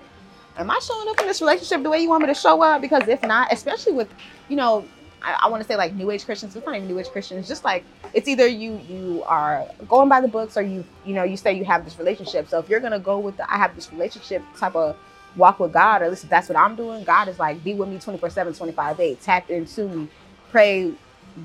am 0.58 0.72
I 0.72 0.80
showing 0.80 1.10
up 1.10 1.20
in 1.20 1.28
this 1.28 1.42
relationship 1.42 1.84
the 1.84 1.90
way 1.90 2.00
you 2.00 2.10
want 2.10 2.22
me 2.22 2.28
to 2.28 2.34
show 2.34 2.62
up? 2.62 2.82
Because 2.82 3.08
if 3.08 3.22
not, 3.24 3.52
especially 3.52 3.94
with, 3.94 4.10
you 4.50 4.56
know, 4.56 4.86
I, 5.22 5.38
I 5.44 5.50
want 5.50 5.62
to 5.62 5.68
say 5.68 5.76
like 5.76 5.94
New 5.94 6.12
Age 6.12 6.26
Christians. 6.26 6.56
It's 6.56 6.66
not 6.66 6.76
even 6.76 6.88
New 6.88 7.00
Age 7.00 7.08
Christians. 7.08 7.48
Just 7.48 7.64
like 7.64 7.84
it's 8.14 8.28
either 8.28 8.48
you 8.48 8.80
you 8.88 9.24
are 9.26 9.68
going 9.88 10.10
by 10.10 10.22
the 10.22 10.28
books 10.28 10.58
or 10.58 10.62
you 10.62 10.86
you 11.06 11.14
know 11.14 11.24
you 11.24 11.38
say 11.38 11.54
you 11.54 11.66
have 11.66 11.86
this 11.86 11.98
relationship. 11.98 12.48
So 12.48 12.60
if 12.60 12.70
you're 12.70 12.80
gonna 12.80 13.00
go 13.00 13.20
with 13.20 13.38
the 13.38 13.52
I 13.52 13.58
have 13.58 13.76
this 13.76 13.92
relationship 13.92 14.44
type 14.58 14.76
of 14.76 14.96
walk 15.36 15.60
with 15.60 15.74
God, 15.74 16.02
or 16.02 16.06
at 16.06 16.12
least 16.12 16.30
that's 16.30 16.50
what 16.50 16.58
I'm 16.58 16.76
doing. 16.76 17.04
God 17.04 17.28
is 17.28 17.40
like 17.40 17.64
be 17.64 17.74
with 17.74 17.90
me 17.90 18.00
24 18.00 18.30
7, 18.30 18.54
25 18.54 19.00
8. 19.00 19.22
Tap 19.22 19.50
into 19.50 19.88
me, 19.88 20.08
pray, 20.52 20.94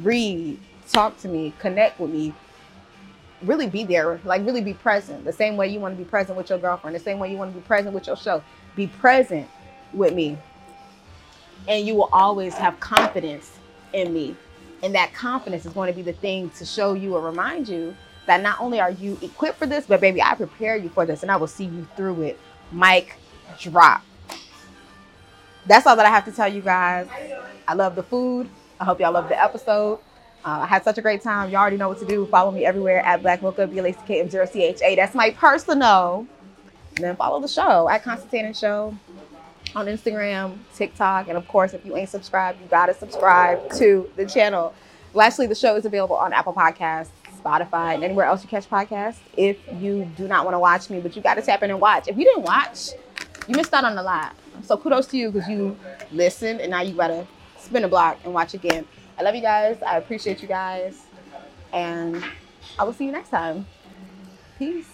read, 0.02 0.59
talk 0.90 1.18
to 1.20 1.28
me, 1.28 1.52
connect 1.58 2.00
with 2.00 2.10
me, 2.10 2.34
really 3.42 3.66
be 3.66 3.84
there, 3.84 4.20
like 4.24 4.44
really 4.44 4.60
be 4.60 4.74
present. 4.74 5.24
The 5.24 5.32
same 5.32 5.56
way 5.56 5.68
you 5.68 5.80
want 5.80 5.96
to 5.96 6.02
be 6.02 6.08
present 6.08 6.36
with 6.36 6.50
your 6.50 6.58
girlfriend, 6.58 6.94
the 6.94 7.00
same 7.00 7.18
way 7.18 7.30
you 7.30 7.36
want 7.36 7.52
to 7.52 7.58
be 7.58 7.66
present 7.66 7.94
with 7.94 8.06
your 8.06 8.16
show. 8.16 8.42
Be 8.76 8.86
present 8.86 9.48
with 9.92 10.14
me. 10.14 10.38
And 11.68 11.86
you 11.86 11.94
will 11.94 12.08
always 12.12 12.54
have 12.54 12.78
confidence 12.80 13.58
in 13.92 14.12
me. 14.12 14.36
And 14.82 14.94
that 14.94 15.14
confidence 15.14 15.64
is 15.64 15.72
going 15.72 15.92
to 15.92 15.96
be 15.96 16.02
the 16.02 16.12
thing 16.12 16.50
to 16.50 16.64
show 16.64 16.94
you 16.94 17.14
or 17.14 17.20
remind 17.20 17.68
you 17.68 17.94
that 18.26 18.42
not 18.42 18.60
only 18.60 18.80
are 18.80 18.90
you 18.90 19.18
equipped 19.22 19.58
for 19.58 19.66
this, 19.66 19.86
but 19.86 20.00
baby, 20.00 20.22
I 20.22 20.34
prepare 20.34 20.76
you 20.76 20.88
for 20.88 21.06
this 21.06 21.22
and 21.22 21.30
I 21.30 21.36
will 21.36 21.46
see 21.46 21.64
you 21.64 21.86
through 21.96 22.22
it. 22.22 22.40
Mic 22.72 23.16
drop. 23.60 24.02
That's 25.66 25.86
all 25.86 25.94
that 25.96 26.06
I 26.06 26.10
have 26.10 26.24
to 26.24 26.32
tell 26.32 26.48
you 26.48 26.60
guys. 26.60 27.08
I 27.68 27.74
love 27.74 27.94
the 27.94 28.02
food. 28.02 28.48
I 28.80 28.84
hope 28.84 28.98
y'all 28.98 29.12
love 29.12 29.28
the 29.28 29.40
episode. 29.40 30.00
Uh, 30.44 30.61
I 30.62 30.66
had 30.66 30.83
such 30.83 30.98
a 30.98 31.02
great 31.02 31.22
time. 31.22 31.50
You 31.50 31.57
already 31.57 31.76
know 31.76 31.88
what 31.88 31.98
to 32.00 32.07
do. 32.07 32.26
Follow 32.26 32.50
me 32.50 32.64
everywhere 32.64 33.00
at 33.00 33.22
Black 33.22 33.42
Mocha, 33.42 33.66
B-L-A-C-K-M-0-C-H-A. 33.66 34.96
That's 34.96 35.14
my 35.14 35.31
personal. 35.31 36.26
And 36.96 37.05
then 37.05 37.16
follow 37.16 37.40
the 37.40 37.48
show 37.48 37.88
at 37.88 38.02
Constance 38.02 38.35
Annan 38.35 38.55
Show 38.55 38.94
on 39.74 39.87
Instagram, 39.87 40.59
TikTok, 40.74 41.28
and 41.28 41.38
of 41.38 41.48
course, 41.48 41.72
if 41.72 41.85
you 41.87 41.96
ain't 41.96 42.09
subscribed, 42.09 42.61
you 42.61 42.66
gotta 42.66 42.92
subscribe 42.92 43.70
to 43.74 44.11
the 44.16 44.26
channel. 44.26 44.74
Lastly, 45.14 45.46
the 45.46 45.55
show 45.55 45.76
is 45.76 45.85
available 45.85 46.16
on 46.16 46.33
Apple 46.33 46.52
Podcasts, 46.52 47.09
Spotify, 47.42 47.94
and 47.94 48.05
anywhere 48.05 48.26
else 48.26 48.42
you 48.42 48.48
catch 48.48 48.68
podcasts. 48.68 49.18
If 49.37 49.59
you 49.78 50.11
do 50.16 50.28
not 50.28 50.44
want 50.44 50.55
to 50.55 50.59
watch 50.59 50.90
me, 50.90 51.00
but 51.00 51.16
you 51.16 51.22
gotta 51.22 51.42
tap 51.42 51.62
in 51.62 51.70
and 51.70 51.81
watch. 51.81 52.09
If 52.09 52.16
you 52.16 52.24
didn't 52.24 52.42
watch, 52.42 52.90
you 53.48 53.57
missed 53.57 53.72
out 53.72 53.85
on 53.85 53.96
a 53.96 54.02
lot. 54.02 54.35
So 54.62 54.76
kudos 54.76 55.07
to 55.09 55.16
you 55.16 55.31
because 55.31 55.48
you 55.48 55.76
listened 56.12 56.61
and 56.61 56.70
now 56.70 56.83
you 56.83 56.94
gotta 56.94 57.26
spin 57.59 57.85
a 57.85 57.88
block 57.88 58.18
and 58.24 58.35
watch 58.35 58.55
again. 58.55 58.87
I 59.18 59.22
love 59.22 59.35
you 59.35 59.42
guys. 59.42 59.81
I 59.83 59.98
appreciate 59.98 60.42
you 60.42 60.48
guys. 60.48 61.03
And 61.72 62.22
I 62.79 62.85
will 62.85 62.92
see 62.92 63.05
you 63.07 63.12
next 63.12 63.31
time. 63.31 63.66
Peace. 64.59 64.88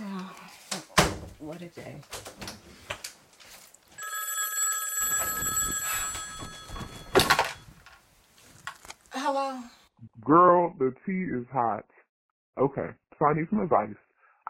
What 1.38 1.60
a 1.60 1.66
day. 1.66 1.96
Hello. 9.10 9.60
Girl, 10.24 10.74
the 10.78 10.94
tea 11.04 11.24
is 11.24 11.44
hot. 11.52 11.84
Okay, 12.58 12.88
so 13.18 13.26
I 13.26 13.34
need 13.34 13.46
some 13.50 13.60
advice. 13.60 13.94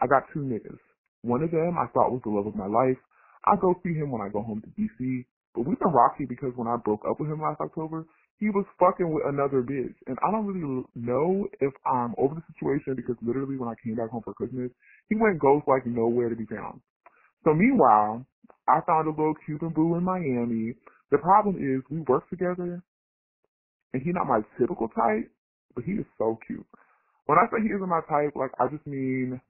I 0.00 0.06
got 0.06 0.24
two 0.32 0.40
niggas. 0.40 0.78
One 1.22 1.42
of 1.42 1.50
them 1.50 1.76
I 1.78 1.86
thought 1.86 2.12
was 2.12 2.20
the 2.22 2.30
love 2.30 2.46
of 2.46 2.54
my 2.54 2.66
life. 2.66 2.98
I 3.44 3.56
go 3.60 3.74
see 3.82 3.94
him 3.94 4.10
when 4.10 4.20
I 4.20 4.28
go 4.28 4.42
home 4.42 4.62
to 4.62 4.68
DC. 4.80 5.24
But 5.54 5.66
we've 5.66 5.78
been 5.78 5.92
rocky 5.92 6.24
because 6.24 6.52
when 6.56 6.68
I 6.68 6.76
broke 6.76 7.02
up 7.08 7.20
with 7.20 7.30
him 7.30 7.40
last 7.40 7.60
October, 7.60 8.04
he 8.40 8.50
was 8.50 8.66
fucking 8.78 9.08
with 9.12 9.24
another 9.26 9.62
bitch. 9.62 9.94
And 10.06 10.18
I 10.26 10.30
don't 10.30 10.46
really 10.46 10.84
know 10.94 11.46
if 11.60 11.72
I'm 11.86 12.14
over 12.18 12.34
the 12.34 12.42
situation 12.52 12.94
because 12.96 13.16
literally 13.22 13.56
when 13.56 13.68
I 13.68 13.74
came 13.82 13.94
back 13.94 14.10
home 14.10 14.22
for 14.24 14.34
Christmas, 14.34 14.70
he 15.08 15.14
went 15.14 15.38
ghost 15.38 15.66
like 15.68 15.86
nowhere 15.86 16.28
to 16.28 16.36
be 16.36 16.46
found. 16.46 16.80
So 17.44 17.54
meanwhile, 17.54 18.26
I 18.68 18.80
found 18.86 19.06
a 19.06 19.10
little 19.10 19.34
Cuban 19.46 19.70
boo 19.70 19.94
in 19.94 20.02
Miami. 20.02 20.74
The 21.10 21.18
problem 21.18 21.56
is 21.56 21.82
we 21.90 22.00
work 22.08 22.28
together 22.30 22.82
and 23.92 24.02
he's 24.02 24.14
not 24.14 24.26
my 24.26 24.40
typical 24.58 24.88
type, 24.88 25.30
but 25.74 25.84
he 25.84 25.92
is 25.92 26.06
so 26.18 26.38
cute. 26.46 26.66
When 27.26 27.38
I 27.38 27.46
say 27.50 27.62
he 27.62 27.72
isn't 27.72 27.88
my 27.88 28.00
type, 28.08 28.34
like 28.34 28.50
I 28.58 28.66
just 28.68 28.86
mean 28.86 29.40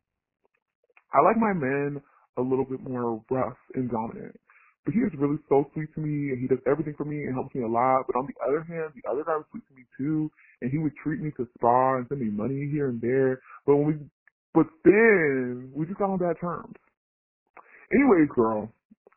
I 1.13 1.21
like 1.23 1.39
my 1.39 1.53
men 1.55 2.03
a 2.37 2.43
little 2.43 2.65
bit 2.65 2.81
more 2.83 3.23
rough 3.31 3.57
and 3.75 3.91
dominant. 3.91 4.39
But 4.85 4.95
he 4.95 5.01
is 5.01 5.13
really 5.17 5.39
so 5.49 5.71
sweet 5.73 5.95
to 5.95 6.01
me, 6.01 6.31
and 6.33 6.41
he 6.41 6.47
does 6.47 6.59
everything 6.67 6.95
for 6.95 7.05
me 7.05 7.25
and 7.25 7.35
helps 7.35 7.55
me 7.55 7.63
a 7.63 7.69
lot. 7.69 8.05
But 8.07 8.17
on 8.17 8.27
the 8.27 8.35
other 8.47 8.63
hand, 8.63 8.93
the 8.95 9.09
other 9.11 9.25
guy 9.25 9.37
was 9.37 9.47
sweet 9.51 9.67
to 9.69 9.75
me 9.75 9.85
too, 9.97 10.31
and 10.61 10.71
he 10.71 10.79
would 10.79 10.93
treat 11.03 11.21
me 11.21 11.31
to 11.39 11.49
spa 11.57 11.97
and 11.97 12.07
send 12.09 12.21
me 12.21 12.29
money 12.29 12.69
here 12.71 12.89
and 12.89 13.01
there. 13.01 13.41
But 13.67 13.77
when 13.77 13.87
we, 13.87 13.95
but 14.53 14.67
then 14.85 15.71
we 15.75 15.87
just 15.87 15.99
got 15.99 16.11
on 16.11 16.19
bad 16.19 16.39
terms. 16.39 16.75
Anyways, 17.93 18.29
girl, 18.35 18.71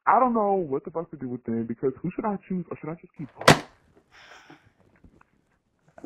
I 0.06 0.20
don't 0.20 0.34
know 0.34 0.54
what 0.54 0.86
the 0.86 0.91
fuck 0.91 1.12
to 1.12 1.18
do 1.18 1.28
with 1.28 1.44
them 1.44 1.66
because 1.66 1.91
who 2.02 2.12
should 2.16 2.26
I 2.26 2.38
choose, 2.48 2.66
or 2.72 2.78
should 2.78 2.89
I 2.89 2.94
just 2.94 3.14
keep 3.18 3.28
going? 3.46 3.64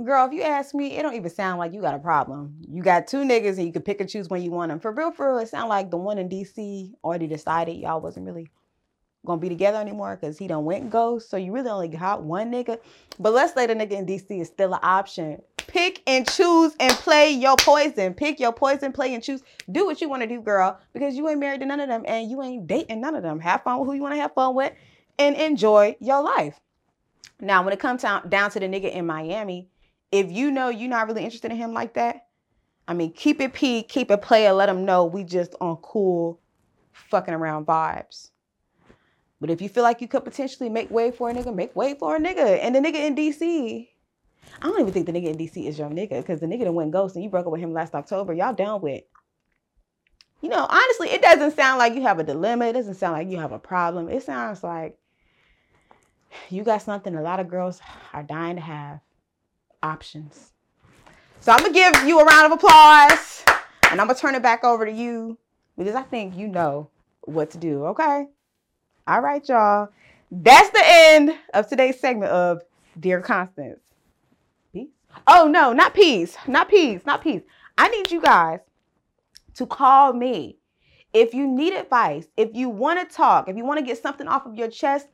Girl, 0.03 0.25
if 0.25 0.33
you 0.33 0.41
ask 0.41 0.73
me, 0.73 0.97
it 0.97 1.03
don't 1.03 1.15
even 1.15 1.29
sound 1.29 1.59
like 1.59 1.73
you 1.73 1.81
got 1.81 1.93
a 1.93 1.99
problem. 1.99 2.55
You 2.67 2.81
got 2.81 3.07
two 3.07 3.17
niggas 3.17 3.57
and 3.57 3.67
you 3.67 3.73
can 3.73 3.83
pick 3.83 3.99
and 3.99 4.09
choose 4.09 4.29
when 4.29 4.41
you 4.41 4.49
want 4.49 4.69
them. 4.69 4.79
For 4.79 4.91
real, 4.91 5.11
for 5.11 5.33
real, 5.33 5.39
it 5.39 5.49
sound 5.49 5.69
like 5.69 5.91
the 5.91 5.97
one 5.97 6.17
in 6.17 6.29
DC 6.29 6.93
already 7.03 7.27
decided 7.27 7.75
y'all 7.75 8.01
wasn't 8.01 8.25
really 8.25 8.49
gonna 9.25 9.39
be 9.39 9.49
together 9.49 9.77
anymore 9.77 10.17
because 10.19 10.37
he 10.37 10.47
don't 10.47 10.65
went 10.65 10.89
ghost. 10.89 11.29
So 11.29 11.37
you 11.37 11.51
really 11.51 11.69
only 11.69 11.87
got 11.87 12.23
one 12.23 12.51
nigga. 12.51 12.79
But 13.19 13.33
let's 13.33 13.53
say 13.53 13.67
the 13.67 13.75
nigga 13.75 13.91
in 13.91 14.05
DC 14.05 14.41
is 14.41 14.47
still 14.47 14.73
an 14.73 14.79
option. 14.81 15.41
Pick 15.57 16.01
and 16.07 16.27
choose 16.29 16.73
and 16.79 16.93
play 16.93 17.31
your 17.31 17.55
poison. 17.57 18.13
Pick 18.13 18.39
your 18.39 18.51
poison, 18.51 18.91
play 18.91 19.13
and 19.13 19.23
choose. 19.23 19.43
Do 19.71 19.85
what 19.85 20.01
you 20.01 20.09
want 20.09 20.23
to 20.23 20.27
do, 20.27 20.41
girl, 20.41 20.79
because 20.93 21.15
you 21.15 21.29
ain't 21.29 21.39
married 21.39 21.61
to 21.61 21.65
none 21.65 21.79
of 21.79 21.87
them 21.87 22.03
and 22.07 22.29
you 22.29 22.41
ain't 22.41 22.67
dating 22.67 23.01
none 23.01 23.15
of 23.15 23.23
them. 23.23 23.39
Have 23.39 23.63
fun 23.63 23.79
with 23.79 23.87
who 23.87 23.93
you 23.93 24.01
want 24.01 24.15
to 24.15 24.21
have 24.21 24.33
fun 24.33 24.55
with 24.55 24.73
and 25.19 25.35
enjoy 25.35 25.95
your 25.99 26.21
life. 26.21 26.59
Now, 27.39 27.63
when 27.63 27.73
it 27.73 27.79
comes 27.79 28.01
down, 28.01 28.21
to 28.23 28.59
the 28.59 28.67
nigga 28.67 28.91
in 28.91 29.05
Miami, 29.05 29.69
if 30.11 30.31
you 30.31 30.51
know 30.51 30.69
you're 30.69 30.89
not 30.89 31.07
really 31.07 31.23
interested 31.23 31.51
in 31.51 31.57
him 31.57 31.73
like 31.73 31.93
that, 31.93 32.27
I 32.87 32.93
mean, 32.93 33.13
keep 33.13 33.39
it 33.39 33.53
P, 33.53 33.83
keep 33.83 34.11
it 34.11 34.21
play, 34.21 34.47
and 34.47 34.57
let 34.57 34.69
him 34.69 34.85
know 34.85 35.05
we 35.05 35.23
just 35.23 35.55
on 35.61 35.77
cool 35.77 36.39
fucking 36.91 37.33
around 37.33 37.65
vibes. 37.65 38.31
But 39.41 39.49
if 39.49 39.59
you 39.59 39.67
feel 39.67 39.81
like 39.81 40.01
you 40.01 40.07
could 40.07 40.23
potentially 40.23 40.69
make 40.69 40.91
way 40.91 41.09
for 41.09 41.31
a 41.31 41.33
nigga, 41.33 41.53
make 41.53 41.75
way 41.75 41.95
for 41.95 42.15
a 42.15 42.19
nigga. 42.19 42.59
And 42.61 42.75
the 42.75 42.79
nigga 42.79 43.07
in 43.07 43.15
DC, 43.15 43.87
I 44.61 44.67
don't 44.67 44.79
even 44.79 44.93
think 44.93 45.07
the 45.07 45.11
nigga 45.11 45.29
in 45.29 45.37
DC 45.37 45.67
is 45.67 45.79
your 45.79 45.89
nigga 45.89 46.21
because 46.21 46.39
the 46.39 46.45
nigga 46.45 46.65
that 46.65 46.71
went 46.71 46.91
ghost 46.91 47.15
and 47.15 47.23
you 47.23 47.29
broke 47.29 47.47
up 47.47 47.51
with 47.51 47.59
him 47.59 47.73
last 47.73 47.95
October. 47.95 48.33
Y'all 48.33 48.53
down 48.53 48.81
with. 48.81 49.03
You 50.41 50.49
know, 50.49 50.67
honestly, 50.69 51.09
it 51.09 51.23
doesn't 51.23 51.55
sound 51.55 51.79
like 51.79 51.95
you 51.95 52.01
have 52.03 52.19
a 52.19 52.23
dilemma. 52.23 52.67
It 52.67 52.73
doesn't 52.73 52.95
sound 52.95 53.13
like 53.13 53.29
you 53.29 53.37
have 53.37 53.51
a 53.51 53.59
problem. 53.59 54.09
It 54.09 54.21
sounds 54.21 54.63
like 54.63 54.97
you 56.49 56.63
got 56.63 56.83
something 56.83 57.15
a 57.15 57.21
lot 57.21 57.39
of 57.39 57.49
girls 57.49 57.81
are 58.13 58.23
dying 58.23 58.57
to 58.57 58.61
have 58.61 58.99
options. 59.81 60.51
So 61.39 61.51
I'm 61.51 61.59
gonna 61.59 61.73
give 61.73 62.07
you 62.07 62.19
a 62.19 62.25
round 62.25 62.51
of 62.53 62.59
applause 62.59 63.43
and 63.89 63.99
I'm 63.99 64.07
gonna 64.07 64.15
turn 64.15 64.35
it 64.35 64.43
back 64.43 64.63
over 64.63 64.85
to 64.85 64.91
you 64.91 65.39
because 65.77 65.95
I 65.95 66.03
think 66.03 66.37
you 66.37 66.47
know 66.47 66.89
what 67.21 67.49
to 67.51 67.57
do, 67.57 67.85
okay? 67.87 68.27
All 69.11 69.19
right, 69.19 69.45
y'all. 69.49 69.89
That's 70.31 70.69
the 70.69 70.81
end 70.85 71.37
of 71.53 71.67
today's 71.67 71.99
segment 71.99 72.31
of 72.31 72.61
Dear 72.97 73.19
Constance. 73.19 73.81
Peace. 74.71 74.87
Oh, 75.27 75.49
no, 75.49 75.73
not 75.73 75.93
peace. 75.93 76.37
Not 76.47 76.69
peace. 76.69 77.01
Not 77.05 77.21
peace. 77.21 77.41
I 77.77 77.89
need 77.89 78.09
you 78.09 78.21
guys 78.21 78.59
to 79.55 79.65
call 79.65 80.13
me. 80.13 80.59
If 81.11 81.33
you 81.33 81.45
need 81.45 81.73
advice, 81.73 82.27
if 82.37 82.51
you 82.53 82.69
want 82.69 83.01
to 83.01 83.13
talk, 83.13 83.49
if 83.49 83.57
you 83.57 83.65
want 83.65 83.81
to 83.81 83.85
get 83.85 84.01
something 84.01 84.29
off 84.29 84.45
of 84.45 84.55
your 84.55 84.69
chest, 84.69 85.09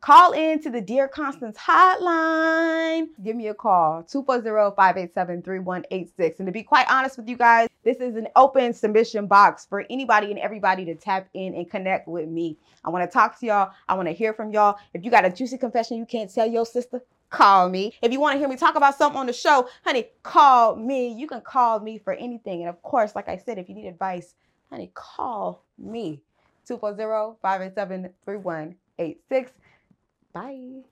Call 0.00 0.30
in 0.30 0.62
to 0.62 0.70
the 0.70 0.80
Dear 0.80 1.08
Constance 1.08 1.58
hotline. 1.58 3.08
Give 3.24 3.34
me 3.34 3.48
a 3.48 3.54
call, 3.54 4.04
240-587-3186. 4.04 6.38
And 6.38 6.46
to 6.46 6.52
be 6.52 6.62
quite 6.62 6.86
honest 6.88 7.16
with 7.16 7.28
you 7.28 7.36
guys, 7.36 7.68
this 7.82 7.96
is 7.96 8.14
an 8.14 8.28
open 8.36 8.72
submission 8.72 9.26
box 9.26 9.66
for 9.66 9.84
anybody 9.90 10.30
and 10.30 10.38
everybody 10.38 10.84
to 10.84 10.94
tap 10.94 11.28
in 11.34 11.52
and 11.54 11.68
connect 11.68 12.06
with 12.06 12.28
me. 12.28 12.56
I 12.84 12.90
want 12.90 13.10
to 13.10 13.12
talk 13.12 13.40
to 13.40 13.46
y'all. 13.46 13.72
I 13.88 13.94
want 13.94 14.06
to 14.06 14.14
hear 14.14 14.32
from 14.32 14.52
y'all. 14.52 14.78
If 14.94 15.04
you 15.04 15.10
got 15.10 15.24
a 15.24 15.30
juicy 15.30 15.58
confession 15.58 15.96
you 15.96 16.06
can't 16.06 16.32
tell 16.32 16.46
your 16.46 16.64
sister, 16.64 17.02
call 17.30 17.68
me. 17.68 17.92
If 18.00 18.12
you 18.12 18.20
want 18.20 18.34
to 18.34 18.38
hear 18.38 18.48
me 18.48 18.54
talk 18.54 18.76
about 18.76 18.96
something 18.96 19.18
on 19.18 19.26
the 19.26 19.32
show, 19.32 19.68
honey, 19.84 20.10
call 20.22 20.76
me. 20.76 21.12
You 21.12 21.26
can 21.26 21.40
call 21.40 21.80
me 21.80 21.98
for 21.98 22.12
anything. 22.12 22.60
And 22.60 22.68
of 22.68 22.80
course, 22.82 23.16
like 23.16 23.28
I 23.28 23.36
said, 23.36 23.58
if 23.58 23.68
you 23.68 23.74
need 23.74 23.88
advice, 23.88 24.36
honey, 24.70 24.92
call 24.94 25.64
me. 25.76 26.20
240 26.66 27.36
587 27.42 28.10
3186. 28.24 29.50
Bye. 30.38 30.84